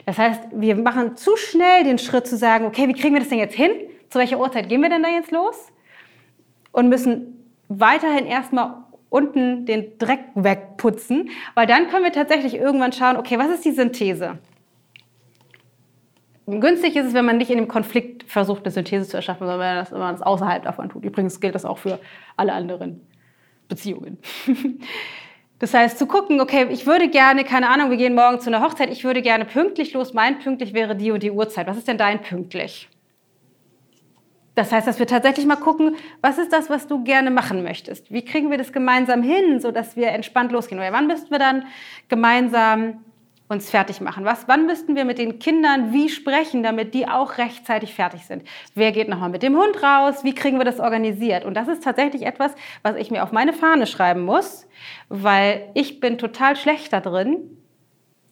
Das 0.06 0.18
heißt, 0.18 0.42
wir 0.54 0.76
machen 0.76 1.16
zu 1.16 1.36
schnell 1.38 1.84
den 1.84 1.98
Schritt 1.98 2.28
zu 2.28 2.36
sagen, 2.36 2.66
okay, 2.66 2.88
wie 2.88 2.94
kriegen 2.94 3.14
wir 3.14 3.20
das 3.20 3.30
denn 3.30 3.40
jetzt 3.40 3.56
hin? 3.56 3.72
Zu 4.10 4.20
welcher 4.20 4.40
Uhrzeit 4.40 4.70
gehen 4.70 4.82
wir 4.82 4.90
denn 4.90 5.04
da 5.04 5.10
jetzt 5.10 5.32
los? 5.32 5.72
Und 6.74 6.90
müssen 6.90 7.46
weiterhin 7.70 8.26
erstmal 8.26 8.74
unten 9.10 9.66
den 9.66 9.98
Dreck 10.00 10.26
wegputzen, 10.36 11.30
weil 11.54 11.68
dann 11.68 11.88
können 11.88 12.04
wir 12.04 12.12
tatsächlich 12.12 12.56
irgendwann 12.56 12.92
schauen, 12.92 13.16
okay, 13.16 13.38
was 13.40 13.50
ist 13.50 13.64
die 13.64 13.72
Synthese? 13.72 14.40
Günstig 16.46 16.98
ist 16.98 17.06
es, 17.06 17.14
wenn 17.14 17.24
man 17.24 17.38
nicht 17.38 17.52
in 17.52 17.58
dem 17.58 17.70
Konflikt 17.70 18.24
versucht, 18.24 18.66
eine 18.66 18.72
Synthese 18.72 19.08
zu 19.08 19.16
erschaffen, 19.16 19.48
sondern 19.48 19.60
wenn, 19.60 19.76
das, 19.78 19.92
wenn 19.94 20.00
man 20.00 20.16
es 20.16 20.22
außerhalb 20.22 20.64
davon 20.64 20.90
tut. 20.90 21.06
Übrigens 21.06 21.40
gilt 21.40 21.56
das 21.56 21.64
auch 21.64 21.78
für 21.78 22.00
alle 22.36 22.52
anderen 22.52 23.08
Beziehungen. 23.70 24.18
Das 25.60 25.74
heißt, 25.74 25.98
zu 25.98 26.08
gucken, 26.08 26.42
okay, 26.42 26.68
ich 26.72 26.86
würde 26.86 27.08
gerne, 27.08 27.46
keine 27.46 27.70
Ahnung, 27.70 27.90
wir 27.90 27.96
gehen 27.96 28.16
morgen 28.16 28.42
zu 28.42 28.50
einer 28.50 28.62
Hochzeit, 28.62 28.90
ich 28.92 29.06
würde 29.06 29.22
gerne 29.22 29.46
pünktlich 29.46 29.94
los, 29.94 30.14
mein 30.14 30.40
pünktlich 30.40 30.74
wäre 30.74 30.94
die 30.94 31.12
und 31.12 31.24
die 31.24 31.32
Uhrzeit. 31.32 31.68
Was 31.68 31.78
ist 31.78 31.88
denn 31.88 31.98
dein 31.98 32.22
pünktlich? 32.22 32.90
Das 34.56 34.72
heißt, 34.72 34.88
dass 34.88 35.00
wir 35.00 35.08
tatsächlich 35.08 35.46
mal 35.46 35.56
gucken, 35.56 35.96
was 36.22 36.38
ist 36.38 36.54
das, 36.54 36.70
was 36.70 36.88
du 36.88 37.04
gerne 37.04 37.32
machen 37.32 37.64
möchtest? 37.64 38.12
Wie 38.12 38.24
kriegen 38.24 38.52
wir 38.52 38.58
das 38.58 38.72
gemeinsam 38.72 39.24
hin, 39.24 39.60
sodass 39.60 39.96
wir 39.96 40.10
entspannt 40.10 40.52
losgehen? 40.52 40.80
Oder 40.80 40.92
wann 40.92 41.08
müssten 41.08 41.32
wir 41.32 41.40
dann 41.40 41.66
gemeinsam 42.08 43.04
uns 43.48 43.70
fertig 43.70 44.00
machen? 44.00 44.26
Was, 44.26 44.48
wann 44.48 44.68
müssten 44.68 44.96
wir 44.96 45.06
mit 45.06 45.18
den 45.18 45.40
Kindern 45.40 45.92
wie 45.92 46.10
sprechen, 46.10 46.62
damit 46.62 46.94
die 46.94 47.08
auch 47.08 47.40
rechtzeitig 47.40 47.96
fertig 47.96 48.26
sind? 48.26 48.44
Wer 48.76 48.92
geht 48.92 49.10
nochmal 49.10 49.30
mit 49.30 49.42
dem 49.42 49.58
Hund 49.58 49.82
raus? 49.82 50.24
Wie 50.24 50.36
kriegen 50.36 50.60
wir 50.60 50.66
das 50.66 50.80
organisiert? 50.80 51.46
Und 51.46 51.56
das 51.56 51.68
ist 51.68 51.84
tatsächlich 51.84 52.24
etwas, 52.24 52.54
was 52.84 52.96
ich 52.96 53.10
mir 53.10 53.24
auf 53.24 53.32
meine 53.32 53.54
Fahne 53.54 53.88
schreiben 53.88 54.24
muss, 54.24 54.68
weil 55.10 55.70
ich 55.74 56.00
bin 56.00 56.20
total 56.20 56.56
schlecht 56.56 56.94
da 56.94 57.00
drin, 57.00 57.58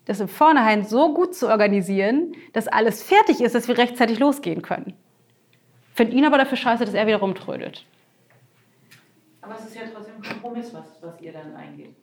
das 0.05 0.19
im 0.19 0.27
Vornherein 0.27 0.83
so 0.83 1.13
gut 1.13 1.33
zu 1.33 1.47
organisieren, 1.47 2.33
dass 2.53 2.67
alles 2.67 3.01
fertig 3.01 3.41
ist, 3.41 3.55
dass 3.55 3.67
wir 3.67 3.77
rechtzeitig 3.77 4.19
losgehen 4.19 4.61
können. 4.61 4.93
Finde 6.01 6.17
ihn 6.17 6.25
aber 6.25 6.39
dafür 6.39 6.57
scheiße, 6.57 6.83
dass 6.83 6.95
er 6.95 7.05
wieder 7.05 7.17
rumtrödelt. 7.17 7.85
Aber 9.39 9.53
es 9.53 9.65
ist 9.65 9.75
ja 9.75 9.83
trotzdem 9.93 10.15
ein 10.15 10.23
Kompromiss, 10.23 10.73
was, 10.73 10.99
was 10.99 11.21
ihr 11.21 11.31
dann 11.31 11.55
eingeht. 11.55 11.93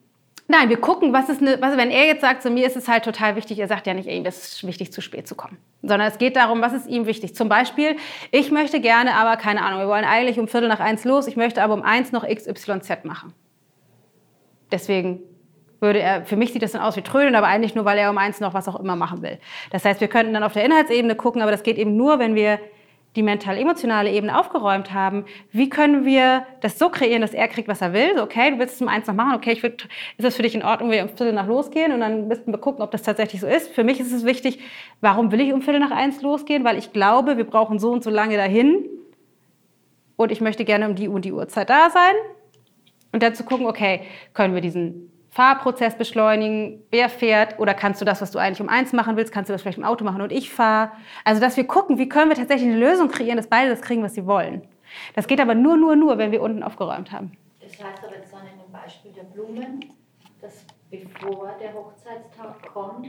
Nein, 0.46 0.68
wir 0.68 0.76
gucken, 0.76 1.12
was 1.12 1.28
ist 1.28 1.42
eine, 1.42 1.60
was, 1.60 1.76
wenn 1.76 1.90
er 1.90 2.06
jetzt 2.06 2.20
sagt, 2.20 2.42
zu 2.42 2.48
mir 2.48 2.64
ist 2.64 2.76
es 2.76 2.86
halt 2.86 3.02
total 3.02 3.34
wichtig, 3.34 3.58
er 3.58 3.66
sagt 3.66 3.88
ja 3.88 3.94
nicht, 3.94 4.08
ey, 4.08 4.22
es 4.24 4.52
ist 4.52 4.66
wichtig, 4.68 4.92
zu 4.92 5.00
spät 5.00 5.26
zu 5.26 5.34
kommen. 5.34 5.58
Sondern 5.82 6.06
es 6.06 6.18
geht 6.18 6.36
darum, 6.36 6.62
was 6.62 6.74
ist 6.74 6.86
ihm 6.86 7.06
wichtig. 7.06 7.34
Zum 7.34 7.48
Beispiel, 7.48 7.96
ich 8.30 8.52
möchte 8.52 8.80
gerne, 8.80 9.14
aber 9.14 9.36
keine 9.36 9.64
Ahnung, 9.64 9.80
wir 9.80 9.88
wollen 9.88 10.04
eigentlich 10.04 10.38
um 10.38 10.46
Viertel 10.46 10.68
nach 10.68 10.78
eins 10.78 11.04
los, 11.04 11.26
ich 11.26 11.34
möchte 11.34 11.60
aber 11.60 11.74
um 11.74 11.82
eins 11.82 12.12
noch 12.12 12.24
XYZ 12.24 13.02
machen. 13.02 13.34
Deswegen 14.70 15.24
würde 15.80 15.98
er, 15.98 16.24
für 16.24 16.36
mich 16.36 16.52
sieht 16.52 16.62
das 16.62 16.70
dann 16.70 16.82
aus 16.82 16.94
wie 16.94 17.02
Trödeln, 17.02 17.34
aber 17.34 17.48
eigentlich 17.48 17.74
nur, 17.74 17.84
weil 17.84 17.98
er 17.98 18.10
um 18.10 18.18
eins 18.18 18.38
noch 18.38 18.54
was 18.54 18.68
auch 18.68 18.78
immer 18.78 18.94
machen 18.94 19.22
will. 19.22 19.40
Das 19.72 19.84
heißt, 19.84 20.00
wir 20.00 20.06
könnten 20.06 20.34
dann 20.34 20.44
auf 20.44 20.52
der 20.52 20.64
Inhaltsebene 20.64 21.16
gucken, 21.16 21.42
aber 21.42 21.50
das 21.50 21.64
geht 21.64 21.78
eben 21.78 21.96
nur, 21.96 22.20
wenn 22.20 22.36
wir 22.36 22.60
die 23.16 23.22
mental-emotionale 23.22 24.12
Ebene 24.12 24.38
aufgeräumt 24.38 24.92
haben, 24.92 25.24
wie 25.50 25.68
können 25.68 26.04
wir 26.04 26.46
das 26.60 26.78
so 26.78 26.88
kreieren, 26.88 27.22
dass 27.22 27.34
er 27.34 27.48
kriegt, 27.48 27.66
was 27.66 27.80
er 27.80 27.92
will? 27.92 28.16
So, 28.16 28.22
okay, 28.22 28.50
du 28.50 28.58
willst 28.58 28.76
es 28.76 28.82
um 28.82 28.88
eins 28.88 29.06
noch 29.06 29.14
machen, 29.14 29.34
okay, 29.34 29.52
ich 29.52 29.62
würd, 29.62 29.88
ist 30.16 30.24
das 30.24 30.36
für 30.36 30.42
dich 30.42 30.54
in 30.54 30.62
Ordnung, 30.62 30.90
wir 30.90 31.02
um 31.02 31.08
Viertel 31.08 31.32
nach 31.32 31.46
losgehen? 31.46 31.92
Und 31.92 32.00
dann 32.00 32.28
müssen 32.28 32.52
wir 32.52 32.58
gucken, 32.58 32.82
ob 32.82 32.90
das 32.90 33.02
tatsächlich 33.02 33.40
so 33.40 33.46
ist. 33.46 33.72
Für 33.72 33.82
mich 33.82 33.98
ist 33.98 34.12
es 34.12 34.24
wichtig, 34.24 34.60
warum 35.00 35.32
will 35.32 35.40
ich 35.40 35.52
um 35.52 35.62
Viertel 35.62 35.80
nach 35.80 35.90
eins 35.90 36.22
losgehen? 36.22 36.64
Weil 36.64 36.78
ich 36.78 36.92
glaube, 36.92 37.36
wir 37.36 37.44
brauchen 37.44 37.78
so 37.78 37.90
und 37.90 38.04
so 38.04 38.10
lange 38.10 38.36
dahin 38.36 38.88
und 40.16 40.30
ich 40.30 40.40
möchte 40.40 40.64
gerne 40.64 40.88
um 40.88 40.94
die 40.94 41.08
und 41.08 41.24
die 41.24 41.32
Uhrzeit 41.32 41.70
da 41.70 41.90
sein. 41.90 42.14
Und 43.12 43.22
dann 43.22 43.34
zu 43.34 43.44
gucken, 43.44 43.66
okay, 43.66 44.02
können 44.34 44.54
wir 44.54 44.60
diesen 44.60 45.07
Fahrprozess 45.38 45.96
beschleunigen, 45.96 46.82
wer 46.90 47.08
fährt 47.08 47.60
oder 47.60 47.72
kannst 47.72 48.00
du 48.00 48.04
das, 48.04 48.20
was 48.20 48.32
du 48.32 48.40
eigentlich 48.40 48.60
um 48.60 48.68
eins 48.68 48.92
machen 48.92 49.16
willst, 49.16 49.32
kannst 49.32 49.48
du 49.48 49.52
das 49.54 49.62
vielleicht 49.62 49.78
im 49.78 49.84
Auto 49.84 50.04
machen 50.04 50.20
und 50.20 50.32
ich 50.32 50.52
fahre. 50.52 50.90
Also, 51.24 51.40
dass 51.40 51.56
wir 51.56 51.64
gucken, 51.64 51.96
wie 51.96 52.08
können 52.08 52.28
wir 52.28 52.36
tatsächlich 52.36 52.68
eine 52.68 52.80
Lösung 52.80 53.06
kreieren, 53.06 53.36
dass 53.36 53.46
beide 53.46 53.70
das 53.70 53.80
kriegen, 53.80 54.02
was 54.02 54.14
sie 54.14 54.26
wollen. 54.26 54.66
Das 55.14 55.28
geht 55.28 55.40
aber 55.40 55.54
nur, 55.54 55.76
nur, 55.76 55.94
nur, 55.94 56.18
wenn 56.18 56.32
wir 56.32 56.42
unten 56.42 56.64
aufgeräumt 56.64 57.12
haben. 57.12 57.38
Das 57.60 57.70
heißt 57.70 58.02
aber 58.04 58.16
jetzt 58.16 58.34
an 58.34 58.40
einem 58.40 58.72
Beispiel 58.72 59.12
der 59.12 59.22
Blumen, 59.22 59.78
dass 60.40 60.66
bevor 60.90 61.54
der 61.60 61.72
Hochzeitstag 61.72 62.60
kommt, 62.72 63.06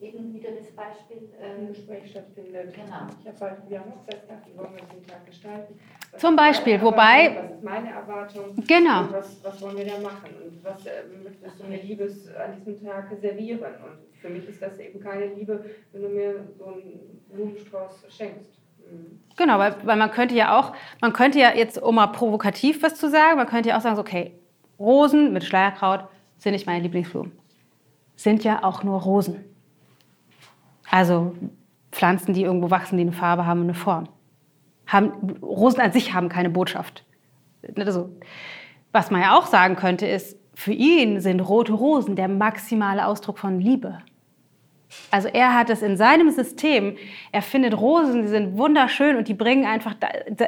eben 0.00 0.34
wieder 0.34 0.50
das 0.52 0.70
Beispiel. 0.72 1.28
Ein 1.42 1.60
Ähm, 1.66 1.68
Gespräch 1.68 2.10
stattfindet. 2.10 2.74
Genau. 2.74 3.06
Ich 3.20 3.26
habe 3.28 3.38
bald 3.38 3.66
wieder 3.68 3.82
einen 3.82 3.92
Hochzeitstag, 3.94 4.38
wie 4.46 4.58
wollen 4.58 4.74
wir 4.74 4.82
den 4.82 5.06
Tag 5.06 5.24
gestalten? 5.26 5.78
Was 6.12 6.20
Zum 6.20 6.36
Beispiel, 6.36 6.80
wobei- 6.82 7.36
Was 7.36 7.50
ist 7.56 7.62
meine 7.64 7.90
Erwartung? 7.90 8.54
Genau. 8.66 9.00
Und 9.02 9.12
was, 9.12 9.42
was 9.44 9.62
wollen 9.62 9.76
wir 9.78 9.84
da 9.86 9.98
machen? 10.00 10.30
Und 10.44 10.64
was 10.64 10.86
äh, 10.86 10.90
möchtest 11.22 11.60
du 11.60 11.64
mir 11.66 11.82
Liebes 11.82 12.28
an 12.34 12.54
diesem 12.56 12.84
Tag 12.84 13.10
servieren? 13.20 13.60
Und 13.60 14.18
für 14.20 14.28
mich 14.28 14.48
ist 14.48 14.60
das 14.62 14.78
eben 14.78 15.00
keine 15.00 15.26
Liebe, 15.34 15.64
wenn 15.92 16.02
du 16.02 16.08
mir 16.08 16.44
so 16.58 16.66
einen 16.66 17.22
Blumenstrauß 17.32 18.04
schenkst. 18.08 18.50
Mhm. 18.90 19.20
Genau, 19.36 19.58
weil, 19.58 19.74
weil 19.84 19.96
man 19.96 20.10
könnte 20.10 20.34
ja 20.34 20.58
auch, 20.58 20.74
man 21.00 21.12
könnte 21.12 21.38
ja 21.38 21.54
jetzt, 21.54 21.80
um 21.82 21.94
mal 21.94 22.08
provokativ 22.08 22.82
was 22.82 22.94
zu 22.96 23.08
sagen, 23.08 23.36
man 23.38 23.46
könnte 23.46 23.70
ja 23.70 23.76
auch 23.78 23.80
sagen, 23.80 23.96
so, 23.96 24.02
okay, 24.02 24.32
Rosen 24.78 25.32
mit 25.32 25.44
Schleierkraut 25.44 26.04
sind 26.38 26.52
nicht 26.52 26.66
meine 26.66 26.82
Lieblingsblumen. 26.82 27.32
Sind 28.16 28.44
ja 28.44 28.62
auch 28.62 28.82
nur 28.84 29.00
Rosen. 29.00 29.44
Also 30.94 31.34
Pflanzen, 31.90 32.34
die 32.34 32.44
irgendwo 32.44 32.70
wachsen, 32.70 32.96
die 32.96 33.02
eine 33.02 33.10
Farbe 33.10 33.46
haben 33.46 33.62
und 33.62 33.66
eine 33.66 33.74
Form. 33.74 34.08
Haben, 34.86 35.38
Rosen 35.42 35.80
an 35.80 35.90
sich 35.90 36.14
haben 36.14 36.28
keine 36.28 36.50
Botschaft. 36.50 37.04
Also, 37.76 38.10
was 38.92 39.10
man 39.10 39.20
ja 39.20 39.36
auch 39.36 39.46
sagen 39.46 39.74
könnte, 39.74 40.06
ist, 40.06 40.36
für 40.54 40.70
ihn 40.70 41.20
sind 41.20 41.40
rote 41.40 41.72
Rosen 41.72 42.14
der 42.14 42.28
maximale 42.28 43.04
Ausdruck 43.08 43.40
von 43.40 43.58
Liebe. 43.58 43.98
Also 45.10 45.26
er 45.26 45.58
hat 45.58 45.68
es 45.68 45.82
in 45.82 45.96
seinem 45.96 46.30
System, 46.30 46.96
er 47.32 47.42
findet 47.42 47.76
Rosen, 47.76 48.22
die 48.22 48.28
sind 48.28 48.56
wunderschön 48.56 49.16
und 49.16 49.26
die 49.26 49.34
bringen 49.34 49.66
einfach 49.66 49.96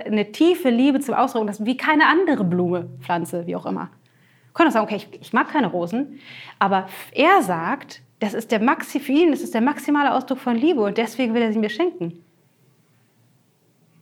eine 0.06 0.30
tiefe 0.30 0.70
Liebe 0.70 1.00
zum 1.00 1.16
Ausdruck, 1.16 1.48
das 1.48 1.64
wie 1.64 1.76
keine 1.76 2.06
andere 2.06 2.44
Blume, 2.44 2.88
Pflanze, 3.00 3.48
wie 3.48 3.56
auch 3.56 3.66
immer. 3.66 3.90
Können 4.54 4.68
auch 4.68 4.74
sagen, 4.74 4.86
okay, 4.86 4.96
ich, 4.96 5.08
ich 5.20 5.32
mag 5.32 5.48
keine 5.48 5.66
Rosen, 5.66 6.20
aber 6.60 6.86
er 7.10 7.42
sagt, 7.42 8.02
das 8.18 8.34
ist 8.34 8.50
der 8.50 8.60
Maxi 8.60 9.00
für 9.00 9.12
ihn, 9.12 9.30
das 9.30 9.40
ist 9.40 9.54
der 9.54 9.60
maximale 9.60 10.14
Ausdruck 10.14 10.38
von 10.38 10.56
Liebe 10.56 10.80
und 10.80 10.98
deswegen 10.98 11.34
will 11.34 11.42
er 11.42 11.52
sie 11.52 11.58
mir 11.58 11.68
schenken. 11.68 12.24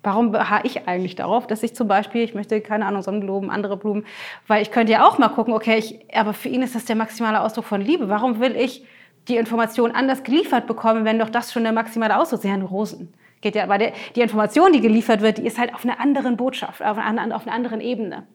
Warum 0.04 0.32
beharre 0.32 0.66
ich 0.66 0.86
eigentlich 0.86 1.16
darauf, 1.16 1.46
dass 1.46 1.62
ich 1.62 1.74
zum 1.74 1.88
Beispiel, 1.88 2.22
ich 2.22 2.34
möchte 2.34 2.60
keine 2.60 2.84
Ahnung, 2.84 3.02
Sonnenblumen, 3.02 3.48
andere 3.50 3.78
Blumen, 3.78 4.04
weil 4.46 4.60
ich 4.60 4.70
könnte 4.70 4.92
ja 4.92 5.06
auch 5.06 5.16
mal 5.18 5.30
gucken, 5.30 5.54
okay, 5.54 5.78
ich, 5.78 6.14
aber 6.14 6.34
für 6.34 6.50
ihn 6.50 6.62
ist 6.62 6.74
das 6.74 6.84
der 6.84 6.94
maximale 6.94 7.40
Ausdruck 7.40 7.64
von 7.64 7.80
Liebe. 7.80 8.10
Warum 8.10 8.38
will 8.38 8.54
ich 8.54 8.84
die 9.28 9.36
Information 9.36 9.92
anders 9.92 10.22
geliefert 10.22 10.66
bekommen, 10.66 11.06
wenn 11.06 11.18
doch 11.18 11.30
das 11.30 11.52
schon 11.52 11.62
der 11.62 11.72
maximale 11.72 12.18
Ausdruck 12.18 12.44
ist? 12.44 12.44
Ja, 12.44 12.54
Rosen. 12.56 13.14
Geht 13.40 13.56
ja, 13.56 13.64
aber 13.64 13.78
die 13.78 14.20
Information, 14.20 14.72
die 14.72 14.80
geliefert 14.80 15.22
wird, 15.22 15.38
die 15.38 15.46
ist 15.46 15.58
halt 15.58 15.74
auf 15.74 15.84
einer 15.84 16.00
anderen 16.00 16.36
Botschaft, 16.36 16.82
auf 16.82 16.98
einer, 16.98 17.34
auf 17.34 17.46
einer 17.46 17.56
anderen 17.56 17.80
Ebene. 17.80 18.26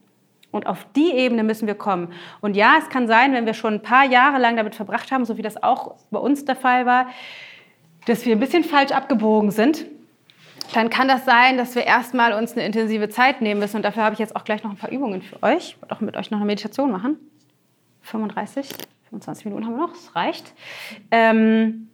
Und 0.51 0.65
auf 0.65 0.85
die 0.95 1.11
Ebene 1.11 1.43
müssen 1.43 1.67
wir 1.67 1.75
kommen. 1.75 2.11
Und 2.41 2.55
ja, 2.55 2.77
es 2.79 2.89
kann 2.89 3.07
sein, 3.07 3.33
wenn 3.33 3.45
wir 3.45 3.53
schon 3.53 3.75
ein 3.75 3.81
paar 3.81 4.05
Jahre 4.05 4.39
lang 4.39 4.55
damit 4.55 4.75
verbracht 4.75 5.11
haben, 5.11 5.25
so 5.25 5.37
wie 5.37 5.43
das 5.43 5.61
auch 5.61 5.95
bei 6.09 6.19
uns 6.19 6.45
der 6.45 6.55
Fall 6.55 6.85
war, 6.85 7.07
dass 8.05 8.25
wir 8.25 8.35
ein 8.35 8.39
bisschen 8.39 8.63
falsch 8.63 8.91
abgebogen 8.91 9.51
sind, 9.51 9.85
dann 10.73 10.89
kann 10.89 11.07
das 11.07 11.25
sein, 11.25 11.57
dass 11.57 11.75
wir 11.75 11.85
erstmal 11.85 12.33
uns 12.33 12.53
eine 12.53 12.65
intensive 12.65 13.09
Zeit 13.09 13.41
nehmen 13.41 13.59
müssen. 13.59 13.77
Und 13.77 13.83
dafür 13.83 14.03
habe 14.03 14.13
ich 14.13 14.19
jetzt 14.19 14.35
auch 14.35 14.43
gleich 14.43 14.63
noch 14.63 14.71
ein 14.71 14.77
paar 14.77 14.91
Übungen 14.91 15.21
für 15.21 15.41
euch. 15.43 15.75
Ich 15.75 15.81
werde 15.81 15.95
auch 15.95 16.01
mit 16.01 16.15
euch 16.15 16.31
noch 16.31 16.39
eine 16.39 16.45
Meditation 16.45 16.91
machen. 16.91 17.17
35, 18.01 18.69
25 19.09 19.45
Minuten 19.45 19.65
haben 19.65 19.75
wir 19.75 19.81
noch, 19.81 19.93
das 19.93 20.15
reicht. 20.15 20.53
Ähm, 21.11 21.89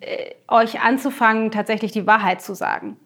äh, 0.00 0.34
euch 0.48 0.80
anzufangen, 0.80 1.50
tatsächlich 1.50 1.92
die 1.92 2.06
Wahrheit 2.06 2.42
zu 2.42 2.54
sagen. 2.54 2.96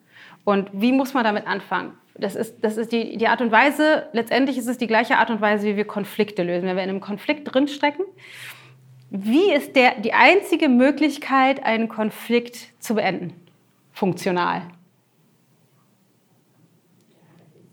Und 0.44 0.70
wie 0.72 0.92
muss 0.92 1.14
man 1.14 1.24
damit 1.24 1.46
anfangen? 1.46 1.92
Das 2.20 2.36
ist, 2.36 2.62
das 2.62 2.76
ist 2.76 2.92
die, 2.92 3.16
die 3.16 3.28
Art 3.28 3.40
und 3.40 3.50
Weise, 3.50 4.08
letztendlich 4.12 4.58
ist 4.58 4.68
es 4.68 4.76
die 4.78 4.86
gleiche 4.86 5.16
Art 5.16 5.30
und 5.30 5.40
Weise, 5.40 5.66
wie 5.66 5.76
wir 5.76 5.86
Konflikte 5.86 6.42
lösen. 6.42 6.66
Wenn 6.68 6.76
wir 6.76 6.82
in 6.82 6.90
einem 6.90 7.00
Konflikt 7.00 7.52
drinstecken, 7.52 8.04
wie 9.10 9.52
ist 9.52 9.74
der, 9.74 9.98
die 10.00 10.12
einzige 10.12 10.68
Möglichkeit, 10.68 11.64
einen 11.64 11.88
Konflikt 11.88 12.68
zu 12.78 12.94
beenden? 12.94 13.32
Funktional. 13.92 14.62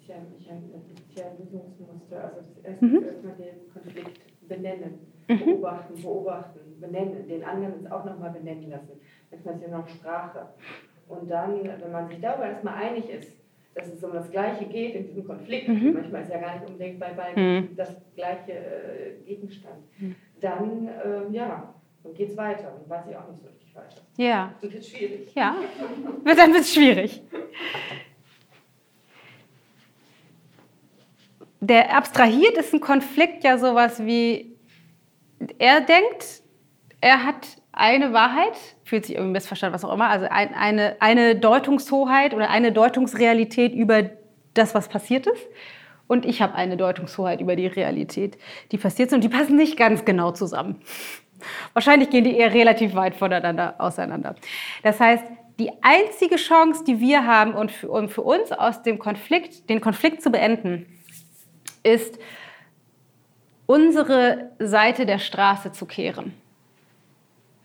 Ja, 0.08 0.16
ist 0.16 1.18
ja 1.18 1.26
ein 1.26 1.38
Lösungsmuster. 1.40 2.24
Also 2.24 2.38
das 2.56 2.64
erste 2.64 2.86
Mhm. 2.86 2.98
ist 2.98 3.06
erstmal 3.06 3.34
den 3.36 3.74
Konflikt 3.74 4.48
benennen, 4.48 5.00
beobachten, 5.28 6.02
beobachten, 6.02 6.60
benennen, 6.80 7.28
den 7.28 7.44
anderen 7.44 7.82
jetzt 7.82 7.92
auch 7.92 8.06
nochmal 8.06 8.32
benennen 8.32 8.70
lassen. 8.70 9.00
Manchmal 9.30 9.56
ist 9.56 9.62
ja 9.62 9.78
noch 9.78 9.88
Sprache. 9.88 10.48
Und 11.08 11.30
dann, 11.30 11.64
wenn 11.64 11.92
man 11.92 12.08
sich 12.08 12.20
darüber 12.20 12.48
erstmal 12.48 12.76
einig 12.76 13.10
ist, 13.10 13.37
dass 13.78 13.88
es 13.88 14.04
um 14.04 14.14
das 14.14 14.30
Gleiche 14.32 14.66
geht 14.66 14.96
in 14.96 15.08
diesem 15.08 15.26
Konflikt, 15.26 15.68
Mhm. 15.68 15.94
manchmal 15.94 16.24
ist 16.24 16.32
ja 16.32 16.40
gar 16.40 16.56
nicht 16.60 16.68
unbedingt 16.70 17.00
bei 17.00 17.12
beiden 17.14 17.44
Mhm. 17.58 17.76
das 17.76 17.96
gleiche 18.16 18.52
äh, 18.54 19.12
Gegenstand, 19.26 19.78
dann, 20.42 20.88
ähm, 21.06 21.34
ja, 21.34 21.74
dann 22.04 22.14
geht 22.14 22.30
es 22.30 22.38
weiter. 22.38 22.74
Und 22.76 22.90
weiß 22.90 23.06
ich 23.10 23.16
auch 23.16 23.28
nicht 23.30 23.42
so 23.42 23.48
richtig 23.48 23.76
weiter. 23.76 24.02
Ja, 24.18 24.54
Das 24.62 24.74
wird 24.74 24.86
schwierig. 24.86 25.34
ja. 25.36 25.56
Dann 26.26 26.54
wird 26.54 26.62
es 26.62 26.74
schwierig. 26.74 27.22
Der 31.60 31.96
abstrahiert 31.96 32.56
ist 32.58 32.74
ein 32.74 32.80
Konflikt 32.80 33.44
ja 33.44 33.58
sowas 33.58 34.04
wie, 34.06 34.56
er 35.58 35.82
denkt, 35.82 36.44
er 37.02 37.24
hat 37.26 37.48
eine 37.78 38.14
Wahrheit, 38.14 38.58
fühlt 38.84 39.06
sich 39.06 39.16
irgendwie 39.16 39.34
missverstanden, 39.34 39.74
was 39.74 39.86
auch 39.86 39.94
immer, 39.94 40.10
also 40.10 40.26
ein, 40.30 40.54
eine, 40.54 40.98
eine 41.00 41.36
Deutungshoheit 41.36 42.34
oder 42.34 42.50
eine 42.50 42.72
Deutungsrealität 42.72 43.74
über 43.74 44.10
das, 44.54 44.74
was 44.76 44.90
passiert 44.90 45.28
ist. 45.28 45.48
Und 46.08 46.26
ich 46.26 46.42
habe 46.42 46.56
eine 46.56 46.78
Deutungshoheit 46.78 47.42
über 47.42 47.56
die 47.56 47.68
Realität, 47.68 48.38
die 48.72 48.78
passiert 48.78 49.10
ist. 49.10 49.14
Und 49.14 49.24
die 49.24 49.30
passen 49.30 49.56
nicht 49.56 49.78
ganz 49.78 50.06
genau 50.06 50.32
zusammen. 50.32 50.82
Wahrscheinlich 51.74 52.10
gehen 52.10 52.24
die 52.24 52.36
eher 52.36 52.54
relativ 52.54 52.96
weit 52.96 53.16
voneinander 53.16 53.76
auseinander. 53.78 54.36
Das 54.84 55.00
heißt, 55.00 55.24
die 55.60 55.72
einzige 55.82 56.38
Chance, 56.38 56.84
die 56.86 57.00
wir 57.00 57.26
haben, 57.26 57.54
und 57.54 57.72
für, 57.72 57.90
um 57.90 58.10
für 58.10 58.22
uns 58.22 58.52
aus 58.52 58.84
dem 58.84 59.00
Konflikt, 59.00 59.70
den 59.70 59.82
Konflikt 59.82 60.22
zu 60.22 60.32
beenden, 60.32 60.86
ist, 61.84 62.18
unsere 63.66 64.52
Seite 64.60 65.06
der 65.06 65.20
Straße 65.20 65.72
zu 65.72 65.86
kehren. 65.86 66.34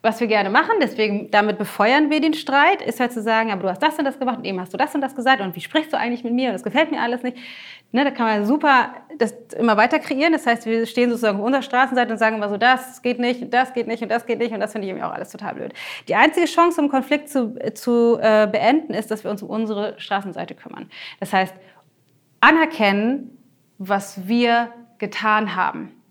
Was 0.04 0.18
wir 0.18 0.26
gerne 0.26 0.50
machen, 0.50 0.72
deswegen 0.80 1.30
damit 1.30 1.58
befeuern 1.58 2.10
wir 2.10 2.20
den 2.20 2.34
Streit, 2.34 2.82
ist 2.82 2.98
halt 2.98 3.12
zu 3.12 3.22
sagen, 3.22 3.52
aber 3.52 3.62
du 3.62 3.70
hast 3.70 3.80
das 3.80 3.96
und 3.96 4.04
das 4.04 4.18
gemacht 4.18 4.38
und 4.38 4.44
eben 4.44 4.60
hast 4.60 4.72
du 4.72 4.76
das 4.76 4.92
und 4.96 5.00
das 5.00 5.14
gesagt 5.14 5.40
und 5.40 5.54
wie 5.54 5.60
sprichst 5.60 5.92
du 5.92 5.96
eigentlich 5.96 6.24
mit 6.24 6.32
mir 6.32 6.48
und 6.48 6.54
das 6.54 6.64
gefällt 6.64 6.90
mir 6.90 7.00
alles 7.00 7.22
nicht. 7.22 7.36
Ne, 7.92 8.04
da 8.04 8.10
kann 8.10 8.26
man 8.26 8.46
super 8.46 8.94
das 9.18 9.32
immer 9.56 9.76
weiter 9.76 10.00
kreieren. 10.00 10.32
Das 10.32 10.46
heißt, 10.46 10.66
wir 10.66 10.86
stehen 10.86 11.10
sozusagen 11.10 11.38
auf 11.38 11.44
unserer 11.44 11.62
Straßenseite 11.62 12.10
und 12.10 12.18
sagen 12.18 12.36
immer 12.36 12.48
so, 12.48 12.56
das 12.56 13.02
geht 13.02 13.20
nicht, 13.20 13.42
und 13.42 13.54
das 13.54 13.74
geht 13.74 13.86
nicht 13.86 14.02
und 14.02 14.08
das 14.08 14.26
geht 14.26 14.38
nicht 14.38 14.52
und 14.52 14.60
das 14.60 14.72
finde 14.72 14.86
ich 14.86 14.90
irgendwie 14.90 15.04
auch 15.04 15.12
alles 15.12 15.30
total 15.30 15.54
blöd. 15.54 15.72
Die 16.08 16.16
einzige 16.16 16.46
Chance, 16.46 16.80
um 16.80 16.88
Konflikt 16.88 17.28
zu, 17.28 17.54
zu 17.74 18.18
äh, 18.20 18.48
beenden, 18.50 18.94
ist, 18.94 19.10
dass 19.10 19.22
wir 19.22 19.30
uns 19.30 19.42
um 19.42 19.50
unsere 19.50 19.94
Straßenseite 20.00 20.54
kümmern. 20.54 20.90
Das 21.20 21.32
heißt, 21.32 21.54
anerkennen, 22.40 23.38
was 23.78 24.26
wir 24.26 24.72
getan 24.98 25.54
haben. 25.54 26.01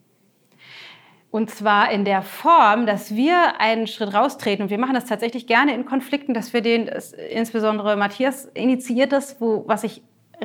Und 1.32 1.50
zwar 1.50 1.90
in 1.92 2.04
der 2.04 2.22
Form, 2.22 2.86
dass 2.86 3.16
wir 3.16 3.60
einen 3.62 3.88
Schritt 3.88 4.14
raustreten. 4.14 4.64
Und 4.64 4.70
wir 4.70 4.78
machen 4.78 4.94
das 4.94 5.06
tatsächlich 5.06 5.48
gerne 5.48 5.74
in 5.74 5.86
Konflikten, 5.86 6.34
dass 6.34 6.52
wir 6.52 6.62
den, 6.62 6.90
insbesondere 7.32 7.96
Matthias 7.96 8.46
initiiert 8.54 9.14
das, 9.14 9.40
wo, 9.40 9.64
was 9.66 9.86
ich 9.86 10.04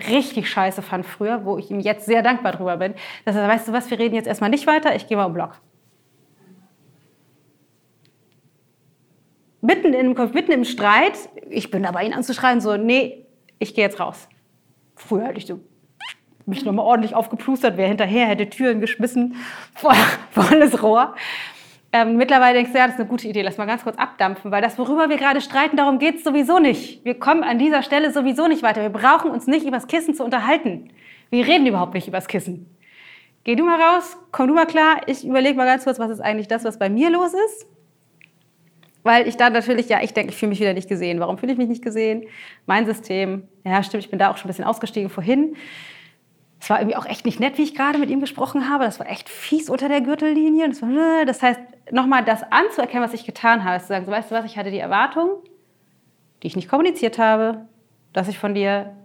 richtig 0.09 0.49
scheiße 0.49 0.83
fand 0.83 1.05
früher, 1.05 1.45
wo 1.45 1.59
ich 1.59 1.71
ihm 1.73 1.81
jetzt 1.81 2.07
sehr 2.07 2.23
dankbar 2.23 2.53
drüber 2.53 2.77
bin. 2.77 2.95
Dass 3.25 3.35
er, 3.35 3.49
weißt 3.49 3.67
du 3.67 3.73
was, 3.73 3.91
wir 3.91 3.99
reden 3.99 4.15
jetzt 4.15 4.29
erstmal 4.29 4.51
nicht 4.51 4.69
weiter, 4.69 4.95
ich 4.95 5.09
gehe 5.09 5.17
mal 5.17 5.25
um 5.25 5.33
Block. 5.35 5.61
Mitten 9.63 9.93
im, 9.93 10.15
Konf- 10.15 10.35
mitten 10.35 10.53
im 10.53 10.65
Streit, 10.65 11.19
ich 11.51 11.73
bin 11.73 11.83
dabei, 11.83 12.05
ihn 12.05 12.13
anzuschreien, 12.13 12.61
so, 12.61 12.77
nee, 12.77 13.27
ich 13.59 13.75
gehe 13.75 13.83
jetzt 13.83 13.99
raus. 13.99 14.29
Früher 14.95 15.25
hätte 15.25 15.39
ich 15.39 15.47
so 15.47 15.59
mich 16.47 16.65
nochmal 16.65 16.85
ordentlich 16.85 17.15
aufgeplustert, 17.15 17.77
wäre 17.77 17.89
hinterher, 17.89 18.27
hätte 18.27 18.49
Türen 18.49 18.81
geschmissen, 18.81 19.37
voll, 19.75 19.95
volles 20.31 20.83
Rohr. 20.83 21.15
Ähm, 21.93 22.17
mittlerweile 22.17 22.55
denkst 22.55 22.73
du, 22.73 22.79
ja, 22.79 22.87
das 22.87 22.95
ist 22.95 23.01
eine 23.01 23.09
gute 23.09 23.27
Idee, 23.29 23.43
lass 23.43 23.59
mal 23.59 23.67
ganz 23.67 23.83
kurz 23.83 23.97
abdampfen, 23.97 24.51
weil 24.51 24.61
das, 24.61 24.79
worüber 24.79 25.09
wir 25.09 25.17
gerade 25.17 25.41
streiten, 25.41 25.77
darum 25.77 25.99
geht 25.99 26.17
es 26.17 26.25
sowieso 26.25 26.59
nicht. 26.59 27.05
Wir 27.05 27.19
kommen 27.19 27.43
an 27.43 27.59
dieser 27.59 27.83
Stelle 27.83 28.13
sowieso 28.13 28.49
nicht 28.49 28.63
weiter. 28.63 28.83
Wir 28.83 28.91
brauchen 28.91 29.31
uns 29.31 29.47
nicht 29.47 29.65
über 29.65 29.77
das 29.77 29.87
Kissen 29.87 30.15
zu 30.15 30.25
unterhalten. 30.25 30.91
Wir 31.31 31.47
reden 31.47 31.67
überhaupt 31.67 31.95
nicht 31.95 32.07
über 32.07 32.19
das 32.19 32.29
Kissen. 32.29 32.67
Geh 33.45 33.55
du 33.55 33.65
mal 33.65 33.81
raus, 33.81 34.17
komm 34.33 34.49
du 34.49 34.55
mal 34.55 34.67
klar. 34.67 35.03
Ich 35.07 35.25
überlege 35.25 35.57
mal 35.57 35.67
ganz 35.67 35.85
kurz, 35.85 35.99
was 35.99 36.11
ist 36.11 36.21
eigentlich 36.21 36.49
das, 36.49 36.65
was 36.65 36.79
bei 36.79 36.91
mir 36.91 37.11
los 37.11 37.33
ist. 37.33 37.67
Weil 39.03 39.29
ich 39.29 39.37
dann 39.37 39.53
natürlich, 39.53 39.89
ja, 39.89 40.03
ich 40.03 40.13
denke, 40.13 40.33
ich 40.33 40.37
fühle 40.37 40.51
mich 40.51 40.61
wieder 40.61 40.75
nicht 40.75 40.89
gesehen. 40.89 41.21
Warum 41.21 41.39
fühle 41.39 41.53
ich 41.53 41.59
mich 41.59 41.69
nicht 41.69 41.83
gesehen? 41.83 42.25
Mein 42.67 42.87
System, 42.87 43.47
ja, 43.65 43.83
stimmt, 43.85 44.03
ich 44.03 44.11
bin 44.11 44.19
da 44.19 44.33
auch 44.33 44.37
schon 44.37 44.47
ein 44.47 44.49
bisschen 44.49 44.65
ausgestiegen 44.65 45.11
vorhin. 45.11 45.55
Es 46.67 46.71
war 46.71 46.81
irgendwie 46.81 46.97
auch 46.97 47.07
echt 47.07 47.25
nicht 47.25 47.39
nett, 47.39 47.59
wie 47.59 47.63
ich 47.63 47.77
gerade 47.77 47.97
mit 47.97 48.11
ihm 48.11 48.19
gesprochen 48.19 48.69
habe. 48.69 48.83
Das 48.83 48.99
war 48.99 49.09
echt 49.09 49.29
fies 49.29 49.71
unter 49.71 49.89
der 49.89 50.01
Gürtellinie. 50.01 50.69
Das, 50.69 50.83
war, 50.83 51.25
das 51.25 51.41
heißt, 51.41 51.61
nochmal 51.93 52.25
das 52.25 52.43
anzuerkennen, 52.43 53.05
was 53.05 53.15
ich 53.15 53.25
getan 53.25 53.63
habe, 53.63 53.81
zu 53.81 53.87
sagen, 53.87 54.05
so, 54.05 54.11
weißt 54.11 54.33
du 54.33 54.35
was, 54.35 54.45
ich 54.47 54.59
hatte 54.59 54.73
die 54.73 54.81
Erwartung, 54.81 55.31
die 56.43 56.49
ich 56.49 56.57
nicht 56.57 56.69
kommuniziert 56.69 57.21
habe, 57.21 57.69
dass 58.13 58.27
ich 58.27 58.41
von 58.41 58.53
dir 58.53 58.97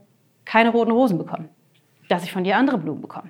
keine 0.43 0.71
roten 0.71 0.89
Rosen 0.89 1.19
bekomme, 1.19 1.49
dass 2.09 2.23
ich 2.23 2.31
von 2.31 2.43
dir 2.43 2.57
andere 2.57 2.79
Blumen 2.79 2.99
bekomme. 2.99 3.29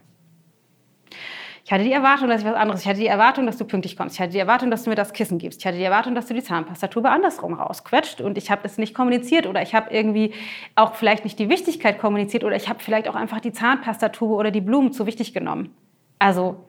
Ich 1.72 1.74
hatte 1.74 1.86
die 1.86 1.94
Erwartung, 1.94 2.28
dass 2.28 2.42
ich 2.42 2.46
was 2.46 2.56
anderes. 2.56 2.82
Ich 2.82 2.88
hatte 2.90 3.00
die 3.00 3.08
Erwartung, 3.08 3.46
dass 3.46 3.56
du 3.56 3.64
pünktlich 3.64 3.96
kommst. 3.96 4.16
Ich 4.16 4.20
hatte 4.20 4.34
die 4.34 4.40
Erwartung, 4.40 4.70
dass 4.70 4.84
du 4.84 4.90
mir 4.90 4.98
das 4.98 5.14
Kissen 5.14 5.38
gibst. 5.38 5.62
Ich 5.62 5.66
hatte 5.66 5.78
die 5.78 5.86
Erwartung, 5.86 6.16
dass 6.16 6.26
du 6.26 6.34
die 6.34 6.44
Zahnpastatube 6.44 7.10
andersrum 7.10 7.54
rausquetscht. 7.54 8.20
Und 8.20 8.38
ich 8.38 8.52
habe 8.52 8.62
das 8.62 8.78
nicht 8.78 8.94
kommuniziert 8.94 9.48
oder 9.48 9.62
ich 9.62 9.74
habe 9.74 9.90
irgendwie 9.90 10.34
auch 10.76 10.96
vielleicht 10.96 11.24
nicht 11.24 11.40
die 11.40 11.48
Wichtigkeit 11.48 11.98
kommuniziert 11.98 12.44
oder 12.44 12.58
ich 12.58 12.68
habe 12.68 12.80
vielleicht 12.80 13.08
auch 13.08 13.16
einfach 13.16 13.40
die 13.40 13.54
Zahnpastatube 13.54 14.34
oder 14.34 14.52
die 14.52 14.60
Blumen 14.60 14.92
zu 14.92 15.06
wichtig 15.06 15.34
genommen. 15.34 15.74
Also 16.20 16.66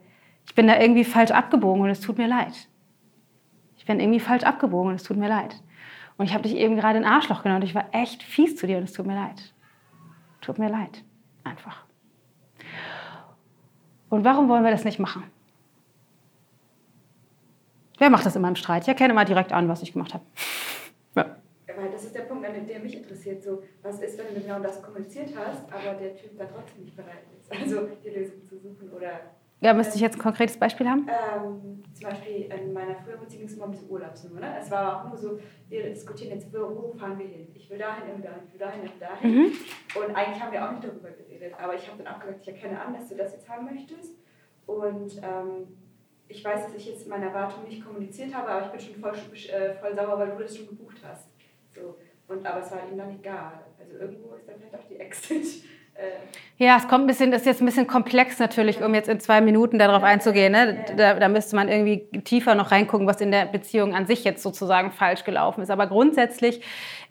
ich 0.47 0.55
bin 0.55 0.69
da 0.69 0.79
irgendwie 0.79 1.03
falsch 1.03 1.33
abgebogen 1.33 1.83
und 1.83 1.91
es 1.91 2.01
tut 2.01 2.17
mir 2.17 2.29
leid. 2.29 2.69
Ich 3.79 3.85
bin 3.85 3.99
irgendwie 3.99 4.21
falsch 4.21 4.45
abgebogen 4.45 4.91
und 4.91 4.95
es 4.95 5.03
tut 5.03 5.17
mir 5.17 5.29
leid. 5.29 5.57
Und 6.17 6.27
ich 6.27 6.33
habe 6.33 6.45
dich 6.45 6.55
eben 6.55 6.77
gerade 6.77 6.99
in 7.01 7.05
Arschloch 7.05 7.43
genommen 7.43 7.63
und 7.63 7.67
ich 7.67 7.75
war 7.75 7.87
echt 7.91 8.23
fies 8.23 8.55
zu 8.55 8.69
dir 8.69 8.79
und 8.79 8.85
es 8.85 8.93
tut 8.93 9.07
mir 9.09 9.17
leid. 9.17 9.53
Tut 10.43 10.61
mir 10.61 10.69
leid. 10.69 11.03
Einfach. 11.43 11.87
Und 14.13 14.25
warum 14.27 14.47
wollen 14.51 14.63
wir 14.63 14.71
das 14.71 14.85
nicht 14.85 14.99
machen? 14.99 15.23
Wer 17.97 18.11
macht 18.11 18.27
das 18.27 18.37
immer 18.37 18.49
im 18.49 18.57
Streit? 18.57 18.83
Ich 18.83 18.89
erkenne 18.89 19.15
immer 19.15 19.25
direkt 19.25 19.55
an, 19.55 19.71
was 19.71 19.81
ich 19.81 19.95
gemacht 19.95 20.13
habe. 20.13 20.25
Ja. 21.15 21.37
Weil 21.77 21.91
das 21.91 22.05
ist 22.05 22.15
der 22.15 22.23
Punkt, 22.23 22.47
an 22.47 22.67
dem 22.67 22.83
mich 22.83 22.97
interessiert. 22.97 23.43
So, 23.43 23.63
was 23.83 24.01
ist, 24.01 24.19
wenn 24.19 24.35
du 24.35 24.41
genau 24.41 24.61
das 24.61 24.83
kommuniziert 24.83 25.31
hast, 25.37 25.63
aber 25.71 25.99
der 25.99 26.17
Typ 26.17 26.39
da 26.39 26.45
trotzdem 26.45 26.85
nicht 26.85 26.97
bereit 26.97 27.25
ist, 27.39 27.51
also 27.51 27.89
die 28.03 28.09
Lösung 28.09 28.47
zu 28.49 28.57
suchen 28.57 28.91
oder 28.91 29.21
Ja, 29.63 29.73
müsste 29.73 29.95
ich 29.95 30.01
jetzt 30.01 30.17
ein 30.17 30.23
konkretes 30.23 30.57
Beispiel 30.57 30.89
haben? 30.89 31.07
Ähm, 31.09 31.85
zum 31.95 32.11
Beispiel 32.11 32.51
in 32.53 32.73
meiner 32.73 32.97
früheren 32.97 33.21
Beziehung 33.21 33.43
ging 33.43 33.49
es 33.49 33.55
immer 33.55 33.67
um 33.67 33.71
diese 33.71 33.87
Urlaubsnummer. 33.87 34.41
Ne? 34.41 34.57
Es 34.59 34.69
war 34.73 34.97
auch 34.97 35.09
nur 35.09 35.17
so, 35.17 35.39
wir 35.69 35.85
diskutieren 35.85 36.33
jetzt, 36.33 36.53
wo, 36.53 36.93
fahren 36.99 37.17
wir 37.17 37.27
hin? 37.27 37.47
Ich 37.55 37.71
will 37.71 37.79
dahin, 37.79 38.03
ich 38.09 38.17
will 38.17 38.25
dahin, 38.25 38.43
ich 38.45 38.53
will 38.53 38.59
dahin, 38.59 38.85
ich 38.85 38.93
will 38.93 39.01
dahin. 39.01 39.31
Mhm. 39.31 39.53
Und 40.03 40.17
eigentlich 40.17 40.43
haben 40.43 40.51
wir 40.53 40.67
auch 40.67 40.73
nicht 40.73 40.83
darüber 40.83 41.11
geredet. 41.11 41.55
Aber 41.63 41.77
ich 41.77 41.89
habe 41.89 42.03
dann 42.03 42.13
auch 42.13 42.19
gesagt, 42.19 42.41
ich 42.43 42.49
erkenne 42.49 42.81
an, 42.81 42.93
dass 42.93 43.09
du 43.09 43.15
das 43.15 43.33
jetzt 43.35 43.49
haben 43.49 43.67
möchtest. 43.67 44.17
Und 44.67 45.17
ähm, 45.19 45.69
ich 46.27 46.45
weiß, 46.45 46.65
dass 46.65 46.75
ich 46.75 46.87
jetzt 46.87 47.07
meine 47.07 47.27
Erwartungen 47.27 47.69
nicht 47.69 47.85
kommuniziert 47.85 48.35
habe, 48.35 48.49
aber 48.49 48.67
ich 48.67 48.73
bin 48.73 48.81
schon 48.81 49.01
voll, 49.01 49.15
äh, 49.15 49.75
voll 49.75 49.95
sauer, 49.95 50.19
weil 50.19 50.31
du 50.31 50.43
das 50.43 50.57
schon 50.57 50.67
gebucht 50.67 50.99
hast. 51.05 51.29
So. 51.73 51.99
Und, 52.27 52.45
aber 52.45 52.63
es 52.63 52.71
war 52.73 52.81
ihm 52.91 52.99
dann 52.99 53.11
egal. 53.17 53.61
Also 53.79 53.97
irgendwo 53.97 54.35
ist 54.35 54.49
dann 54.49 54.57
vielleicht 54.59 54.75
auch 54.75 54.89
die 54.89 54.99
Exit. 54.99 55.65
Ja, 56.59 56.77
es 56.77 56.87
kommt 56.87 57.05
ein 57.05 57.07
bisschen, 57.09 57.33
ist 57.33 57.45
jetzt 57.45 57.61
ein 57.61 57.67
bisschen 57.67 57.89
komplex 57.89 58.39
natürlich, 58.39 58.83
um 58.83 58.95
jetzt 58.95 59.09
in 59.09 59.19
zwei 59.19 59.41
Minuten 59.41 59.81
darauf 59.81 60.05
einzugehen. 60.05 60.53
Ne? 60.53 60.85
Da, 60.97 61.15
da 61.15 61.29
müsste 61.29 61.57
man 61.57 61.69
irgendwie 61.69 62.07
tiefer 62.23 62.55
noch 62.55 62.71
reingucken, 62.71 63.07
was 63.07 63.21
in 63.21 63.33
der 63.33 63.47
Beziehung 63.47 63.97
an 63.97 64.07
sich 64.07 64.23
jetzt 64.23 64.45
sozusagen 64.45 64.93
falsch 64.93 65.25
gelaufen 65.25 65.63
ist. 65.63 65.71
Aber 65.71 65.89
grundsätzlich, 65.89 66.61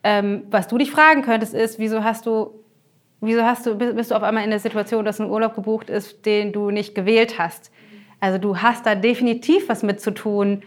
ähm, 0.05 0.43
was 0.49 0.67
du 0.69 0.77
dich 0.77 0.89
fragen 0.89 1.21
könntest, 1.21 1.53
ist, 1.53 1.79
wieso 1.79 2.03
hast 2.03 2.27
du, 2.27 2.63
wieso 3.19 3.43
hast 3.43 3.65
du, 3.65 3.75
bist 3.75 4.11
du 4.11 4.15
auf 4.15 4.23
einmal 4.23 4.45
in 4.45 4.51
der 4.51 4.59
Situation, 4.59 5.03
dass 5.03 5.19
ein 5.19 5.29
Urlaub 5.29 5.53
gebucht 5.55 5.89
ist, 5.89 6.25
den 6.25 6.53
du 6.53 6.71
nicht 6.71 6.95
gewählt 6.95 7.37
hast? 7.37 7.71
Also 8.21 8.37
du 8.37 8.59
hast 8.59 8.85
da 8.85 8.95
definitiv 8.95 9.67
was 9.67 9.83
mit 9.83 9.99
zu 9.99 10.11
tun. 10.11 10.63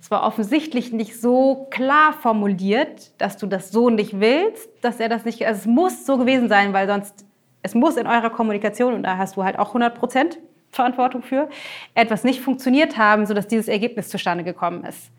Es 0.00 0.12
war 0.12 0.24
offensichtlich 0.24 0.92
nicht 0.92 1.20
so 1.20 1.66
klar 1.70 2.12
formuliert, 2.12 3.20
dass 3.20 3.36
du 3.36 3.48
das 3.48 3.72
so 3.72 3.90
nicht 3.90 4.20
willst, 4.20 4.68
dass 4.80 5.00
er 5.00 5.08
das 5.08 5.24
nicht. 5.24 5.44
Also 5.44 5.60
es 5.60 5.66
muss 5.66 6.06
so 6.06 6.18
gewesen 6.18 6.48
sein, 6.48 6.72
weil 6.72 6.86
sonst 6.86 7.24
es 7.62 7.74
muss 7.74 7.96
in 7.96 8.06
eurer 8.06 8.30
Kommunikation, 8.30 8.94
und 8.94 9.02
da 9.02 9.16
hast 9.16 9.36
du 9.36 9.44
halt 9.44 9.58
auch 9.58 9.68
100 9.68 9.94
Prozent 9.94 10.38
Verantwortung 10.70 11.22
für, 11.22 11.48
etwas 11.94 12.24
nicht 12.24 12.40
funktioniert 12.40 12.96
haben, 12.96 13.26
sodass 13.26 13.46
dieses 13.46 13.68
Ergebnis 13.68 14.08
zustande 14.08 14.42
gekommen 14.42 14.84
ist. 14.84 15.10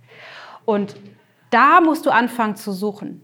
Und 0.65 0.95
da 1.51 1.79
musst 1.79 2.05
du 2.05 2.09
anfangen 2.09 2.55
zu 2.55 2.71
suchen. 2.71 3.23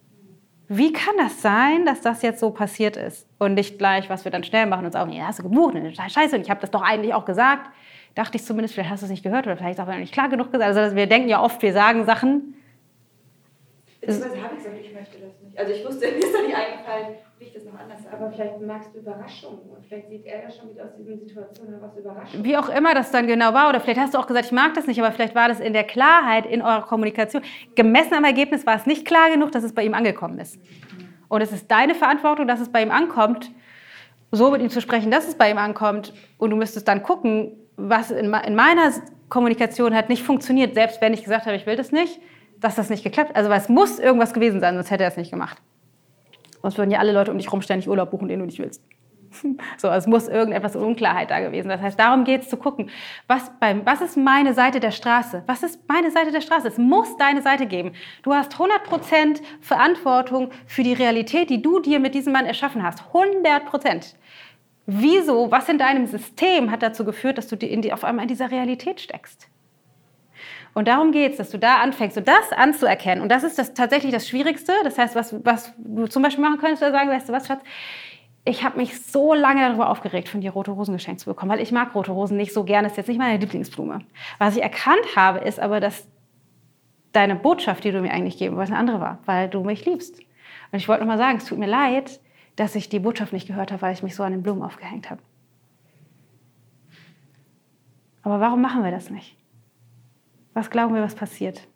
Wie 0.67 0.93
kann 0.93 1.15
das 1.17 1.41
sein, 1.41 1.86
dass 1.86 2.01
das 2.01 2.21
jetzt 2.21 2.39
so 2.39 2.51
passiert 2.51 2.95
ist? 2.95 3.27
Und 3.39 3.55
nicht 3.55 3.79
gleich, 3.79 4.08
was 4.10 4.23
wir 4.23 4.32
dann 4.32 4.43
schnell 4.43 4.67
machen 4.67 4.86
und 4.86 4.91
sagen, 4.91 5.12
ja, 5.12 5.25
hast 5.25 5.39
du 5.39 5.43
gebucht, 5.43 5.73
und 5.73 5.95
scheiße, 5.95 6.36
und 6.36 6.43
ich 6.43 6.49
habe 6.51 6.62
das 6.62 6.69
doch 6.69 6.84
eigentlich 6.84 7.13
auch 7.15 7.25
gesagt. 7.25 7.71
Dachte 8.13 8.38
ich 8.38 8.43
zumindest, 8.43 8.75
vielleicht 8.75 8.91
hast 8.91 9.01
du 9.01 9.05
es 9.05 9.12
nicht 9.12 9.23
gehört 9.23 9.47
oder 9.47 9.58
vielleicht 9.58 9.79
auch 9.79 9.88
nicht 9.88 10.13
klar 10.13 10.29
genug 10.29 10.51
gesagt. 10.51 10.75
Also 10.75 10.95
wir 10.95 11.08
denken 11.08 11.29
ja 11.29 11.41
oft, 11.41 11.62
wir 11.62 11.73
sagen 11.73 12.05
Sachen. 12.05 12.53
Beziehungsweise 13.99 14.43
habe 14.43 14.55
ich 14.55 14.63
gesagt, 14.63 14.77
ich 14.84 14.93
möchte 14.93 15.17
das 15.17 15.41
nicht. 15.43 15.58
Also 15.58 15.71
ich 15.73 15.86
wusste, 15.86 16.05
mir 16.12 16.17
ist 16.17 16.36
doch 16.36 16.41
nicht 16.41 16.55
eingefallen, 16.55 17.15
ich 17.41 17.54
das 17.54 17.63
noch 17.63 17.80
anders. 17.80 17.99
Aber 18.12 18.32
vielleicht 18.32 18.62
magst 18.62 18.93
du 18.93 18.99
Überraschungen 18.99 19.69
und 19.75 19.86
vielleicht 19.86 20.10
sieht 20.10 20.25
er 20.25 20.43
ja 20.43 20.52
schon 20.52 20.69
wieder 20.69 20.86
aus 20.86 20.95
diesen 20.97 21.19
Situationen 21.19 21.82
was 21.82 21.97
überrascht. 21.97 22.36
Wie 22.41 22.58
auch 22.58 22.69
immer 22.69 22.93
das 22.93 23.12
dann 23.12 23.28
genau 23.28 23.54
war, 23.54 23.69
oder 23.69 23.80
vielleicht 23.80 23.99
hast 23.99 24.13
du 24.13 24.17
auch 24.17 24.28
gesagt, 24.28 24.45
ich 24.45 24.52
mag 24.52 24.73
das 24.73 24.88
nicht, 24.88 24.99
aber 24.99 25.12
vielleicht 25.12 25.36
war 25.36 25.47
das 25.47 25.60
in 25.60 25.73
der 25.73 25.84
Klarheit 25.84 26.45
in 26.45 26.62
eurer 26.62 26.84
Kommunikation. 26.84 27.41
Gemessen 27.75 28.13
am 28.13 28.23
Ergebnis 28.23 28.65
war 28.65 28.75
es 28.75 28.86
nicht 28.86 29.06
klar 29.06 29.30
genug, 29.30 29.52
dass 29.52 29.63
es 29.63 29.73
bei 29.73 29.84
ihm 29.84 29.93
angekommen 29.93 30.39
ist. 30.39 30.60
Und 31.28 31.41
es 31.41 31.52
ist 31.52 31.69
deine 31.69 31.95
Verantwortung, 31.95 32.47
dass 32.47 32.60
es 32.60 32.69
bei 32.69 32.82
ihm 32.82 32.91
ankommt, 32.91 33.52
so 34.32 34.52
mit 34.52 34.62
ihm 34.62 34.69
zu 34.69 34.82
sprechen, 34.82 35.12
dass 35.12 35.28
es 35.28 35.36
bei 35.36 35.49
ihm 35.49 35.58
ankommt. 35.58 36.13
Und 36.38 36.49
du 36.49 36.56
müsstest 36.56 36.88
dann 36.88 37.04
gucken, 37.04 37.54
was 37.78 38.12
in, 38.12 38.34
in 38.34 38.56
meiner 38.56 38.91
Kommunikation 39.30 39.95
hat 39.95 40.10
nicht 40.10 40.23
funktioniert, 40.23 40.73
selbst 40.73 41.02
wenn 41.02 41.13
ich 41.13 41.23
gesagt 41.23 41.45
habe, 41.45 41.56
ich 41.56 41.65
will 41.65 41.75
das 41.75 41.91
nicht, 41.91 42.19
dass 42.60 42.75
das 42.75 42.89
nicht 42.89 43.04
geklappt 43.04 43.36
Also 43.36 43.49
weil 43.49 43.60
es 43.60 43.69
muss 43.69 43.99
irgendwas 43.99 44.34
gewesen 44.34 44.60
sein, 44.60 44.75
sonst 44.75 44.91
hätte 44.91 45.04
er 45.04 45.10
es 45.10 45.17
nicht 45.17 45.32
gemacht. 45.32 45.58
Sonst 46.61 46.77
würden 46.77 46.91
ja 46.91 46.99
alle 46.99 47.11
Leute 47.11 47.31
um 47.31 47.37
dich 47.37 47.47
herum 47.47 47.61
ständig 47.61 47.87
Urlaub 47.87 48.11
buchen, 48.11 48.27
den 48.27 48.39
du 48.39 48.45
nicht 48.45 48.59
willst. 48.59 48.83
So, 49.77 49.89
es 49.89 50.07
muss 50.07 50.27
irgendetwas 50.27 50.75
Unklarheit 50.75 51.31
da 51.31 51.39
gewesen. 51.39 51.69
Das 51.69 51.81
heißt, 51.81 51.99
darum 51.99 52.23
geht 52.23 52.41
es 52.41 52.49
zu 52.49 52.57
gucken, 52.57 52.89
was, 53.27 53.51
beim, 53.59 53.85
was 53.85 54.01
ist 54.01 54.17
meine 54.17 54.53
Seite 54.53 54.79
der 54.79 54.91
Straße? 54.91 55.43
Was 55.45 55.63
ist 55.63 55.79
meine 55.87 56.11
Seite 56.11 56.31
der 56.31 56.41
Straße? 56.41 56.67
Es 56.67 56.77
muss 56.77 57.15
deine 57.17 57.41
Seite 57.41 57.65
geben. 57.65 57.93
Du 58.23 58.33
hast 58.33 58.53
100% 58.55 59.41
Verantwortung 59.61 60.49
für 60.65 60.83
die 60.83 60.93
Realität, 60.93 61.49
die 61.49 61.61
du 61.61 61.79
dir 61.79 61.99
mit 61.99 62.15
diesem 62.15 62.33
Mann 62.33 62.45
erschaffen 62.45 62.83
hast. 62.83 63.03
100%. 63.13 64.15
Wieso, 64.85 65.51
was 65.51 65.69
in 65.69 65.77
deinem 65.77 66.07
System 66.07 66.71
hat 66.71 66.81
dazu 66.81 67.05
geführt, 67.05 67.37
dass 67.37 67.47
du 67.47 67.55
in 67.55 67.81
die, 67.81 67.93
auf 67.93 68.03
einmal 68.03 68.23
in 68.23 68.29
dieser 68.29 68.49
Realität 68.49 68.99
steckst? 68.99 69.47
Und 70.73 70.88
darum 70.88 71.12
geht 71.12 71.32
es, 71.32 71.38
dass 71.38 71.49
du 71.49 71.60
da 71.60 71.77
anfängst 71.77 72.17
und 72.17 72.27
das 72.27 72.51
anzuerkennen. 72.51 73.21
Und 73.21 73.29
das 73.29 73.43
ist 73.43 73.58
das, 73.58 73.73
tatsächlich 73.73 74.12
das 74.12 74.27
Schwierigste. 74.27 74.73
Das 74.84 74.97
heißt, 74.97 75.15
was, 75.15 75.36
was 75.43 75.73
du 75.77 76.08
zum 76.08 76.23
Beispiel 76.23 76.43
machen 76.43 76.60
könntest, 76.60 76.84
oder 76.84 76.91
sagen, 76.91 77.10
weißt 77.10 77.29
du 77.29 77.34
was, 77.34 77.47
Schatz, 77.47 77.62
ich 78.45 78.63
habe 78.63 78.77
mich 78.77 78.99
so 79.01 79.34
lange 79.34 79.62
darüber 79.62 79.89
aufgeregt, 79.89 80.29
von 80.29 80.41
dir 80.41 80.51
rote 80.51 80.71
Rosen 80.71 80.93
geschenkt 80.93 81.21
zu 81.21 81.27
bekommen, 81.27 81.51
weil 81.51 81.62
ich 81.62 81.71
mag 81.71 81.93
rote 81.93 82.12
Rosen 82.12 82.38
nicht 82.38 82.53
so 82.53 82.63
gerne. 82.63 82.88
Das 82.88 82.93
ist 82.93 82.97
jetzt 82.97 83.08
nicht 83.08 83.19
meine 83.19 83.38
Lieblingsblume. 83.38 84.01
Was 84.38 84.55
ich 84.55 84.63
erkannt 84.63 85.15
habe, 85.15 85.39
ist 85.39 85.60
aber, 85.60 85.79
dass 85.79 86.08
deine 87.12 87.36
Botschaft, 87.36 87.84
die 87.84 87.91
du 87.91 88.01
mir 88.01 88.12
eigentlich 88.12 88.38
geben 88.38 88.55
wolltest, 88.55 88.71
eine 88.71 88.79
andere 88.79 89.01
war, 89.01 89.19
weil 89.25 89.49
du 89.49 89.63
mich 89.63 89.86
liebst. 89.86 90.19
Und 90.71 90.77
ich 90.77 90.88
wollte 90.88 91.01
noch 91.01 91.08
mal 91.08 91.17
sagen, 91.17 91.38
es 91.38 91.45
tut 91.45 91.58
mir 91.58 91.67
leid, 91.67 92.19
dass 92.55 92.75
ich 92.75 92.89
die 92.89 92.99
Botschaft 92.99 93.34
nicht 93.34 93.47
gehört 93.47 93.71
habe, 93.71 93.82
weil 93.82 93.93
ich 93.93 94.03
mich 94.03 94.15
so 94.15 94.23
an 94.23 94.32
den 94.32 94.43
Blumen 94.43 94.62
aufgehängt 94.62 95.10
habe. 95.10 95.21
Aber 98.21 98.39
warum 98.39 98.62
machen 98.62 98.84
wir 98.84 98.91
das 98.91 99.10
nicht? 99.10 99.38
Was 100.53 100.69
glauben 100.69 100.95
wir, 100.95 101.01
was 101.01 101.15
passiert? 101.15 101.67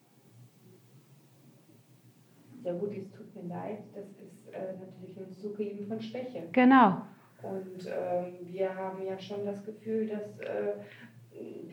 Ja 2.64 2.74
gut, 2.74 2.92
es 2.98 3.12
tut 3.12 3.36
mir 3.36 3.50
leid, 3.54 3.80
das 3.94 4.06
ist 4.06 4.54
äh, 4.54 4.74
natürlich 4.80 5.18
ein 5.18 5.32
Zugeben 5.32 5.86
von 5.86 6.02
Schwäche. 6.02 6.48
Genau. 6.52 7.02
Und 7.42 7.86
ähm, 7.88 8.36
wir 8.46 8.74
haben 8.74 9.06
ja 9.06 9.20
schon 9.20 9.46
das 9.46 9.64
Gefühl, 9.66 10.08
dass 10.08 10.40
äh, 10.40 10.76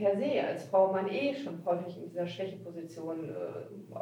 per 0.00 0.16
se 0.16 0.42
als 0.46 0.64
Frau 0.64 0.92
man 0.92 1.08
eh 1.08 1.34
schon 1.34 1.62
häufig 1.64 1.96
in 1.98 2.08
dieser 2.08 2.26
Schwächeposition 2.26 3.28
äh, 3.28 3.94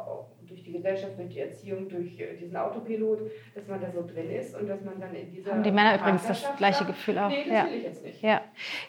durch 0.47 0.63
die 0.63 0.71
Gesellschaft, 0.71 1.17
durch 1.17 1.29
die 1.29 1.39
Erziehung, 1.39 1.89
durch 1.89 2.19
äh, 2.19 2.37
diesen 2.39 2.55
Autopilot, 2.55 3.19
dass 3.53 3.67
man 3.67 3.81
da 3.81 3.91
so 3.91 4.01
drin 4.01 4.31
ist 4.31 4.55
und 4.55 4.67
dass 4.67 4.81
man 4.81 4.99
dann 4.99 5.13
in 5.13 5.29
dieser 5.29 5.51
Haben 5.51 5.63
die 5.63 5.71
Männer 5.71 5.95
übrigens 5.95 6.25
das 6.25 6.45
gleiche 6.57 6.85
Gefühl 6.85 7.19
auch. 7.19 7.29
Nee, 7.29 7.43
das 7.45 7.53
ja. 7.53 7.65
will 7.65 7.77
ich 7.77 7.83
jetzt 7.83 8.03
nicht. 8.03 8.21
Ja, 8.21 8.41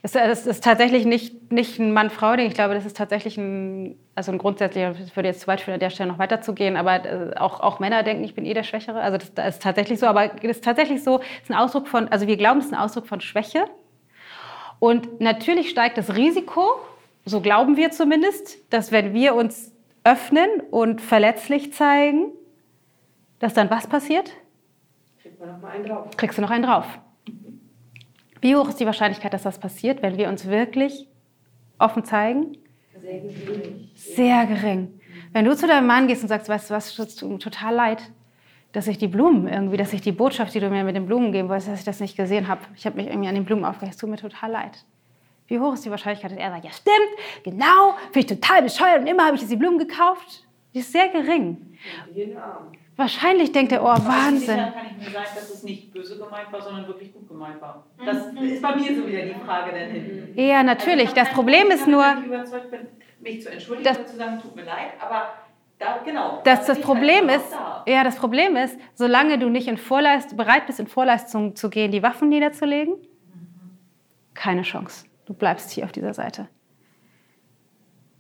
das, 0.03 0.13
das 0.13 0.47
ist 0.47 0.65
tatsächlich 0.65 1.05
nicht, 1.05 1.53
nicht 1.53 1.79
ein 1.79 1.93
Mann-Frau-Ding. 1.93 2.47
Ich 2.47 2.55
glaube, 2.55 2.75
das 2.75 2.87
ist 2.87 2.97
tatsächlich 2.97 3.37
ein, 3.37 3.99
also 4.15 4.31
ein 4.31 4.39
grundsätzlicher, 4.39 4.93
ich 4.93 5.17
würde 5.17 5.29
jetzt 5.29 5.41
zu 5.41 5.49
weit 5.49 5.61
führen, 5.61 5.75
an 5.75 5.81
der 5.81 5.91
Stelle 5.91 6.11
noch 6.11 6.19
weiterzugehen, 6.19 6.77
aber 6.77 7.05
äh, 7.05 7.37
auch, 7.37 7.61
auch 7.61 7.81
Männer 7.81 8.05
denken, 8.05 8.23
ich 8.23 8.35
bin 8.35 8.47
eh 8.47 8.55
der 8.55 8.63
Schwächere. 8.63 9.01
Also 9.01 9.19
das, 9.19 9.35
das 9.35 9.57
ist 9.57 9.63
tatsächlich 9.63 9.99
so, 9.99 10.07
aber 10.07 10.29
das 10.29 10.45
ist 10.45 10.65
tatsächlich 10.65 11.03
so, 11.03 11.19
es 11.19 11.43
ist 11.43 11.51
ein 11.51 11.57
Ausdruck 11.57 11.89
von, 11.89 12.09
also 12.09 12.27
wir 12.27 12.37
glauben, 12.37 12.61
es 12.61 12.67
ist 12.67 12.73
ein 12.73 12.79
Ausdruck 12.79 13.07
von 13.07 13.21
Schwäche. 13.21 13.65
Und 14.81 15.21
natürlich 15.21 15.71
steigt 15.71 15.99
das 15.99 16.17
Risiko, 16.17 16.63
so 17.25 17.41
glauben 17.41 17.77
wir 17.77 17.93
zumindest, 17.93 18.59
dass 18.73 18.91
wenn 18.91 19.15
wir 19.15 19.37
uns 19.37 19.73
öffnen 20.03 20.49
und 20.71 21.01
verletzlich 21.01 21.73
zeigen, 21.73 22.33
dass 23.39 23.55
dann 23.55 23.71
was 23.71 23.87
passiert? 23.87 24.33
Kriegt 25.21 25.39
man 25.39 25.51
noch 25.51 25.61
mal 25.61 25.71
einen 25.71 25.85
drauf. 25.85 26.09
Kriegst 26.17 26.39
du 26.39 26.43
noch 26.43 26.51
einen 26.51 26.65
drauf. 26.65 26.87
Wie 28.41 28.57
hoch 28.57 28.71
ist 28.71 28.81
die 28.81 28.87
Wahrscheinlichkeit, 28.87 29.35
dass 29.35 29.43
das 29.43 29.59
passiert, 29.59 30.03
wenn 30.03 30.17
wir 30.17 30.29
uns 30.29 30.47
wirklich 30.47 31.07
offen 31.79 32.05
zeigen? 32.05 32.57
Sehr 33.01 33.21
gewöhnlich. 33.21 33.93
Sehr 33.95 34.47
gering. 34.47 35.01
Wenn 35.33 35.45
du 35.45 35.55
zu 35.55 35.67
deinem 35.67 35.87
Mann 35.87 36.09
gehst 36.09 36.23
und 36.23 36.29
sagst, 36.29 36.49
weißt 36.49 36.71
du 36.71 36.75
was, 36.75 36.99
es 36.99 37.17
tut 37.17 37.31
mir 37.31 37.39
total 37.39 37.75
leid, 37.75 38.11
dass 38.73 38.87
ich 38.87 38.99
die 38.99 39.09
Blumen 39.09 39.49
irgendwie, 39.49 39.77
dass 39.77 39.93
ich 39.93 40.01
die 40.01 40.13
Botschaft, 40.13 40.55
die 40.55 40.61
du 40.61 40.69
mir 40.71 40.85
mit 40.85 40.95
den 40.97 41.07
Blumen 41.07 41.33
geben 41.33 41.49
wolltest, 41.49 41.69
dass 41.69 41.79
ich 41.81 41.85
das 41.85 42.01
nicht 42.01 42.17
gesehen 42.17 42.47
habe. 42.49 42.61
Ich 42.77 42.87
habe 42.87 42.97
mich 42.97 43.09
irgendwie 43.09 43.29
an 43.29 43.35
den 43.35 43.45
Blumen 43.45 43.65
aufgehört, 43.65 43.95
es 43.95 44.01
tut 44.01 44.11
mir 44.11 44.17
total 44.17 44.51
leid. 44.51 44.85
Wie 45.49 45.59
hoch 45.59 45.75
ist 45.75 45.85
die 45.85 45.91
Wahrscheinlichkeit, 45.91 46.31
dass 46.31 46.39
er 46.39 46.51
sagt, 46.51 46.65
ja 46.65 46.71
stimmt, 46.71 47.45
genau, 47.45 47.95
finde 48.13 48.19
ich 48.21 48.27
total 48.27 48.63
bescheuert 48.63 49.01
und 49.01 49.07
immer 49.09 49.25
habe 49.27 49.35
ich 49.35 49.41
jetzt 49.43 49.51
die 49.51 49.57
Blumen 49.57 49.79
gekauft? 49.79 50.47
Die 50.73 50.79
ist 50.79 50.93
sehr 50.93 51.09
gering. 51.09 51.77
Arm. 52.37 52.71
Wahrscheinlich 53.01 53.51
denkt 53.51 53.73
er, 53.73 53.83
oh 53.83 53.87
Wahnsinn. 53.87 54.41
Sicher 54.41 54.73
kann 54.73 54.87
ich 54.91 55.07
mir 55.07 55.11
sagen, 55.11 55.29
dass 55.35 55.51
es 55.51 55.63
nicht 55.63 55.91
böse 55.93 56.19
gemeint 56.19 56.53
war, 56.53 56.61
sondern 56.61 56.87
wirklich 56.87 57.13
gut 57.13 57.27
gemeint 57.27 57.61
war. 57.61 57.87
Das 58.05 58.27
ist 58.27 58.61
bei 58.63 58.77
mir 58.77 58.95
so 58.95 59.07
wieder 59.09 59.23
die 59.23 59.41
Frage 59.45 59.71
dann 59.73 59.91
hinten. 59.91 60.39
Ja, 60.39 60.63
natürlich. 60.63 61.09
Also 61.09 61.21
Das 61.21 61.31
Problem 61.31 61.71
ist 61.71 61.89
nur, 61.89 62.05
ich 62.21 62.27
überzeugt 62.27 62.71
bin, 62.71 62.81
mich 63.21 63.41
zu 63.43 63.51
entschuldigen 63.51 63.89
Das- 63.89 63.99
und 63.99 64.09
zu 64.09 64.17
sagen, 64.17 64.39
tut 64.41 64.55
mir 64.55 64.65
leid, 64.65 64.93
aber 65.01 65.33
da, 65.81 65.99
genau. 66.05 66.43
dass 66.45 66.61
da 66.61 66.67
das 66.67 66.67
bin 66.67 66.77
ich 66.77 66.85
Problem 66.85 67.29
halt 67.29 67.41
ist, 67.41 67.55
auch 67.55 67.87
ja, 67.87 68.05
das 68.05 68.17
Problem 68.17 68.55
ist, 68.57 68.79
solange 68.95 69.39
du 69.39 69.49
nicht 69.49 69.67
in 69.67 69.79
Vorleist, 69.79 70.37
bereit 70.37 70.67
bist, 70.67 70.79
in 70.79 70.87
Vorleistung 70.87 71.57
zu 71.57 71.71
gehen, 71.71 71.91
die 71.91 72.03
Waffen 72.03 72.29
niederzulegen, 72.29 72.95
keine 74.35 74.63
Chance. 74.63 75.07
Du 75.27 75.35
bleibst 75.35 75.71
hier 75.71 75.85
auf 75.85 75.93
dieser 75.93 76.15
Seite. 76.15 76.49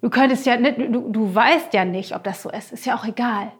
Du 0.00 0.08
könntest 0.08 0.46
ja 0.46 0.56
nicht, 0.56 0.78
du, 0.78 1.10
du 1.10 1.34
weißt 1.34 1.74
ja 1.74 1.84
nicht, 1.84 2.14
ob 2.16 2.24
das 2.24 2.42
so 2.42 2.50
ist. 2.50 2.72
Ist 2.72 2.86
ja 2.86 2.96
auch 2.96 3.04
egal. 3.04 3.52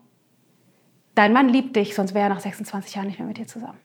Dein 1.15 1.33
Mann 1.33 1.49
liebt 1.49 1.77
dich, 1.77 1.95
sonst 1.95 2.15
wäre 2.15 2.25
er 2.25 2.29
nach 2.31 2.41
26 2.41 2.95
Jahren 2.95 3.07
nicht 3.07 3.19
mehr 3.19 3.29
mit 3.29 3.37
dir 3.37 3.47
zusammen. 3.47 3.79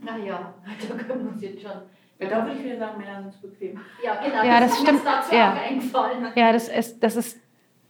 Naja, 0.00 0.52
da 0.88 0.94
können 0.96 1.24
wir 1.24 1.32
uns 1.32 1.42
jetzt 1.42 1.62
schon. 1.62 1.72
Da. 2.18 2.26
Da 2.26 2.44
würde 2.44 2.58
ich 2.58 2.64
wieder 2.64 2.78
sagen, 2.78 2.98
Männer 2.98 3.22
sind 3.22 3.32
zu 3.32 3.40
bequem. 3.42 3.80
Ja, 4.04 4.22
genau. 4.22 4.44
Ja, 4.44 4.60
das 4.60 4.72
ist 4.72 4.80
mir 4.82 4.98
stimmt. 4.98 5.04
Ja. 5.32 5.52
auch 5.52 5.70
eingefallen. 5.70 6.26
Ja, 6.34 6.52
das 6.52 6.68
ist, 6.68 7.02
das 7.02 7.16
ist, 7.16 7.40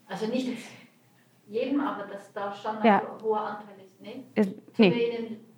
Also 0.07 0.27
nicht 0.27 0.57
jedem, 1.47 1.79
aber 1.81 2.03
dass 2.07 2.31
da 2.33 2.51
schon 2.51 2.83
Ja. 2.83 2.99
ein 2.99 3.23
hoher 3.23 3.41
Anteil 3.41 3.75
ist. 3.83 4.01
Ne? 4.01 4.23
Tun 4.35 4.63
nee. 4.77 4.91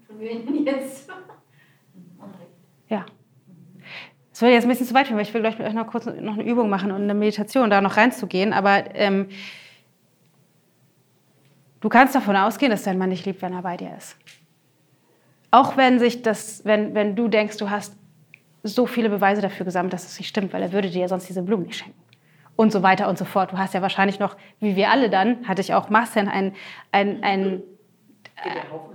wir 0.09 0.31
Ihnen 0.31 0.65
jetzt 0.65 1.09
Unrecht. 2.17 2.51
Ja. 2.89 3.05
Das 4.31 4.41
würde 4.41 4.53
jetzt 4.53 4.65
ein 4.65 4.69
bisschen 4.69 4.87
zu 4.87 4.93
weit 4.93 5.07
führen, 5.07 5.17
weil 5.17 5.25
ich 5.25 5.33
will 5.33 5.41
gleich 5.41 5.57
mit 5.57 5.67
euch 5.67 5.73
noch 5.73 5.87
kurz 5.87 6.05
noch 6.05 6.33
eine 6.33 6.43
Übung 6.43 6.69
machen 6.69 6.91
und 6.91 7.01
eine 7.01 7.13
Meditation, 7.13 7.69
da 7.69 7.81
noch 7.81 7.97
reinzugehen. 7.97 8.53
Aber 8.53 8.95
ähm, 8.95 9.29
du 11.81 11.89
kannst 11.89 12.13
davon 12.13 12.35
ausgehen, 12.35 12.69
dass 12.69 12.83
dein 12.83 12.97
Mann 12.97 13.09
dich 13.09 13.25
liebt, 13.25 13.41
wenn 13.41 13.53
er 13.53 13.63
bei 13.63 13.77
dir 13.77 13.95
ist. 13.97 14.15
Auch 15.49 15.77
wenn 15.77 15.97
sich 15.97 16.21
das, 16.21 16.63
wenn, 16.65 16.93
wenn 16.93 17.15
du 17.15 17.27
denkst, 17.27 17.57
du 17.57 17.69
hast 17.69 17.95
so 18.63 18.85
viele 18.85 19.09
Beweise 19.09 19.41
dafür 19.41 19.65
gesammelt, 19.65 19.93
dass 19.93 20.05
es 20.05 20.19
nicht 20.19 20.27
stimmt, 20.27 20.53
weil 20.53 20.61
er 20.61 20.71
würde 20.71 20.89
dir 20.89 21.01
ja 21.01 21.07
sonst 21.07 21.29
diese 21.29 21.41
Blumen 21.41 21.65
nicht 21.65 21.79
schenken. 21.79 21.99
Und 22.57 22.71
so 22.71 22.83
weiter 22.83 23.07
und 23.07 23.17
so 23.17 23.23
fort. 23.23 23.53
Du 23.53 23.57
hast 23.57 23.73
ja 23.73 23.81
wahrscheinlich 23.81 24.19
noch, 24.19 24.35
wie 24.59 24.75
wir 24.75 24.89
alle 24.89 25.09
dann, 25.09 25.47
hatte 25.47 25.61
ich 25.61 25.73
auch 25.73 25.89
Marcel, 25.89 26.27
ein, 26.27 26.53
ein, 26.91 27.23
ein, 27.23 27.63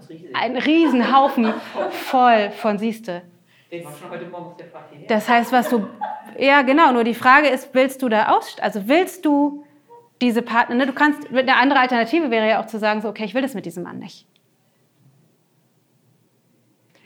riesig. 0.08 0.36
ein 0.36 0.56
Riesenhaufen 0.56 1.54
voll 1.90 2.50
von 2.50 2.78
Siehste. 2.78 3.22
Den 3.70 3.84
war 3.84 3.92
schon 3.96 4.10
heute 4.10 4.26
Morgen 4.26 4.46
auf 4.46 4.56
der 4.56 4.66
Fahrt 4.66 4.90
hierher. 4.90 5.06
Das 5.06 5.28
heißt, 5.28 5.52
was 5.52 5.70
du. 5.70 5.86
Ja, 6.38 6.62
genau. 6.62 6.92
Nur 6.92 7.04
die 7.04 7.14
Frage 7.14 7.48
ist, 7.48 7.74
willst 7.74 8.02
du 8.02 8.10
da 8.10 8.36
aus. 8.36 8.56
Also 8.60 8.86
willst 8.86 9.24
du 9.24 9.64
diese 10.20 10.42
Partner. 10.42 10.74
Ne, 10.74 10.86
du 10.86 10.92
kannst. 10.92 11.28
Eine 11.32 11.56
andere 11.56 11.80
Alternative 11.80 12.30
wäre 12.30 12.48
ja 12.48 12.60
auch 12.60 12.66
zu 12.66 12.78
sagen, 12.78 13.00
so, 13.00 13.08
okay, 13.08 13.24
ich 13.24 13.34
will 13.34 13.42
das 13.42 13.54
mit 13.54 13.64
diesem 13.64 13.82
Mann 13.84 13.98
nicht. 13.98 14.26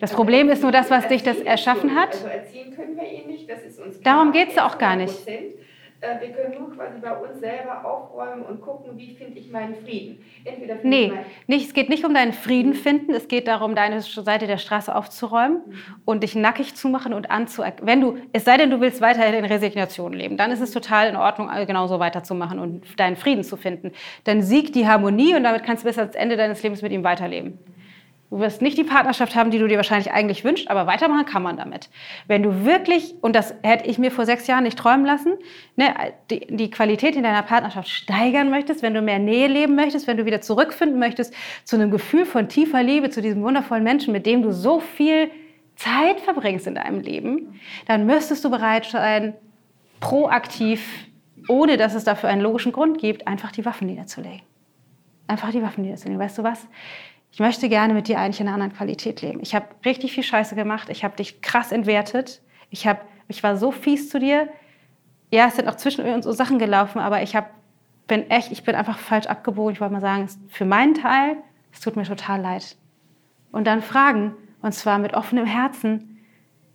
Das 0.01 0.12
Problem 0.12 0.51
ist 0.51 0.62
nur 0.62 0.73
das, 0.73 0.90
was 0.90 1.09
dich 1.09 1.23
das 1.23 1.38
erschaffen 1.38 1.95
hat. 1.95 2.12
Also 2.14 2.27
erziehen 2.27 2.75
können 2.75 2.97
wir 2.97 3.11
ihn 3.11 3.29
nicht, 3.29 3.49
das 3.49 3.62
ist 3.62 3.79
uns 3.81 4.01
Darum 4.03 4.33
klar. 4.33 4.45
geht's 4.45 4.57
ja 4.57 4.66
auch 4.66 4.77
gar 4.77 4.95
nicht. 4.97 5.14
100%. 5.27 5.55
Äh, 6.01 6.21
Wir 6.21 6.29
können 6.35 6.55
nur 6.59 6.75
quasi 6.75 6.99
bei 7.01 7.17
uns 7.17 7.41
selber 7.41 7.85
aufräumen 7.85 8.43
und 8.45 8.61
gucken, 8.61 8.99
wie 8.99 9.15
finde 9.15 9.39
ich 9.39 9.51
meinen 9.51 9.75
Frieden. 9.77 10.19
Entweder 10.45 10.77
Nee, 10.83 11.13
nicht, 11.47 11.67
es 11.69 11.75
geht 11.75 11.89
nicht 11.89 12.05
um 12.05 12.13
deinen 12.13 12.33
Frieden 12.33 12.75
finden, 12.75 13.15
es 13.15 13.29
geht 13.29 13.49
darum, 13.49 13.75
deine 13.75 14.01
Seite 14.03 14.47
der 14.47 14.59
Straße 14.59 14.95
aufzuräumen 14.95 15.63
und 16.05 16.23
dich 16.23 16.35
nackig 16.35 16.75
zu 16.75 16.89
machen 16.89 17.15
und 17.15 17.31
anzuerkennen. 17.31 17.87
Wenn 17.87 18.01
du, 18.01 18.19
es 18.33 18.45
sei 18.45 18.59
denn, 18.59 18.71
du 18.71 18.81
willst 18.81 19.01
weiterhin 19.01 19.35
in 19.35 19.45
Resignation 19.47 20.13
leben, 20.13 20.37
dann 20.37 20.51
ist 20.51 20.61
es 20.61 20.71
total 20.71 21.09
in 21.09 21.17
Ordnung, 21.17 21.51
äh, 21.51 21.65
genauso 21.65 21.99
weiterzumachen 21.99 22.59
und 22.59 22.99
deinen 23.01 23.17
Frieden 23.17 23.43
zu 23.43 23.57
finden. 23.57 23.93
Dann 24.25 24.43
siegt 24.43 24.75
die 24.75 24.87
Harmonie 24.87 25.35
und 25.35 25.45
damit 25.45 25.63
kannst 25.65 25.85
du 25.85 25.89
bis 25.89 25.99
ans 25.99 26.15
Ende 26.15 26.37
deines 26.37 26.63
Lebens 26.63 26.83
mit 26.83 26.93
ihm 26.93 27.05
weiterleben. 27.05 27.59
Du 28.31 28.41
wirst 28.41 28.61
nicht 28.61 28.77
die 28.77 28.85
Partnerschaft 28.85 29.37
haben, 29.37 29.53
die 29.53 29.59
du 29.59 29.69
dir 29.69 29.77
wahrscheinlich 29.77 30.11
eigentlich 30.11 30.43
wünschst, 30.43 30.69
aber 30.69 30.87
weitermachen 30.89 31.27
kann 31.27 31.45
man 31.45 31.57
damit. 31.57 31.89
Wenn 32.27 32.43
du 32.43 32.65
wirklich, 32.65 33.15
und 33.21 33.37
das 33.37 33.55
hätte 33.62 33.89
ich 33.89 33.99
mir 33.99 34.11
vor 34.11 34.27
sechs 34.27 34.49
Jahren 34.49 34.65
nicht 34.65 34.79
träumen 34.79 35.07
lassen, 35.07 35.35
ne, 35.77 35.95
die, 36.31 36.41
die 36.49 36.71
Qualität 36.71 37.15
in 37.15 37.23
deiner 37.23 37.43
Partnerschaft 37.43 37.89
steigern 37.89 38.51
möchtest, 38.51 38.83
wenn 38.83 38.95
du 38.95 39.01
mehr 39.01 39.21
Nähe 39.21 39.47
leben 39.47 39.77
möchtest, 39.77 40.09
wenn 40.09 40.17
du 40.17 40.25
wieder 40.25 40.41
zurückfinden 40.41 40.99
möchtest 40.99 41.35
zu 41.65 41.77
einem 41.77 41.93
Gefühl 41.93 42.27
von 42.27 42.49
tiefer 42.49 42.83
Liebe, 42.83 43.11
zu 43.11 43.23
diesem 43.23 43.43
wundervollen 43.43 43.85
Menschen, 43.85 44.12
mit 44.12 44.27
dem 44.27 44.43
du 44.43 44.53
so 44.53 44.81
viel 44.81 45.31
Zeit 45.77 46.21
verbringst 46.21 46.67
in 46.67 46.75
deinem 46.75 47.01
Leben, 47.01 47.61
dann 47.87 48.07
müsstest 48.07 48.45
du 48.45 48.51
bereit 48.51 48.87
sein, 48.87 49.35
proaktiv, 50.01 51.07
ohne 51.49 51.77
dass 51.77 51.95
es 51.95 52.05
dafür 52.05 52.29
einen 52.29 52.43
logischen 52.43 52.73
Grund 52.73 52.99
gibt, 52.99 53.29
einfach 53.29 53.53
die 53.53 53.65
Waffen 53.65 53.87
niederzulegen. 53.87 54.43
Einfach 55.29 55.51
die 55.53 55.62
Waffen 55.62 55.85
niederzulegen. 55.85 56.19
Weißt 56.19 56.39
du 56.39 56.43
was? 56.43 56.67
Ich 57.37 57.40
möchte 57.40 57.68
gerne 57.68 57.92
mit 57.92 58.09
dir 58.09 58.18
eigentlich 58.18 58.40
in 58.40 58.46
einer 58.46 58.55
anderen 58.55 58.72
Qualität 58.72 59.20
leben. 59.20 59.40
Ich 59.42 59.55
habe 59.55 59.66
richtig 59.85 60.12
viel 60.12 60.22
Scheiße 60.22 60.55
gemacht. 60.55 60.88
Ich 60.88 61.05
habe 61.05 61.16
dich 61.16 61.42
krass 61.42 61.70
entwertet. 61.70 62.40
Ich, 62.70 62.87
hab, 62.87 63.05
ich 63.29 63.42
war 63.42 63.59
so 63.59 63.72
fies 63.72 64.09
zu 64.09 64.18
dir. 64.18 64.49
Ja, 65.31 65.49
es 65.49 65.57
sind 65.57 65.68
auch 65.68 65.75
zwischen 65.75 66.07
uns 66.07 66.25
so 66.25 66.33
Sachen 66.33 66.59
gelaufen, 66.59 66.99
aber 66.99 67.22
ich 67.22 67.37
hab, 67.37 67.51
bin 68.07 68.31
echt, 68.31 68.53
ich 68.53 68.64
bin 68.64 68.75
einfach 68.75 68.96
falsch 68.96 69.27
abgebogen. 69.27 69.75
Ich 69.75 69.83
wollte 69.83 69.92
mal 69.92 70.01
sagen, 70.01 70.27
für 70.49 70.64
meinen 70.64 70.94
Teil, 70.94 71.37
es 71.75 71.81
tut 71.81 71.94
mir 71.94 72.05
total 72.05 72.40
leid. 72.40 72.75
Und 73.53 73.66
dann 73.66 73.83
fragen, 73.83 74.35
und 74.62 74.72
zwar 74.72 74.99
mit 74.99 75.12
offenem 75.12 75.44
Herzen, 75.44 76.25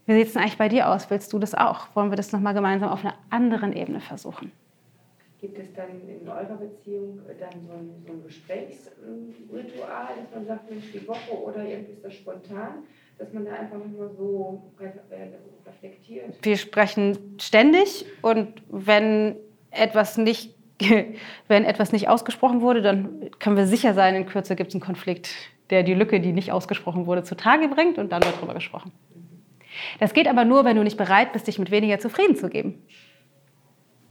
wie 0.05 0.13
sieht 0.13 0.27
es 0.27 0.33
denn 0.33 0.43
eigentlich 0.43 0.59
bei 0.59 0.69
dir 0.69 0.89
aus? 0.89 1.09
Willst 1.09 1.33
du 1.33 1.39
das 1.39 1.55
auch? 1.55 1.87
Wollen 1.95 2.11
wir 2.11 2.17
das 2.17 2.33
nochmal 2.33 2.53
gemeinsam 2.53 2.89
auf 2.89 3.03
einer 3.03 3.15
anderen 3.31 3.73
Ebene 3.73 3.99
versuchen? 3.99 4.51
Gibt 5.41 5.57
es 5.57 5.73
dann 5.73 6.07
in 6.07 6.27
eurer 6.29 6.55
Beziehung 6.55 7.19
dann 7.39 7.49
so 7.67 7.73
ein, 7.73 7.89
so 8.05 8.13
ein 8.13 8.23
Gesprächsritual, 8.23 10.09
dass 10.21 10.35
man 10.35 10.45
sagt, 10.45 10.69
Mensch, 10.69 10.91
die 10.93 11.07
Woche 11.07 11.31
oder 11.31 11.65
irgendwie 11.65 11.93
ist 11.93 12.05
das 12.05 12.13
spontan, 12.13 12.83
dass 13.17 13.33
man 13.33 13.45
da 13.45 13.53
einfach 13.53 13.79
nur 13.83 14.09
so 14.15 14.71
äh, 14.79 14.89
reflektiert? 15.67 16.35
wir 16.43 16.57
sprechen 16.57 17.37
ständig 17.39 18.05
und 18.21 18.61
wenn 18.69 19.35
etwas 19.71 20.17
nicht, 20.17 20.53
wenn 21.47 21.65
etwas 21.65 21.91
nicht 21.91 22.07
ausgesprochen 22.07 22.61
wurde, 22.61 22.83
dann 22.83 23.31
können 23.39 23.57
wir 23.57 23.65
sicher 23.65 23.95
sein, 23.95 24.13
in 24.13 24.27
Kürze 24.27 24.55
gibt 24.55 24.69
es 24.69 24.75
einen 24.75 24.81
Konflikt, 24.81 25.33
der 25.71 25.81
die 25.81 25.95
Lücke, 25.95 26.19
die 26.19 26.33
nicht 26.33 26.51
ausgesprochen 26.51 27.07
wurde, 27.07 27.23
zutage 27.23 27.67
bringt 27.67 27.97
und 27.97 28.11
dann 28.11 28.23
wird 28.23 28.35
darüber 28.37 28.53
gesprochen. 28.53 28.91
Das 29.99 30.13
geht 30.13 30.27
aber 30.27 30.45
nur, 30.45 30.65
wenn 30.65 30.75
du 30.75 30.83
nicht 30.83 30.97
bereit 30.97 31.33
bist, 31.33 31.47
dich 31.47 31.57
mit 31.57 31.71
weniger 31.71 31.97
zufrieden 31.97 32.35
zu 32.35 32.49
geben. 32.49 32.83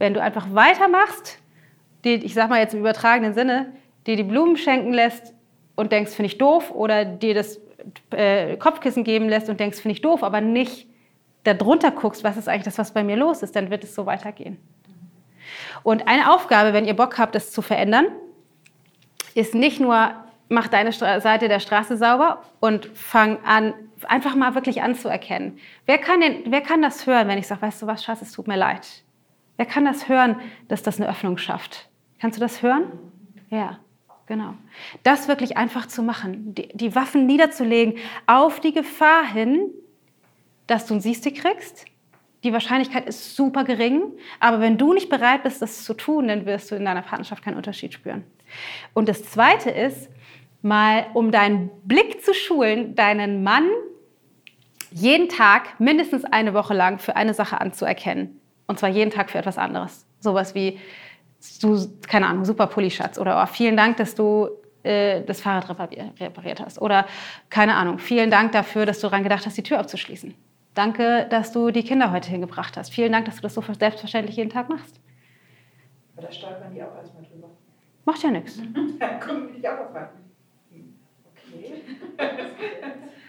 Wenn 0.01 0.15
du 0.15 0.19
einfach 0.19 0.47
weitermachst, 0.51 1.37
die, 2.03 2.15
ich 2.15 2.33
sag 2.33 2.49
mal 2.49 2.59
jetzt 2.59 2.73
im 2.73 2.79
übertragenen 2.79 3.35
Sinne, 3.35 3.71
dir 4.07 4.15
die 4.15 4.23
Blumen 4.23 4.57
schenken 4.57 4.93
lässt 4.93 5.35
und 5.75 5.91
denkst, 5.91 6.15
finde 6.15 6.25
ich 6.25 6.39
doof, 6.39 6.71
oder 6.71 7.05
dir 7.05 7.35
das 7.35 7.61
äh, 8.09 8.57
Kopfkissen 8.57 9.03
geben 9.03 9.29
lässt 9.29 9.47
und 9.47 9.59
denkst, 9.59 9.79
finde 9.79 9.93
ich 9.93 10.01
doof, 10.01 10.23
aber 10.23 10.41
nicht 10.41 10.87
darunter 11.43 11.91
guckst, 11.91 12.23
was 12.23 12.35
ist 12.35 12.49
eigentlich 12.49 12.63
das, 12.63 12.79
was 12.79 12.95
bei 12.95 13.03
mir 13.03 13.15
los 13.15 13.43
ist, 13.43 13.55
dann 13.55 13.69
wird 13.69 13.83
es 13.83 13.93
so 13.93 14.07
weitergehen. 14.07 14.57
Und 15.83 16.07
eine 16.07 16.33
Aufgabe, 16.33 16.73
wenn 16.73 16.85
ihr 16.85 16.95
Bock 16.95 17.19
habt, 17.19 17.35
das 17.35 17.51
zu 17.51 17.61
verändern, 17.61 18.07
ist 19.35 19.53
nicht 19.53 19.79
nur, 19.79 20.15
mach 20.49 20.67
deine 20.67 20.93
Seite 20.93 21.47
der 21.47 21.59
Straße 21.59 21.95
sauber 21.95 22.41
und 22.59 22.87
fang 22.95 23.37
an, 23.45 23.75
einfach 24.07 24.33
mal 24.33 24.55
wirklich 24.55 24.81
anzuerkennen. 24.81 25.59
Wer 25.85 25.99
kann, 25.99 26.21
denn, 26.21 26.45
wer 26.47 26.61
kann 26.61 26.81
das 26.81 27.05
hören, 27.05 27.27
wenn 27.27 27.37
ich 27.37 27.45
sage, 27.45 27.61
weißt 27.61 27.83
du 27.83 27.85
was, 27.85 28.03
Schatz, 28.03 28.23
es 28.23 28.31
tut 28.31 28.47
mir 28.47 28.57
leid? 28.57 29.03
Wer 29.61 29.67
kann 29.67 29.85
das 29.85 30.09
hören, 30.09 30.37
dass 30.69 30.81
das 30.81 30.99
eine 30.99 31.07
Öffnung 31.07 31.37
schafft? 31.37 31.87
Kannst 32.19 32.35
du 32.35 32.41
das 32.41 32.63
hören? 32.63 32.85
Ja, 33.51 33.77
genau. 34.25 34.55
Das 35.03 35.27
wirklich 35.27 35.55
einfach 35.55 35.85
zu 35.85 36.01
machen, 36.01 36.55
die, 36.55 36.69
die 36.69 36.95
Waffen 36.95 37.27
niederzulegen, 37.27 37.99
auf 38.25 38.59
die 38.59 38.73
Gefahr 38.73 39.23
hin, 39.23 39.69
dass 40.65 40.87
du 40.87 40.95
ein 40.95 40.99
Siehste 40.99 41.31
kriegst. 41.31 41.85
Die 42.43 42.53
Wahrscheinlichkeit 42.53 43.05
ist 43.05 43.35
super 43.35 43.63
gering, 43.63 44.01
aber 44.39 44.61
wenn 44.61 44.79
du 44.79 44.93
nicht 44.93 45.09
bereit 45.09 45.43
bist, 45.43 45.61
das 45.61 45.83
zu 45.83 45.93
tun, 45.93 46.29
dann 46.29 46.47
wirst 46.47 46.71
du 46.71 46.75
in 46.75 46.85
deiner 46.85 47.03
Partnerschaft 47.03 47.43
keinen 47.43 47.57
Unterschied 47.57 47.93
spüren. 47.93 48.23
Und 48.95 49.09
das 49.09 49.25
Zweite 49.25 49.69
ist, 49.69 50.09
mal 50.63 51.05
um 51.13 51.29
deinen 51.29 51.69
Blick 51.83 52.23
zu 52.23 52.33
schulen, 52.33 52.95
deinen 52.95 53.43
Mann 53.43 53.69
jeden 54.89 55.29
Tag 55.29 55.79
mindestens 55.79 56.25
eine 56.25 56.55
Woche 56.55 56.73
lang 56.73 56.97
für 56.97 57.15
eine 57.15 57.35
Sache 57.35 57.61
anzuerkennen. 57.61 58.40
Und 58.71 58.79
zwar 58.79 58.87
jeden 58.87 59.11
Tag 59.11 59.29
für 59.29 59.37
etwas 59.37 59.57
anderes. 59.57 60.07
Sowas 60.21 60.55
wie, 60.55 60.79
du, 61.61 61.77
keine 62.07 62.27
Ahnung, 62.27 62.45
super 62.45 62.67
Pulli-Schatz. 62.67 63.19
Oder 63.19 63.43
oh, 63.43 63.45
vielen 63.45 63.75
Dank, 63.75 63.97
dass 63.97 64.15
du 64.15 64.47
äh, 64.83 65.23
das 65.23 65.41
Fahrrad 65.41 65.77
repariert 66.21 66.61
hast. 66.61 66.81
Oder 66.81 67.05
keine 67.49 67.75
Ahnung, 67.75 67.99
vielen 67.99 68.31
Dank 68.31 68.53
dafür, 68.53 68.85
dass 68.85 69.01
du 69.01 69.07
daran 69.07 69.23
gedacht 69.23 69.45
hast, 69.45 69.57
die 69.57 69.63
Tür 69.63 69.77
abzuschließen. 69.77 70.33
Danke, 70.73 71.27
dass 71.29 71.51
du 71.51 71.71
die 71.71 71.83
Kinder 71.83 72.13
heute 72.13 72.29
hingebracht 72.29 72.77
hast. 72.77 72.93
Vielen 72.93 73.11
Dank, 73.11 73.25
dass 73.25 73.35
du 73.35 73.41
das 73.41 73.55
so 73.55 73.61
selbstverständlich 73.61 74.37
jeden 74.37 74.49
Tag 74.49 74.69
machst. 74.69 75.01
Aber 76.15 76.27
da 76.27 76.31
stolpern 76.31 76.73
die 76.73 76.81
auch 76.81 76.95
erstmal 76.95 77.25
drüber. 77.25 77.49
Macht 78.05 78.23
ja 78.23 78.31
nichts. 78.31 78.57
Da 78.99 79.15
kommen 79.15 79.49
die 79.53 79.67
auch 79.67 79.79
auf 79.79 79.93
rein. 79.93 80.07
Okay. 81.35 81.73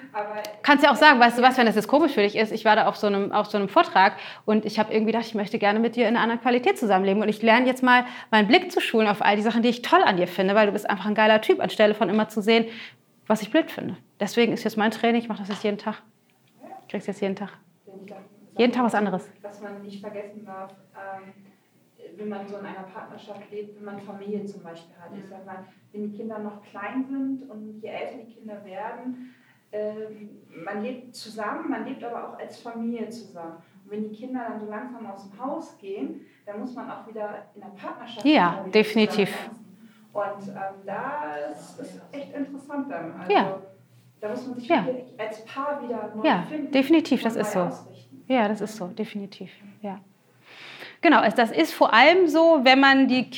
Kannst 0.62 0.84
ja 0.84 0.92
auch 0.92 0.96
sagen, 0.96 1.18
weißt 1.20 1.38
du 1.38 1.42
was, 1.42 1.56
wenn 1.56 1.66
das 1.66 1.74
jetzt 1.74 1.88
komisch 1.88 2.12
für 2.12 2.22
dich 2.22 2.36
ist, 2.36 2.52
ich 2.52 2.64
war 2.64 2.76
da 2.76 2.86
auf 2.86 2.96
so 2.96 3.06
einem, 3.06 3.32
auf 3.32 3.46
so 3.46 3.56
einem 3.56 3.68
Vortrag 3.68 4.14
und 4.44 4.66
ich 4.66 4.78
habe 4.78 4.92
irgendwie 4.92 5.12
gedacht, 5.12 5.26
ich 5.26 5.34
möchte 5.34 5.58
gerne 5.58 5.78
mit 5.78 5.96
dir 5.96 6.06
in 6.06 6.16
einer 6.16 6.22
anderen 6.22 6.40
Qualität 6.42 6.78
zusammenleben 6.78 7.22
und 7.22 7.28
ich 7.28 7.40
lerne 7.40 7.66
jetzt 7.66 7.82
mal 7.82 8.04
meinen 8.30 8.46
Blick 8.46 8.70
zu 8.70 8.80
schulen 8.80 9.08
auf 9.08 9.22
all 9.22 9.36
die 9.36 9.42
Sachen, 9.42 9.62
die 9.62 9.70
ich 9.70 9.80
toll 9.80 10.02
an 10.02 10.18
dir 10.18 10.28
finde, 10.28 10.54
weil 10.54 10.66
du 10.66 10.72
bist 10.72 10.88
einfach 10.88 11.06
ein 11.06 11.14
geiler 11.14 11.40
Typ, 11.40 11.60
anstelle 11.60 11.94
von 11.94 12.08
immer 12.10 12.28
zu 12.28 12.42
sehen, 12.42 12.66
was 13.26 13.40
ich 13.40 13.50
blöd 13.50 13.70
finde. 13.70 13.96
Deswegen 14.20 14.52
ist 14.52 14.64
jetzt 14.64 14.76
mein 14.76 14.90
Training, 14.90 15.22
ich 15.22 15.28
mache 15.28 15.40
das 15.40 15.48
jetzt 15.48 15.64
jeden 15.64 15.78
Tag. 15.78 16.02
Ich 16.82 16.88
krieg's 16.88 17.06
jetzt 17.06 17.20
jeden 17.22 17.36
Tag. 17.36 17.50
Jeden 18.58 18.72
Tag 18.72 18.84
was 18.84 18.94
anderes. 18.94 19.30
Was 19.40 19.62
man 19.62 19.80
nicht 19.80 20.00
vergessen 20.00 20.44
darf, 20.44 20.74
ähm, 20.94 21.32
wenn 22.18 22.28
man 22.28 22.46
so 22.46 22.58
in 22.58 22.66
einer 22.66 22.82
Partnerschaft 22.82 23.50
lebt, 23.50 23.76
wenn 23.76 23.84
man 23.84 24.00
Familie 24.00 24.44
zum 24.44 24.62
Beispiel 24.62 24.94
hat. 25.00 25.10
Ich 25.16 25.28
sag 25.28 25.46
mal, 25.46 25.64
wenn 25.92 26.10
die 26.10 26.16
Kinder 26.16 26.38
noch 26.38 26.62
klein 26.62 27.06
sind 27.08 27.50
und 27.50 27.80
je 27.80 27.88
älter 27.88 28.18
die 28.18 28.34
Kinder 28.34 28.62
werden, 28.64 29.34
man 30.64 30.82
lebt 30.82 31.14
zusammen, 31.16 31.70
man 31.70 31.84
lebt 31.84 32.04
aber 32.04 32.28
auch 32.28 32.38
als 32.38 32.58
Familie 32.60 33.08
zusammen. 33.08 33.56
Und 33.84 33.90
wenn 33.90 34.08
die 34.08 34.14
Kinder 34.14 34.44
dann 34.48 34.60
so 34.60 34.66
langsam 34.66 35.06
aus 35.06 35.28
dem 35.30 35.42
Haus 35.44 35.78
gehen, 35.78 36.20
dann 36.46 36.60
muss 36.60 36.74
man 36.74 36.90
auch 36.90 37.06
wieder 37.06 37.46
in 37.54 37.60
der 37.62 37.68
Partnerschaft 37.68 38.26
Ja, 38.26 38.64
definitiv. 38.72 39.34
Und 40.12 40.48
ähm, 40.48 40.56
da 40.84 41.34
ist 41.52 41.78
es 41.80 42.00
echt 42.12 42.34
interessant 42.34 42.90
dann. 42.90 43.12
Also, 43.18 43.32
Ja. 43.32 43.58
Da 44.20 44.28
muss 44.28 44.46
man 44.46 44.54
sich 44.56 44.68
Ja. 44.68 44.86
als 45.18 45.44
Paar 45.46 45.82
wieder 45.82 46.12
neu 46.14 46.24
Ja, 46.24 46.42
finden. 46.48 46.70
definitiv, 46.70 47.22
das 47.22 47.34
ist 47.34 47.52
so. 47.52 47.60
ausrichten. 47.60 48.24
Ja, 48.28 48.46
das 48.46 48.60
ist 48.60 48.76
so, 48.76 48.86
definitiv. 48.88 49.50
Ja. 49.80 49.98
Genau, 51.00 51.20
das 51.34 51.50
ist 51.50 51.74
vor 51.74 51.92
allem 51.92 52.28
so, 52.28 52.60
wenn 52.62 52.78
man 52.78 53.08
die 53.08 53.30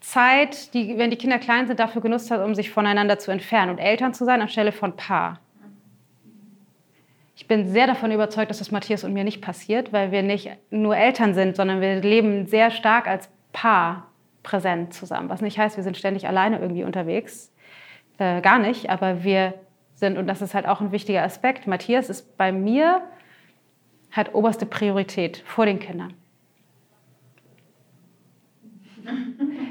Kinderzeit, 0.00 0.72
die, 0.72 0.96
wenn 0.96 1.10
die 1.10 1.16
Kinder 1.16 1.38
klein 1.38 1.66
sind, 1.66 1.78
dafür 1.78 2.00
genutzt 2.00 2.30
hat, 2.30 2.42
um 2.42 2.54
sich 2.54 2.70
voneinander 2.70 3.18
zu 3.18 3.30
entfernen 3.30 3.70
und 3.70 3.78
Eltern 3.78 4.14
zu 4.14 4.24
sein 4.24 4.40
anstelle 4.40 4.72
von 4.72 4.96
Paar. 4.96 5.40
Ich 7.36 7.46
bin 7.46 7.66
sehr 7.66 7.86
davon 7.86 8.10
überzeugt, 8.10 8.50
dass 8.50 8.58
das 8.58 8.70
Matthias 8.70 9.04
und 9.04 9.12
mir 9.12 9.24
nicht 9.24 9.42
passiert, 9.42 9.92
weil 9.92 10.10
wir 10.10 10.22
nicht 10.22 10.50
nur 10.70 10.96
Eltern 10.96 11.34
sind, 11.34 11.54
sondern 11.56 11.80
wir 11.80 12.00
leben 12.00 12.46
sehr 12.46 12.70
stark 12.70 13.06
als 13.06 13.28
Paar 13.52 14.06
präsent 14.42 14.94
zusammen. 14.94 15.28
Was 15.28 15.42
nicht 15.42 15.58
heißt, 15.58 15.76
wir 15.76 15.84
sind 15.84 15.96
ständig 15.96 16.26
alleine 16.26 16.58
irgendwie 16.60 16.84
unterwegs. 16.84 17.52
Äh, 18.18 18.40
gar 18.40 18.58
nicht, 18.58 18.88
aber 18.88 19.22
wir 19.22 19.54
sind, 19.94 20.16
und 20.16 20.26
das 20.26 20.40
ist 20.42 20.54
halt 20.54 20.66
auch 20.66 20.80
ein 20.80 20.92
wichtiger 20.92 21.22
Aspekt, 21.22 21.66
Matthias 21.66 22.08
ist 22.08 22.36
bei 22.38 22.52
mir 22.52 23.02
hat 24.10 24.34
oberste 24.34 24.66
Priorität 24.66 25.42
vor 25.46 25.66
den 25.66 25.78
Kindern. 25.78 26.14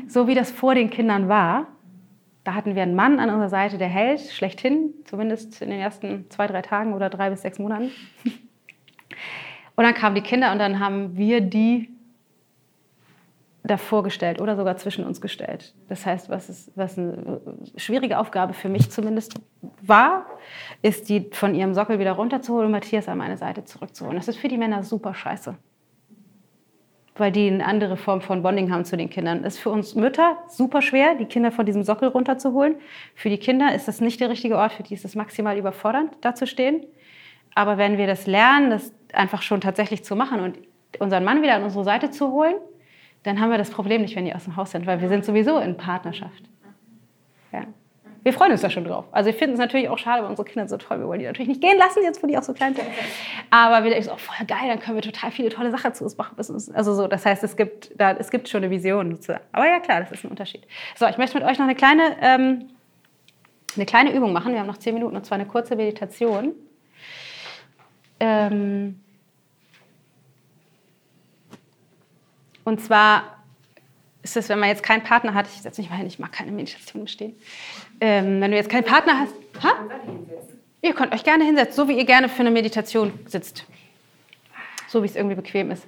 So 0.10 0.28
wie 0.28 0.34
das 0.34 0.50
vor 0.50 0.74
den 0.74 0.90
Kindern 0.90 1.30
war, 1.30 1.68
da 2.44 2.56
hatten 2.56 2.74
wir 2.74 2.82
einen 2.82 2.96
Mann 2.96 3.20
an 3.20 3.30
unserer 3.30 3.50
Seite, 3.50 3.78
der 3.78 3.88
hält, 3.88 4.22
schlechthin, 4.22 4.92
zumindest 5.06 5.62
in 5.62 5.70
den 5.70 5.80
ersten 5.80 6.28
zwei, 6.32 6.48
drei 6.48 6.64
Tagen 6.64 6.94
oder 6.94 7.12
drei 7.12 7.30
bis 7.30 7.44
sechs 7.44 7.60
Monaten. 7.60 7.92
Und 9.76 9.84
dann 9.84 9.94
kamen 9.94 10.16
die 10.16 10.22
Kinder 10.22 10.52
und 10.52 10.58
dann 10.58 10.80
haben 10.80 11.16
wir 11.16 11.42
die 11.42 11.90
davor 13.64 14.02
gestellt 14.02 14.42
oder 14.42 14.56
sogar 14.56 14.78
zwischen 14.78 15.06
uns 15.06 15.22
gestellt. 15.22 15.76
Das 15.90 16.08
heißt, 16.08 16.28
was, 16.30 16.50
ist, 16.50 16.72
was 16.76 16.98
eine 16.98 17.40
schwierige 17.76 18.18
Aufgabe 18.18 18.54
für 18.54 18.68
mich 18.68 18.90
zumindest 18.90 19.40
war, 19.84 20.26
ist, 20.82 21.08
die 21.10 21.30
von 21.32 21.54
ihrem 21.54 21.76
Sockel 21.76 22.00
wieder 22.00 22.14
runterzuholen 22.14 22.66
und 22.66 22.72
Matthias 22.72 23.08
an 23.08 23.20
meine 23.20 23.38
Seite 23.38 23.64
zurückzuholen. 23.64 24.18
Das 24.18 24.28
ist 24.28 24.38
für 24.38 24.48
die 24.48 24.58
Männer 24.58 24.82
super 24.82 25.14
scheiße. 25.14 25.56
Weil 27.20 27.32
die 27.32 27.48
eine 27.48 27.66
andere 27.66 27.98
Form 27.98 28.22
von 28.22 28.42
Bonding 28.42 28.72
haben 28.72 28.86
zu 28.86 28.98
den 28.98 29.10
Kindern. 29.10 29.44
Das 29.44 29.56
ist 29.56 29.60
für 29.60 29.70
uns 29.70 29.94
Mütter 29.94 30.38
super 30.48 30.82
schwer, 30.82 31.16
die 31.16 31.26
Kinder 31.26 31.52
von 31.52 31.66
diesem 31.66 31.84
Sockel 31.84 32.10
runterzuholen. 32.10 32.76
Für 33.14 33.30
die 33.30 33.38
Kinder 33.38 33.76
ist 33.76 33.88
das 33.88 34.02
nicht 34.02 34.20
der 34.20 34.30
richtige 34.30 34.58
Ort, 34.58 34.74
für 34.74 34.84
die 34.84 34.94
ist 34.94 35.06
es 35.06 35.16
maximal 35.16 35.58
überfordernd, 35.58 36.12
da 36.22 36.34
zu 36.34 36.48
stehen. 36.48 36.86
Aber 37.56 37.78
wenn 37.78 37.98
wir 37.98 38.08
das 38.08 38.26
lernen, 38.26 38.70
das 38.70 38.94
einfach 39.14 39.42
schon 39.42 39.60
tatsächlich 39.62 40.04
zu 40.04 40.16
machen 40.16 40.40
und 40.40 40.58
unseren 41.00 41.24
Mann 41.24 41.42
wieder 41.42 41.56
an 41.56 41.64
unsere 41.64 41.84
Seite 41.84 42.10
zu 42.10 42.32
holen, 42.32 42.56
dann 43.24 43.40
haben 43.40 43.52
wir 43.52 43.58
das 43.58 43.70
Problem 43.70 44.02
nicht, 44.02 44.16
wenn 44.16 44.26
die 44.26 44.34
aus 44.34 44.46
dem 44.46 44.56
Haus 44.56 44.72
sind, 44.72 44.86
weil 44.88 45.02
wir 45.02 45.10
sind 45.10 45.26
sowieso 45.26 45.60
in 45.60 45.76
Partnerschaft. 45.78 46.44
Ja. 47.52 47.66
Wir 48.22 48.34
freuen 48.34 48.52
uns 48.52 48.62
da 48.62 48.70
schon 48.70 48.84
drauf. 48.84 49.06
Also 49.12 49.28
wir 49.28 49.34
finden 49.34 49.54
es 49.54 49.60
natürlich 49.60 49.88
auch 49.88 49.98
schade, 49.98 50.24
weil 50.24 50.30
unsere 50.30 50.46
Kinder 50.46 50.68
sind 50.68 50.82
so 50.82 50.88
toll. 50.88 51.00
Wir 51.00 51.08
wollen 51.08 51.20
die 51.20 51.26
natürlich 51.26 51.48
nicht 51.48 51.62
gehen 51.62 51.78
lassen, 51.78 52.04
jetzt 52.04 52.22
wo 52.22 52.28
die 52.28 52.38
auch 52.38 52.44
so 52.44 52.54
klein 52.54 52.76
sind. 52.76 52.88
Aber 53.50 53.84
wir 53.84 53.92
denken 53.92 54.06
so, 54.06 54.14
oh, 54.14 54.18
voll 54.18 54.46
geil, 54.46 54.68
dann 54.68 54.80
können 54.80 54.96
wir 54.96 55.02
total 55.02 55.32
viele 55.32 55.50
tolle 55.50 55.72
Sachen 55.72 55.94
zu 55.94 56.04
uns 56.04 56.18
machen. 56.18 56.36
Also 56.38 56.94
so, 56.94 57.08
das 57.08 57.26
heißt, 57.26 57.44
es 57.44 57.56
gibt, 57.56 57.92
da, 57.96 58.12
es 58.12 58.30
gibt 58.30 58.50
schon 58.50 58.64
eine 58.64 58.72
Vision. 58.72 59.18
Aber 59.52 59.68
ja, 59.68 59.80
klar, 59.80 60.02
das 60.02 60.12
ist 60.12 60.26
ein 60.26 60.32
Unterschied. 60.32 60.68
So, 60.96 61.08
ich 61.08 61.18
möchte 61.18 61.38
mit 61.38 61.48
euch 61.48 61.58
noch 61.58 61.66
eine 61.66 61.76
kleine, 61.76 62.18
ähm, 62.22 62.70
eine 63.76 63.86
kleine 63.86 64.14
Übung 64.14 64.34
machen. 64.34 64.52
Wir 64.52 64.60
haben 64.60 64.68
noch 64.68 64.78
zehn 64.78 64.94
Minuten 64.94 65.16
und 65.16 65.26
zwar 65.26 65.38
eine 65.38 65.48
kurze 65.48 65.76
Meditation. 65.76 66.54
Ähm, 68.20 69.00
und 72.66 72.82
zwar 72.82 73.40
ist 74.22 74.36
es, 74.36 74.50
wenn 74.50 74.60
man 74.60 74.70
jetzt 74.70 74.84
keinen 74.84 75.04
Partner 75.04 75.34
hat, 75.34 75.48
ich 75.48 75.62
setze 75.62 75.82
mich 75.82 75.90
mal 75.90 75.96
hin, 75.98 76.08
ich 76.08 76.20
mag 76.20 76.32
keine 76.32 76.52
Meditation 76.52 77.02
im 77.02 77.08
Stehen. 77.08 77.36
Ähm, 78.02 78.40
wenn 78.42 78.52
du 78.52 78.58
jetzt 78.58 78.70
keinen 78.70 78.86
Partner 78.86 79.20
hast, 79.20 79.34
ha? 79.64 79.74
ihr 80.82 80.94
könnt 80.94 81.14
euch 81.14 81.24
gerne 81.24 81.44
hinsetzen, 81.44 81.74
so 81.76 81.88
wie 81.90 81.98
ihr 81.98 82.06
gerne 82.06 82.30
für 82.30 82.42
eine 82.42 82.52
Meditation 82.52 83.12
sitzt. 83.26 83.66
So 84.88 85.02
wie 85.04 85.08
es 85.08 85.16
irgendwie 85.16 85.36
bequem 85.36 85.72
ist. 85.72 85.86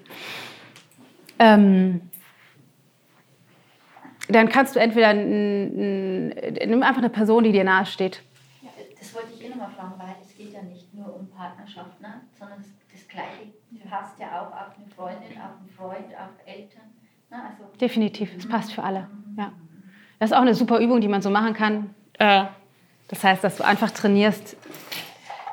Ähm, 1.40 2.02
dann 4.28 4.50
kannst 4.50 4.76
du 4.76 4.80
entweder, 4.80 5.10
n- 5.12 6.32
n- 6.32 6.70
nimm 6.70 6.84
einfach 6.84 7.00
eine 7.02 7.10
Person, 7.10 7.44
die 7.44 7.52
dir 7.52 7.64
nahe 7.64 7.86
steht. 7.86 8.22
Ja, 8.62 8.70
das 9.00 9.14
wollte 9.16 9.30
ich 9.38 9.46
eh 9.46 9.50
nochmal 9.50 9.72
fragen, 9.72 9.94
weil 9.98 10.16
es 10.22 10.36
geht 10.38 10.54
ja 10.54 10.62
nicht 10.62 10.94
nur 10.94 11.16
um 11.16 11.28
Partnerschaft, 11.30 12.00
ne? 12.02 12.22
sondern 12.38 12.58
das, 12.60 12.68
das 12.94 13.08
Gleiche 13.08 13.52
passt 13.90 14.20
ja 14.20 14.28
auch 14.40 14.48
auf 14.48 14.76
eine 14.78 14.88
Freundin, 14.96 15.38
auf 15.38 15.60
einen 15.60 15.70
Freund, 15.76 16.14
auf 16.16 16.30
Eltern. 16.46 16.84
Ne? 17.30 17.38
Also, 17.38 17.78
Definitiv, 17.80 18.30
es 18.38 18.48
passt 18.48 18.72
für 18.74 18.84
alle. 18.84 19.08
Ja. 19.38 19.52
Das 20.20 20.30
ist 20.32 20.38
auch 20.38 20.42
eine 20.42 20.54
super 20.54 20.80
Übung, 20.80 21.02
die 21.02 21.08
man 21.08 21.22
so 21.22 21.30
machen 21.30 21.54
kann. 21.54 21.94
Äh, 22.22 22.46
Das 23.08 23.24
heißt, 23.24 23.44
dass 23.44 23.58
du 23.58 23.66
einfach 23.66 23.92
trainierst, 23.92 24.56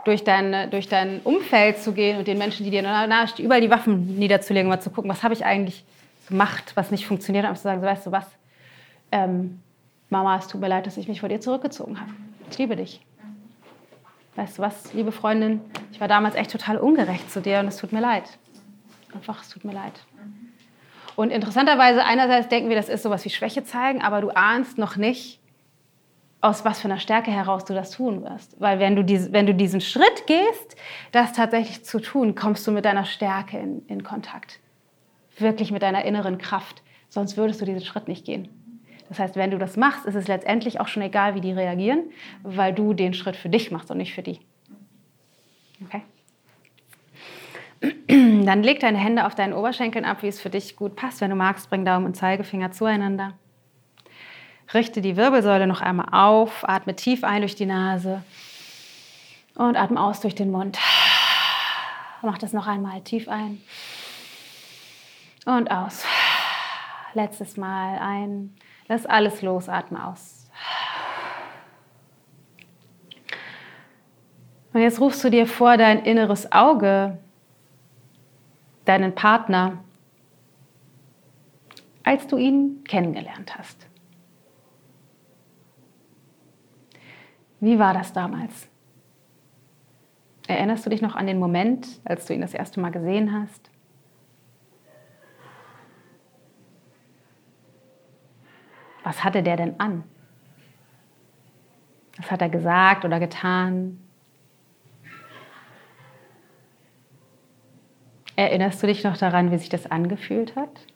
durch 0.05 0.23
dein, 0.23 0.71
durch 0.71 0.89
dein 0.89 1.21
Umfeld 1.25 1.79
zu 1.79 1.93
gehen 1.93 2.19
und 2.19 2.29
den 2.29 2.39
Menschen, 2.39 2.65
die 2.65 2.71
dir 2.71 2.83
nahestehen, 2.83 3.45
überall 3.47 3.61
die 3.61 3.71
Waffen 3.71 4.17
niederzulegen, 4.17 4.69
mal 4.69 4.81
zu 4.81 4.91
gucken, 4.91 5.11
was 5.11 5.23
habe 5.23 5.35
ich 5.35 5.45
eigentlich 5.45 5.85
gemacht, 6.29 6.73
was 6.77 6.91
nicht 6.91 7.07
funktioniert 7.07 7.47
und 7.49 7.57
zu 7.57 7.63
sagen, 7.63 7.81
so, 7.81 7.87
weißt 7.87 8.07
du 8.07 8.13
was, 8.13 8.27
ähm, 9.11 9.61
Mama, 10.09 10.37
es 10.37 10.47
tut 10.47 10.61
mir 10.61 10.69
leid, 10.69 10.87
dass 10.87 10.97
ich 10.97 11.09
mich 11.09 11.21
vor 11.21 11.29
dir 11.29 11.41
zurückgezogen 11.41 12.01
habe. 12.01 12.11
Ich 12.51 12.59
liebe 12.59 12.77
dich. 12.77 13.01
Weißt 14.37 14.59
du 14.59 14.63
was, 14.63 14.93
liebe 14.95 15.11
Freundin, 15.11 15.61
ich 15.91 16.01
war 16.01 16.09
damals 16.09 16.37
echt 16.37 16.53
total 16.53 16.79
ungerecht 16.79 17.31
zu 17.31 17.41
dir 17.41 17.59
und 17.59 17.67
es 17.67 17.77
tut 17.77 17.93
mir 17.93 18.01
leid. 18.01 18.25
Einfach, 19.15 19.43
es 19.43 19.49
tut 19.49 19.65
mir 19.65 19.73
leid. 19.73 19.95
Und 21.17 21.31
interessanterweise, 21.31 22.05
einerseits 22.05 22.49
denken 22.49 22.69
wir, 22.69 22.77
das 22.77 22.89
ist 22.89 23.03
sowas 23.03 23.25
wie 23.25 23.31
Schwäche 23.31 23.65
zeigen, 23.65 24.01
aber 24.01 24.21
du 24.21 24.31
ahnst 24.31 24.79
noch 24.79 24.97
nicht, 24.97 25.41
aus 26.41 26.65
was 26.65 26.81
für 26.81 26.89
einer 26.89 27.01
Stärke 27.01 27.31
heraus 27.31 27.65
du 27.65 27.75
das 27.75 27.91
tun 27.91 28.23
wirst. 28.23 28.61
Weil 28.61 28.79
wenn 28.79 28.95
du, 28.95 29.03
diese, 29.03 29.33
wenn 29.33 29.47
du 29.47 29.55
diesen 29.55 29.81
Schritt 29.81 30.27
gehst, 30.27 30.77
das 31.13 31.33
tatsächlich 31.33 31.85
zu 31.85 32.01
tun, 32.01 32.35
kommst 32.35 32.67
du 32.67 32.71
mit 32.71 32.85
deiner 32.85 33.05
Stärke 33.05 33.59
in, 33.59 33.85
in 33.87 34.05
Kontakt. 34.05 34.61
Wirklich 35.39 35.73
mit 35.73 35.83
deiner 35.83 36.05
inneren 36.05 36.39
Kraft. 36.39 36.83
Sonst 37.09 37.37
würdest 37.37 37.61
du 37.61 37.65
diesen 37.65 37.83
Schritt 37.83 38.07
nicht 38.07 38.25
gehen. 38.25 38.49
Das 39.09 39.19
heißt, 39.19 39.37
wenn 39.37 39.51
du 39.51 39.59
das 39.59 39.77
machst, 39.77 40.05
ist 40.05 40.15
es 40.15 40.29
letztendlich 40.29 40.81
auch 40.81 40.89
schon 40.89 41.03
egal, 41.03 41.35
wie 41.35 41.41
die 41.41 41.53
reagieren, 41.53 42.11
weil 42.43 42.75
du 42.75 42.93
den 42.93 43.15
Schritt 43.15 43.37
für 43.37 43.49
dich 43.49 43.71
machst 43.71 43.91
und 43.91 43.97
nicht 43.97 44.15
für 44.15 44.23
die. 44.23 44.39
Okay? 45.85 46.03
Dann 48.45 48.63
leg 48.63 48.81
deine 48.81 48.99
Hände 48.99 49.27
auf 49.27 49.35
deinen 49.35 49.55
Oberschenkeln 49.55 50.05
ab, 50.05 50.23
wie 50.23 50.29
es 50.29 50.41
für 50.41 50.51
dich 50.51 50.77
gut 50.77 50.95
passt. 50.95 51.21
Wenn 51.21 51.31
du 51.31 51.37
magst, 51.37 51.71
bring 51.71 51.85
Daumen 51.85 52.07
und 52.07 52.17
Zeigefinger 52.17 52.71
zueinander. 52.71 53.35
Richte 54.75 55.01
die 55.01 55.17
Wirbelsäule 55.17 55.67
noch 55.67 55.81
einmal 55.81 56.09
auf, 56.13 56.69
atme 56.69 56.95
tief 56.95 57.25
ein 57.25 57.41
durch 57.41 57.55
die 57.55 57.67
Nase 57.67 58.23
und 59.55 59.77
atme 59.77 60.01
aus 60.01 60.21
durch 60.21 60.35
den 60.35 60.51
Mund. 60.51 60.79
Mach 62.23 62.39
das 62.39 62.53
noch 62.53 62.67
einmal 62.67 63.01
tief 63.03 63.29
ein 63.29 63.63
und 65.47 65.71
aus. 65.71 66.05
Letztes 67.15 67.57
Mal 67.57 67.99
ein. 67.99 68.55
Lass 68.87 69.07
alles 69.07 69.43
los, 69.43 69.69
atme 69.69 70.07
aus. 70.07 70.51
Und 74.73 74.83
jetzt 74.83 75.01
rufst 75.01 75.25
du 75.25 75.31
dir 75.31 75.47
vor 75.47 75.77
dein 75.77 76.05
inneres 76.05 76.53
Auge, 76.53 77.19
deinen 78.85 79.15
Partner, 79.15 79.79
als 82.05 82.27
du 82.27 82.37
ihn 82.37 82.85
kennengelernt 82.85 83.57
hast. 83.59 83.88
Wie 87.61 87.79
war 87.79 87.95
das 87.95 88.13
damals? 88.13 88.69
Erinnerst 90.47 90.87
du 90.87 90.91
dich 90.91 91.03
noch 91.03 91.15
an 91.15 91.27
den 91.27 91.39
Moment, 91.39 92.01
als 92.05 92.27
du 92.27 92.35
ihn 92.35 92.41
das 92.41 92.55
erste 92.55 92.81
Mal 92.81 92.91
gesehen 92.91 93.33
hast? 93.33 93.71
Was 99.03 99.25
hatte 99.25 99.43
der 99.43 99.57
denn 99.57 99.79
an? 99.79 100.05
Was 102.17 102.31
hat 102.31 102.43
er 102.43 102.49
gesagt 102.49 103.05
oder 103.05 103.21
getan? 103.21 104.01
Erinnerst 108.37 108.83
du 108.83 108.87
dich 108.87 109.03
noch 109.05 109.17
daran, 109.17 109.51
wie 109.51 109.59
sich 109.59 109.69
das 109.69 109.91
angefühlt 109.91 110.57
hat? 110.57 110.87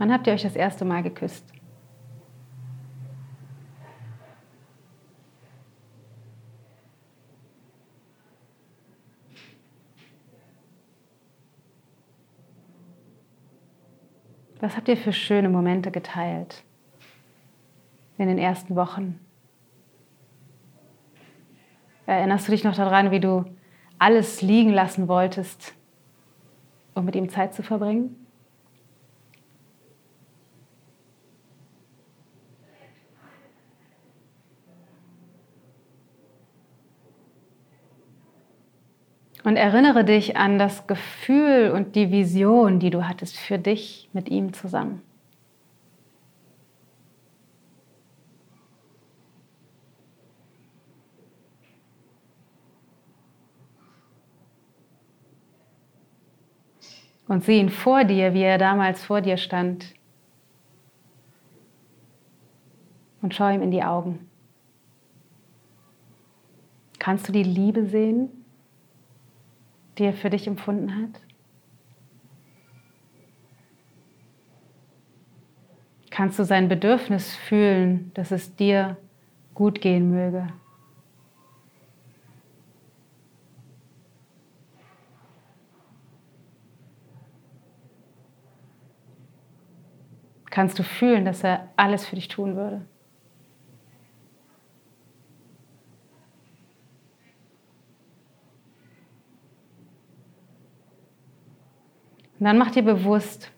Wann 0.00 0.10
habt 0.10 0.26
ihr 0.26 0.32
euch 0.32 0.44
das 0.44 0.56
erste 0.56 0.86
Mal 0.86 1.02
geküsst? 1.02 1.44
Was 14.58 14.74
habt 14.74 14.88
ihr 14.88 14.96
für 14.96 15.12
schöne 15.12 15.50
Momente 15.50 15.90
geteilt 15.90 16.64
in 18.16 18.26
den 18.26 18.38
ersten 18.38 18.76
Wochen? 18.76 19.20
Erinnerst 22.06 22.48
du 22.48 22.52
dich 22.52 22.64
noch 22.64 22.74
daran, 22.74 23.10
wie 23.10 23.20
du 23.20 23.44
alles 23.98 24.40
liegen 24.40 24.70
lassen 24.70 25.08
wolltest, 25.08 25.74
um 26.94 27.04
mit 27.04 27.16
ihm 27.16 27.28
Zeit 27.28 27.52
zu 27.52 27.62
verbringen? 27.62 28.19
Und 39.42 39.56
erinnere 39.56 40.04
dich 40.04 40.36
an 40.36 40.58
das 40.58 40.86
Gefühl 40.86 41.70
und 41.74 41.96
die 41.96 42.10
Vision, 42.10 42.78
die 42.78 42.90
du 42.90 43.08
hattest 43.08 43.38
für 43.38 43.58
dich 43.58 44.08
mit 44.12 44.28
ihm 44.28 44.52
zusammen. 44.52 45.02
Und 57.26 57.44
sieh 57.44 57.60
ihn 57.60 57.70
vor 57.70 58.02
dir, 58.04 58.34
wie 58.34 58.42
er 58.42 58.58
damals 58.58 59.04
vor 59.04 59.20
dir 59.20 59.36
stand. 59.36 59.94
Und 63.22 63.34
schau 63.34 63.48
ihm 63.48 63.62
in 63.62 63.70
die 63.70 63.84
Augen. 63.84 64.28
Kannst 66.98 67.28
du 67.28 67.32
die 67.32 67.44
Liebe 67.44 67.86
sehen? 67.86 68.39
Die 69.98 70.04
er 70.04 70.12
für 70.12 70.30
dich 70.30 70.46
empfunden 70.46 70.94
hat? 70.94 71.20
Kannst 76.10 76.38
du 76.38 76.44
sein 76.44 76.68
Bedürfnis 76.68 77.34
fühlen, 77.34 78.10
dass 78.14 78.30
es 78.30 78.54
dir 78.54 78.96
gut 79.54 79.80
gehen 79.80 80.10
möge? 80.10 80.48
Kannst 90.50 90.78
du 90.78 90.82
fühlen, 90.82 91.24
dass 91.24 91.44
er 91.44 91.68
alles 91.76 92.04
für 92.04 92.16
dich 92.16 92.28
tun 92.28 92.56
würde? 92.56 92.84
Und 102.40 102.46
dann 102.46 102.56
macht 102.56 102.74
ihr 102.74 102.82
bewusst, 102.82 103.52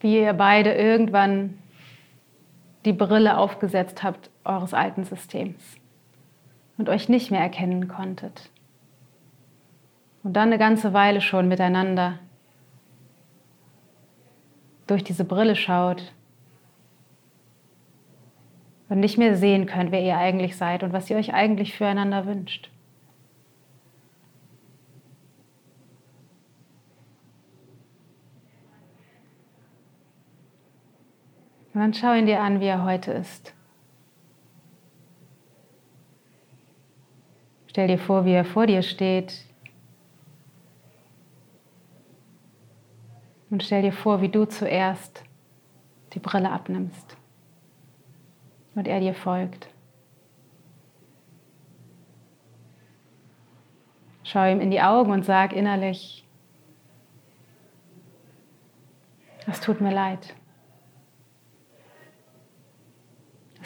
wie 0.00 0.18
ihr 0.20 0.32
beide 0.32 0.74
irgendwann 0.74 1.58
die 2.84 2.92
Brille 2.92 3.38
aufgesetzt 3.38 4.02
habt 4.02 4.30
eures 4.44 4.74
alten 4.74 5.04
Systems 5.04 5.62
und 6.76 6.88
euch 6.88 7.08
nicht 7.08 7.30
mehr 7.30 7.40
erkennen 7.40 7.86
konntet. 7.88 8.50
Und 10.24 10.34
dann 10.34 10.48
eine 10.48 10.58
ganze 10.58 10.92
Weile 10.92 11.20
schon 11.20 11.46
miteinander 11.46 12.18
durch 14.88 15.04
diese 15.04 15.24
Brille 15.24 15.54
schaut 15.54 16.12
und 18.88 18.98
nicht 18.98 19.18
mehr 19.18 19.36
sehen 19.36 19.66
könnt, 19.66 19.92
wer 19.92 20.02
ihr 20.02 20.18
eigentlich 20.18 20.56
seid 20.56 20.82
und 20.82 20.92
was 20.92 21.08
ihr 21.08 21.16
euch 21.16 21.32
eigentlich 21.32 21.74
füreinander 21.74 22.26
wünscht. 22.26 22.70
Und 31.74 31.80
dann 31.80 31.92
schau 31.92 32.14
ihn 32.14 32.26
dir 32.26 32.40
an, 32.40 32.60
wie 32.60 32.66
er 32.66 32.84
heute 32.84 33.12
ist. 33.12 33.52
Stell 37.66 37.88
dir 37.88 37.98
vor, 37.98 38.24
wie 38.24 38.32
er 38.32 38.44
vor 38.44 38.68
dir 38.68 38.82
steht. 38.82 39.44
Und 43.50 43.64
stell 43.64 43.82
dir 43.82 43.92
vor, 43.92 44.20
wie 44.20 44.28
du 44.28 44.44
zuerst 44.44 45.24
die 46.12 46.20
Brille 46.20 46.50
abnimmst 46.50 47.16
und 48.76 48.86
er 48.86 49.00
dir 49.00 49.14
folgt. 49.14 49.68
Schau 54.22 54.48
ihm 54.48 54.60
in 54.60 54.70
die 54.70 54.80
Augen 54.80 55.10
und 55.10 55.24
sag 55.24 55.52
innerlich, 55.52 56.24
es 59.46 59.60
tut 59.60 59.80
mir 59.80 59.92
leid. 59.92 60.34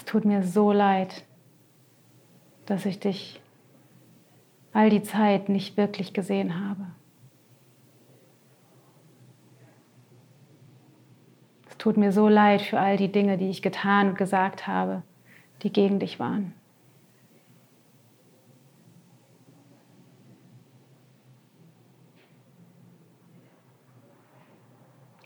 Tut 0.09 0.24
mir 0.24 0.42
so 0.42 0.72
leid, 0.72 1.22
dass 2.64 2.86
ich 2.86 2.98
dich 2.98 3.40
all 4.72 4.88
die 4.88 5.02
Zeit 5.02 5.50
nicht 5.50 5.76
wirklich 5.76 6.14
gesehen 6.14 6.64
habe. 6.64 6.86
Es 11.68 11.76
tut 11.76 11.98
mir 11.98 12.11
so 12.11 12.28
leid 12.28 12.62
für 12.62 12.80
all 12.80 12.96
die 12.96 13.12
Dinge, 13.12 13.36
die 13.36 13.50
ich 13.50 13.61
getan 13.61 14.11
und 14.11 14.18
gesagt 14.18 14.66
habe, 14.66 15.02
die 15.62 15.70
gegen 15.70 15.98
dich 15.98 16.18
waren. 16.18 16.54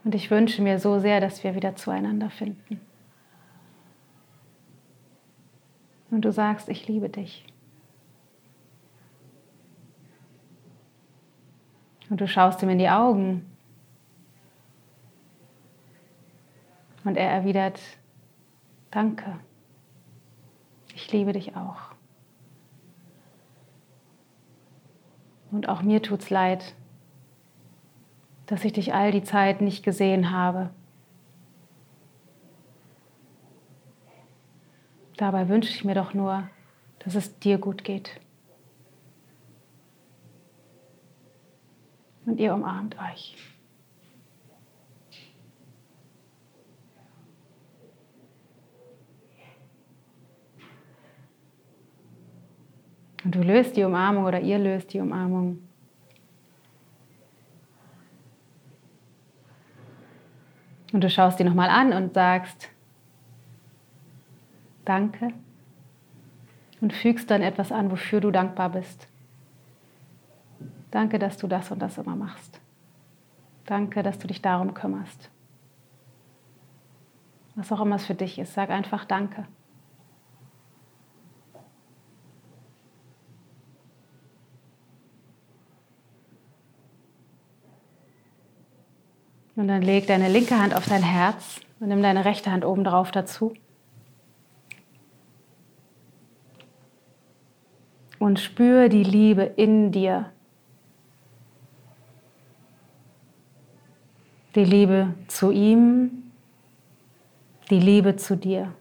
Und 0.04 0.16
ich 0.16 0.28
wünsche 0.32 0.60
mir 0.60 0.80
so 0.80 0.98
sehr, 0.98 1.20
dass 1.20 1.44
wir 1.44 1.54
wieder 1.54 1.76
zueinander 1.76 2.30
finden. 2.30 2.80
Und 6.12 6.26
du 6.26 6.30
sagst, 6.30 6.68
ich 6.68 6.86
liebe 6.86 7.08
dich. 7.08 7.46
Und 12.10 12.20
du 12.20 12.28
schaust 12.28 12.62
ihm 12.62 12.68
in 12.68 12.78
die 12.78 12.90
Augen 12.90 13.50
und 17.04 17.16
er 17.16 17.30
erwidert, 17.30 17.80
danke, 18.90 19.38
ich 20.94 21.10
liebe 21.10 21.32
dich 21.32 21.56
auch. 21.56 21.80
Und 25.50 25.68
auch 25.68 25.80
mir 25.80 26.02
tut's 26.02 26.28
leid, 26.28 26.74
dass 28.46 28.64
ich 28.64 28.74
dich 28.74 28.92
all 28.92 29.12
die 29.12 29.22
Zeit 29.22 29.62
nicht 29.62 29.82
gesehen 29.82 30.30
habe. 30.30 30.70
Dabei 35.16 35.48
wünsche 35.48 35.70
ich 35.70 35.84
mir 35.84 35.94
doch 35.94 36.14
nur, 36.14 36.48
dass 37.00 37.14
es 37.14 37.38
dir 37.38 37.58
gut 37.58 37.84
geht. 37.84 38.20
Und 42.24 42.38
ihr 42.38 42.54
umarmt 42.54 42.96
euch. 42.98 43.36
Und 53.24 53.34
du 53.34 53.42
löst 53.42 53.76
die 53.76 53.84
Umarmung 53.84 54.24
oder 54.24 54.40
ihr 54.40 54.58
löst 54.58 54.92
die 54.92 55.00
Umarmung. 55.00 55.62
Und 60.92 61.02
du 61.02 61.08
schaust 61.08 61.38
die 61.38 61.44
nochmal 61.44 61.70
an 61.70 61.92
und 61.92 62.14
sagst, 62.14 62.68
Danke 64.84 65.28
und 66.80 66.92
fügst 66.92 67.30
dann 67.30 67.42
etwas 67.42 67.72
an, 67.72 67.90
wofür 67.90 68.20
du 68.20 68.30
dankbar 68.30 68.70
bist. 68.70 69.06
Danke, 70.90 71.18
dass 71.18 71.38
du 71.38 71.46
das 71.46 71.70
und 71.70 71.80
das 71.80 71.96
immer 71.98 72.16
machst. 72.16 72.60
Danke, 73.64 74.02
dass 74.02 74.18
du 74.18 74.26
dich 74.26 74.42
darum 74.42 74.74
kümmerst. 74.74 75.30
Was 77.54 77.70
auch 77.70 77.80
immer 77.80 77.96
es 77.96 78.06
für 78.06 78.14
dich 78.14 78.38
ist, 78.38 78.54
sag 78.54 78.70
einfach 78.70 79.04
Danke. 79.04 79.46
Und 89.54 89.68
dann 89.68 89.82
leg 89.82 90.06
deine 90.06 90.28
linke 90.28 90.58
Hand 90.58 90.74
auf 90.74 90.88
dein 90.88 91.02
Herz 91.02 91.60
und 91.78 91.88
nimm 91.88 92.02
deine 92.02 92.24
rechte 92.24 92.50
Hand 92.50 92.64
oben 92.64 92.84
drauf 92.84 93.10
dazu. 93.10 93.52
Und 98.22 98.38
spür 98.38 98.88
die 98.88 99.02
Liebe 99.02 99.42
in 99.42 99.90
dir. 99.90 100.30
Die 104.54 104.64
Liebe 104.64 105.14
zu 105.26 105.50
ihm, 105.50 106.30
die 107.68 107.80
Liebe 107.80 108.14
zu 108.14 108.36
dir. 108.36 108.72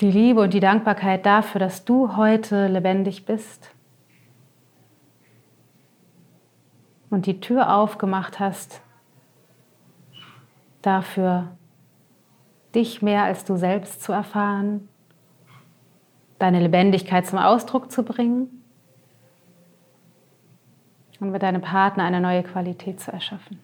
Die 0.00 0.10
Liebe 0.10 0.40
und 0.40 0.52
die 0.52 0.58
Dankbarkeit 0.58 1.24
dafür, 1.26 1.60
dass 1.60 1.84
du 1.84 2.16
heute 2.16 2.66
lebendig 2.66 3.24
bist 3.24 3.70
und 7.08 7.26
die 7.26 7.38
Tür 7.38 7.72
aufgemacht 7.72 8.40
hast 8.40 8.82
dafür, 10.82 11.56
dich 12.74 13.00
mehr 13.00 13.22
als 13.22 13.44
du 13.44 13.54
selbst 13.54 14.02
zu 14.02 14.10
erfahren, 14.10 14.88
deine 16.42 16.60
Lebendigkeit 16.60 17.26
zum 17.26 17.38
Ausdruck 17.38 17.90
zu 17.92 18.02
bringen 18.02 18.62
und 21.20 21.30
mit 21.30 21.42
deinem 21.42 21.62
Partner 21.62 22.04
eine 22.04 22.20
neue 22.20 22.42
Qualität 22.42 23.00
zu 23.00 23.12
erschaffen. 23.12 23.60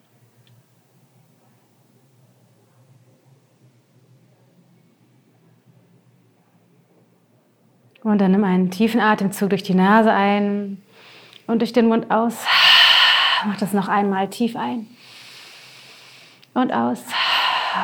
Und 8.01 8.19
dann 8.19 8.31
nimm 8.31 8.45
einen 8.45 8.71
tiefen 8.71 9.01
Atemzug 9.01 9.49
durch 9.49 9.63
die 9.63 9.75
Nase 9.75 10.11
ein 10.11 10.81
und 11.47 11.59
durch 11.59 11.73
den 11.73 11.87
Mund 11.87 12.09
aus. 12.09 12.45
Mach 13.45 13.57
das 13.57 13.73
noch 13.73 13.89
einmal 13.89 14.29
tief 14.29 14.55
ein 14.55 14.87
und 16.53 16.71
aus. 16.71 17.03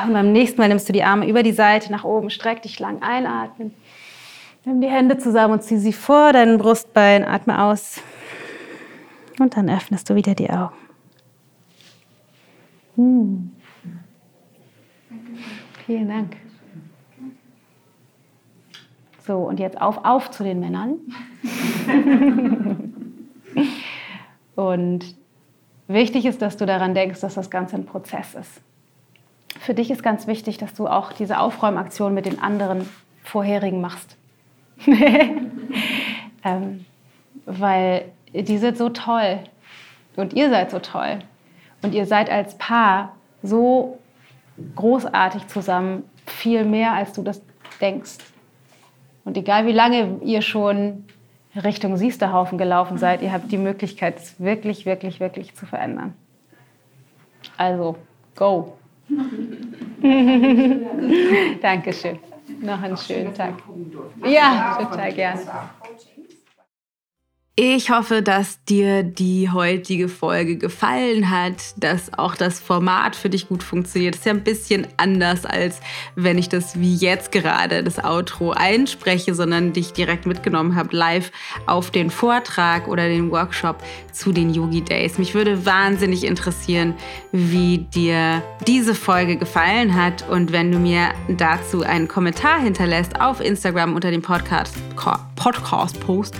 Und 0.04 0.14
beim 0.14 0.32
nächsten 0.32 0.60
Mal 0.60 0.68
nimmst 0.68 0.88
du 0.88 0.92
die 0.92 1.04
Arme 1.04 1.28
über 1.28 1.42
die 1.42 1.52
Seite 1.52 1.92
nach 1.92 2.04
oben, 2.04 2.30
streck 2.30 2.62
dich 2.62 2.78
lang, 2.78 3.02
einatmen. 3.02 3.74
Nimm 4.66 4.82
die 4.82 4.88
Hände 4.88 5.16
zusammen 5.16 5.54
und 5.54 5.62
zieh 5.62 5.78
sie 5.78 5.94
vor 5.94 6.34
deinen 6.34 6.58
Brustbein, 6.58 7.24
atme 7.24 7.62
aus. 7.62 8.02
Und 9.38 9.56
dann 9.56 9.70
öffnest 9.70 10.10
du 10.10 10.14
wieder 10.14 10.34
die 10.34 10.50
Augen. 10.50 10.74
Hm. 12.96 13.52
Vielen 15.86 16.08
Dank. 16.08 16.36
So, 19.26 19.38
und 19.38 19.58
jetzt 19.58 19.80
auf, 19.80 20.04
auf 20.04 20.30
zu 20.30 20.44
den 20.44 20.60
Männern. 20.60 20.98
und 24.56 25.16
Wichtig 25.88 26.26
ist, 26.26 26.42
dass 26.42 26.56
du 26.56 26.66
daran 26.66 26.94
denkst, 26.94 27.20
dass 27.20 27.34
das 27.34 27.50
Ganze 27.50 27.76
ein 27.76 27.86
Prozess 27.86 28.34
ist. 28.34 28.60
Für 29.60 29.72
dich 29.72 29.90
ist 29.90 30.02
ganz 30.02 30.26
wichtig, 30.26 30.58
dass 30.58 30.74
du 30.74 30.88
auch 30.88 31.12
diese 31.12 31.38
Aufräumaktion 31.38 32.12
mit 32.12 32.26
den 32.26 32.40
anderen 32.40 32.88
vorherigen 33.22 33.80
machst. 33.80 34.16
ähm, 36.44 36.84
weil 37.46 38.12
die 38.32 38.58
sind 38.58 38.76
so 38.76 38.88
toll 38.90 39.40
und 40.16 40.34
ihr 40.34 40.50
seid 40.50 40.70
so 40.70 40.78
toll 40.78 41.20
und 41.82 41.94
ihr 41.94 42.06
seid 42.06 42.30
als 42.30 42.58
Paar 42.58 43.16
so 43.42 43.98
großartig 44.74 45.46
zusammen, 45.48 46.04
viel 46.26 46.64
mehr 46.64 46.92
als 46.92 47.12
du 47.12 47.22
das 47.22 47.42
denkst. 47.80 48.18
Und 49.24 49.36
egal 49.36 49.66
wie 49.66 49.72
lange 49.72 50.18
ihr 50.22 50.42
schon 50.42 51.04
Richtung 51.54 51.96
Siesterhaufen 51.96 52.58
gelaufen 52.58 52.98
seid, 52.98 53.22
ihr 53.22 53.32
habt 53.32 53.50
die 53.50 53.58
Möglichkeit, 53.58 54.18
es 54.18 54.38
wirklich, 54.40 54.86
wirklich, 54.86 55.20
wirklich 55.20 55.54
zu 55.54 55.66
verändern. 55.66 56.14
Also, 57.56 57.96
go! 58.34 58.76
Dankeschön. 61.62 62.18
Noch 62.60 62.82
einen 62.82 62.96
schönen 62.96 63.34
Tag. 63.34 63.54
Ja, 64.24 64.78
total 64.80 65.12
gerne. 65.12 65.40
Ich 67.58 67.88
hoffe, 67.88 68.20
dass 68.20 68.62
dir 68.64 69.02
die 69.02 69.48
heutige 69.48 70.10
Folge 70.10 70.58
gefallen 70.58 71.30
hat, 71.30 71.54
dass 71.78 72.12
auch 72.12 72.34
das 72.36 72.60
Format 72.60 73.16
für 73.16 73.30
dich 73.30 73.48
gut 73.48 73.62
funktioniert. 73.62 74.14
Das 74.14 74.18
ist 74.20 74.26
ja 74.26 74.32
ein 74.32 74.44
bisschen 74.44 74.86
anders, 74.98 75.46
als 75.46 75.80
wenn 76.16 76.36
ich 76.36 76.50
das 76.50 76.78
wie 76.78 76.94
jetzt 76.94 77.32
gerade 77.32 77.82
das 77.82 77.98
Outro 77.98 78.50
einspreche, 78.50 79.34
sondern 79.34 79.72
dich 79.72 79.94
direkt 79.94 80.26
mitgenommen 80.26 80.74
habe, 80.74 80.94
live 80.94 81.32
auf 81.64 81.90
den 81.90 82.10
Vortrag 82.10 82.88
oder 82.88 83.08
den 83.08 83.30
Workshop 83.30 83.82
zu 84.12 84.32
den 84.32 84.52
Yogi 84.52 84.82
Days. 84.82 85.16
Mich 85.16 85.32
würde 85.32 85.64
wahnsinnig 85.64 86.24
interessieren, 86.24 86.92
wie 87.32 87.78
dir 87.78 88.42
diese 88.66 88.94
Folge 88.94 89.38
gefallen 89.38 89.94
hat 89.94 90.28
und 90.28 90.52
wenn 90.52 90.70
du 90.72 90.78
mir 90.78 91.08
dazu 91.26 91.80
einen 91.84 92.06
Kommentar 92.06 92.60
hinterlässt 92.60 93.18
auf 93.18 93.40
Instagram 93.40 93.94
unter 93.94 94.10
dem 94.10 94.20
Podcast, 94.20 94.76
Podcast 95.36 96.00
Post 96.00 96.34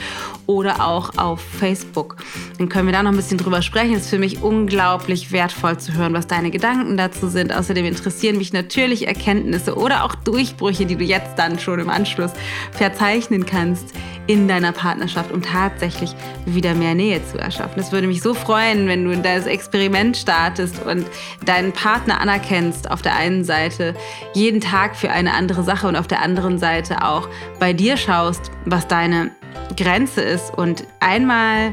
oder 0.46 0.84
auch 0.84 1.16
auf 1.16 1.40
Facebook. 1.40 2.16
Dann 2.58 2.68
können 2.68 2.86
wir 2.86 2.92
da 2.92 3.02
noch 3.02 3.12
ein 3.12 3.16
bisschen 3.16 3.38
drüber 3.38 3.62
sprechen. 3.62 3.94
Es 3.94 4.04
ist 4.04 4.10
für 4.10 4.18
mich 4.18 4.42
unglaublich 4.42 5.30
wertvoll 5.30 5.78
zu 5.78 5.94
hören, 5.94 6.14
was 6.14 6.26
deine 6.26 6.50
Gedanken 6.50 6.96
dazu 6.96 7.28
sind. 7.28 7.54
Außerdem 7.54 7.84
interessieren 7.84 8.38
mich 8.38 8.52
natürlich 8.52 9.06
Erkenntnisse 9.06 9.76
oder 9.76 10.04
auch 10.04 10.14
Durchbrüche, 10.14 10.86
die 10.86 10.96
du 10.96 11.04
jetzt 11.04 11.38
dann 11.38 11.58
schon 11.58 11.78
im 11.78 11.90
Anschluss 11.90 12.32
verzeichnen 12.72 13.46
kannst 13.46 13.92
in 14.26 14.48
deiner 14.48 14.72
Partnerschaft, 14.72 15.32
um 15.32 15.42
tatsächlich 15.42 16.14
wieder 16.44 16.74
mehr 16.74 16.94
Nähe 16.94 17.24
zu 17.24 17.38
erschaffen. 17.38 17.80
Es 17.80 17.92
würde 17.92 18.06
mich 18.06 18.22
so 18.22 18.34
freuen, 18.34 18.88
wenn 18.88 19.04
du 19.04 19.16
das 19.16 19.46
Experiment 19.46 20.16
startest 20.16 20.84
und 20.84 21.06
deinen 21.44 21.72
Partner 21.72 22.20
anerkennst 22.20 22.90
auf 22.90 23.02
der 23.02 23.16
einen 23.16 23.44
Seite 23.44 23.94
jeden 24.34 24.60
Tag 24.60 24.96
für 24.96 25.10
eine 25.10 25.34
andere 25.34 25.62
Sache 25.62 25.86
und 25.86 25.96
auf 25.96 26.08
der 26.08 26.22
anderen 26.22 26.58
Seite 26.58 27.02
auch 27.02 27.28
bei 27.58 27.72
dir 27.72 27.96
schaust, 27.96 28.50
was 28.64 28.86
deine 28.86 29.30
Grenze 29.76 30.22
ist 30.22 30.56
und 30.56 30.84
einmal 31.00 31.72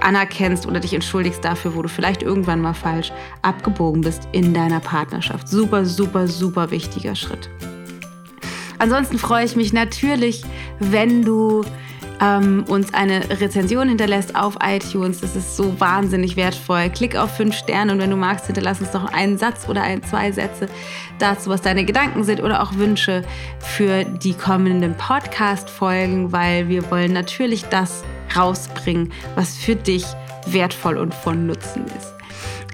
anerkennst 0.00 0.66
oder 0.66 0.80
dich 0.80 0.94
entschuldigst 0.94 1.44
dafür, 1.44 1.74
wo 1.74 1.82
du 1.82 1.88
vielleicht 1.88 2.22
irgendwann 2.22 2.60
mal 2.60 2.74
falsch 2.74 3.12
abgebogen 3.42 4.02
bist 4.02 4.28
in 4.32 4.52
deiner 4.52 4.80
Partnerschaft. 4.80 5.48
Super, 5.48 5.84
super, 5.84 6.26
super 6.28 6.70
wichtiger 6.70 7.14
Schritt. 7.14 7.48
Ansonsten 8.84 9.16
freue 9.16 9.46
ich 9.46 9.56
mich 9.56 9.72
natürlich, 9.72 10.42
wenn 10.78 11.22
du 11.22 11.64
ähm, 12.20 12.66
uns 12.68 12.92
eine 12.92 13.22
Rezension 13.40 13.88
hinterlässt 13.88 14.36
auf 14.36 14.58
iTunes. 14.62 15.22
Das 15.22 15.34
ist 15.34 15.56
so 15.56 15.80
wahnsinnig 15.80 16.36
wertvoll. 16.36 16.90
Klick 16.90 17.16
auf 17.16 17.34
fünf 17.34 17.56
Sterne 17.56 17.92
und 17.92 17.98
wenn 17.98 18.10
du 18.10 18.16
magst, 18.16 18.44
hinterlass 18.44 18.82
uns 18.82 18.92
noch 18.92 19.10
einen 19.10 19.38
Satz 19.38 19.70
oder 19.70 19.80
ein, 19.80 20.02
zwei 20.02 20.30
Sätze 20.32 20.68
dazu, 21.18 21.48
was 21.48 21.62
deine 21.62 21.86
Gedanken 21.86 22.24
sind 22.24 22.42
oder 22.42 22.62
auch 22.62 22.74
Wünsche 22.74 23.22
für 23.58 24.04
die 24.04 24.34
kommenden 24.34 24.94
Podcast-Folgen, 24.98 26.30
weil 26.30 26.68
wir 26.68 26.90
wollen 26.90 27.14
natürlich 27.14 27.64
das 27.64 28.04
rausbringen, 28.36 29.14
was 29.34 29.56
für 29.56 29.76
dich 29.76 30.04
wertvoll 30.46 30.98
und 30.98 31.14
von 31.14 31.46
Nutzen 31.46 31.86
ist. 31.86 32.13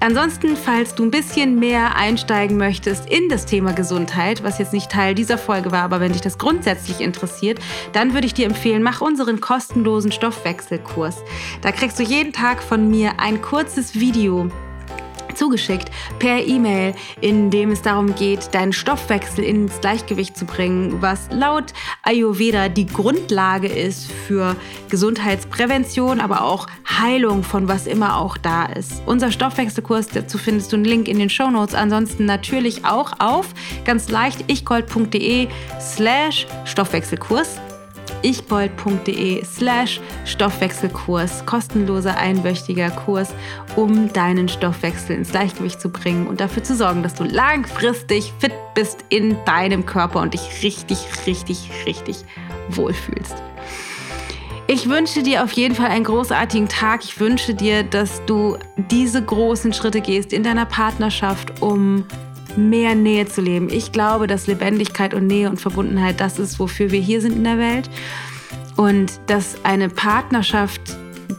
Ansonsten, 0.01 0.57
falls 0.57 0.95
du 0.95 1.03
ein 1.03 1.11
bisschen 1.11 1.59
mehr 1.59 1.95
einsteigen 1.95 2.57
möchtest 2.57 3.07
in 3.07 3.29
das 3.29 3.45
Thema 3.45 3.71
Gesundheit, 3.71 4.43
was 4.43 4.57
jetzt 4.57 4.73
nicht 4.73 4.89
Teil 4.89 5.13
dieser 5.13 5.37
Folge 5.37 5.71
war, 5.71 5.83
aber 5.83 5.99
wenn 5.99 6.11
dich 6.11 6.21
das 6.21 6.39
grundsätzlich 6.39 7.01
interessiert, 7.01 7.59
dann 7.93 8.15
würde 8.15 8.25
ich 8.25 8.33
dir 8.33 8.47
empfehlen, 8.47 8.81
mach 8.81 9.01
unseren 9.01 9.39
kostenlosen 9.41 10.11
Stoffwechselkurs. 10.11 11.17
Da 11.61 11.71
kriegst 11.71 11.99
du 11.99 12.03
jeden 12.03 12.33
Tag 12.33 12.63
von 12.63 12.89
mir 12.89 13.19
ein 13.19 13.43
kurzes 13.43 13.93
Video 13.93 14.49
zugeschickt 15.35 15.89
per 16.19 16.45
E-Mail, 16.45 16.93
in 17.21 17.49
dem 17.49 17.71
es 17.71 17.81
darum 17.81 18.15
geht, 18.15 18.53
deinen 18.53 18.73
Stoffwechsel 18.73 19.43
ins 19.43 19.79
Gleichgewicht 19.81 20.37
zu 20.37 20.45
bringen, 20.45 21.01
was 21.01 21.27
laut 21.31 21.73
Ayurveda 22.03 22.69
die 22.69 22.85
Grundlage 22.85 23.67
ist 23.67 24.11
für 24.11 24.55
Gesundheitsprävention, 24.89 26.19
aber 26.19 26.43
auch 26.43 26.67
Heilung 26.99 27.43
von 27.43 27.67
was 27.67 27.87
immer 27.87 28.17
auch 28.17 28.37
da 28.37 28.65
ist. 28.65 29.01
Unser 29.05 29.31
Stoffwechselkurs, 29.31 30.07
dazu 30.07 30.37
findest 30.37 30.71
du 30.71 30.77
einen 30.77 30.85
Link 30.85 31.07
in 31.07 31.19
den 31.19 31.29
Show 31.29 31.49
Notes. 31.49 31.75
Ansonsten 31.75 32.25
natürlich 32.25 32.85
auch 32.85 33.13
auf 33.19 33.47
ganz 33.85 34.09
leicht 34.09 34.51
ichgold.de 34.51 35.47
slash 35.79 36.47
Stoffwechselkurs 36.65 37.59
ichbold.de 38.23 39.43
slash 39.43 39.99
Stoffwechselkurs, 40.25 41.45
kostenloser 41.45 42.17
einwöchiger 42.17 42.89
Kurs, 42.89 43.33
um 43.75 44.11
deinen 44.13 44.47
Stoffwechsel 44.49 45.15
ins 45.15 45.31
Gleichgewicht 45.31 45.81
zu 45.81 45.89
bringen 45.89 46.27
und 46.27 46.39
dafür 46.39 46.63
zu 46.63 46.75
sorgen, 46.75 47.03
dass 47.03 47.15
du 47.15 47.23
langfristig 47.23 48.33
fit 48.39 48.53
bist 48.75 49.05
in 49.09 49.37
deinem 49.45 49.85
Körper 49.85 50.21
und 50.21 50.33
dich 50.33 50.63
richtig, 50.63 50.99
richtig, 51.25 51.69
richtig 51.85 52.17
wohlfühlst. 52.69 53.35
Ich 54.67 54.87
wünsche 54.87 55.21
dir 55.21 55.43
auf 55.43 55.51
jeden 55.51 55.75
Fall 55.75 55.87
einen 55.87 56.05
großartigen 56.05 56.69
Tag. 56.69 57.03
Ich 57.03 57.19
wünsche 57.19 57.53
dir, 57.53 57.83
dass 57.83 58.23
du 58.25 58.57
diese 58.77 59.21
großen 59.21 59.73
Schritte 59.73 59.99
gehst 59.99 60.31
in 60.31 60.43
deiner 60.43 60.65
Partnerschaft, 60.65 61.61
um 61.61 62.05
mehr 62.57 62.95
Nähe 62.95 63.25
zu 63.25 63.41
leben. 63.41 63.69
Ich 63.69 63.91
glaube, 63.91 64.27
dass 64.27 64.47
Lebendigkeit 64.47 65.13
und 65.13 65.27
Nähe 65.27 65.49
und 65.49 65.59
Verbundenheit 65.59 66.19
das 66.19 66.39
ist, 66.39 66.59
wofür 66.59 66.91
wir 66.91 66.99
hier 66.99 67.21
sind 67.21 67.35
in 67.35 67.43
der 67.43 67.57
Welt. 67.57 67.89
Und 68.75 69.19
dass 69.27 69.63
eine 69.63 69.89
Partnerschaft 69.89 70.81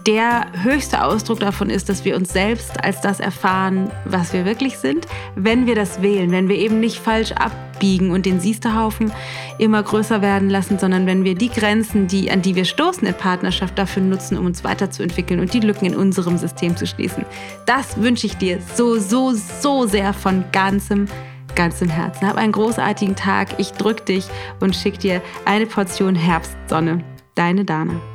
der 0.07 0.47
höchste 0.62 1.05
Ausdruck 1.05 1.40
davon 1.40 1.70
ist, 1.70 1.88
dass 1.88 2.05
wir 2.05 2.16
uns 2.16 2.32
selbst 2.32 2.82
als 2.82 3.01
das 3.01 3.20
erfahren, 3.20 3.90
was 4.05 4.32
wir 4.32 4.45
wirklich 4.45 4.78
sind, 4.78 5.07
wenn 5.34 5.66
wir 5.66 5.74
das 5.74 6.03
wählen, 6.03 6.30
wenn 6.30 6.49
wir 6.49 6.57
eben 6.57 6.80
nicht 6.80 6.99
falsch 6.99 7.32
abbiegen 7.32 8.11
und 8.11 8.26
den 8.26 8.40
Siesterhaufen 8.40 9.12
immer 9.59 9.82
größer 9.82 10.22
werden 10.22 10.51
lassen, 10.51 10.78
sondern 10.78 11.07
wenn 11.07 11.24
wir 11.24 11.34
die 11.34 11.49
Grenzen, 11.49 12.07
die, 12.07 12.30
an 12.30 12.43
die 12.43 12.55
wir 12.55 12.64
stoßen 12.64 13.07
in 13.07 13.14
Partnerschaft, 13.14 13.78
dafür 13.78 14.03
nutzen, 14.03 14.38
um 14.38 14.47
uns 14.47 14.64
weiterzuentwickeln 14.64 15.40
und 15.40 15.53
die 15.53 15.61
Lücken 15.61 15.86
in 15.86 15.97
unserem 15.97 16.38
System 16.38 16.76
zu 16.76 16.86
schließen. 16.86 17.24
Das 17.66 18.01
wünsche 18.01 18.26
ich 18.26 18.36
dir 18.36 18.59
so, 18.74 18.99
so, 18.99 19.32
so 19.32 19.86
sehr 19.86 20.12
von 20.12 20.45
ganzem 20.53 21.07
ganzem 21.55 21.90
Herzen. 21.90 22.26
Hab 22.26 22.36
einen 22.36 22.53
großartigen 22.53 23.14
Tag. 23.14 23.49
Ich 23.59 23.72
drück 23.72 24.07
dich 24.07 24.26
und 24.61 24.74
schick 24.74 24.99
dir 24.99 25.20
eine 25.45 25.66
Portion 25.66 26.14
Herbstsonne. 26.14 27.05
Deine 27.34 27.66
Dana. 27.66 28.11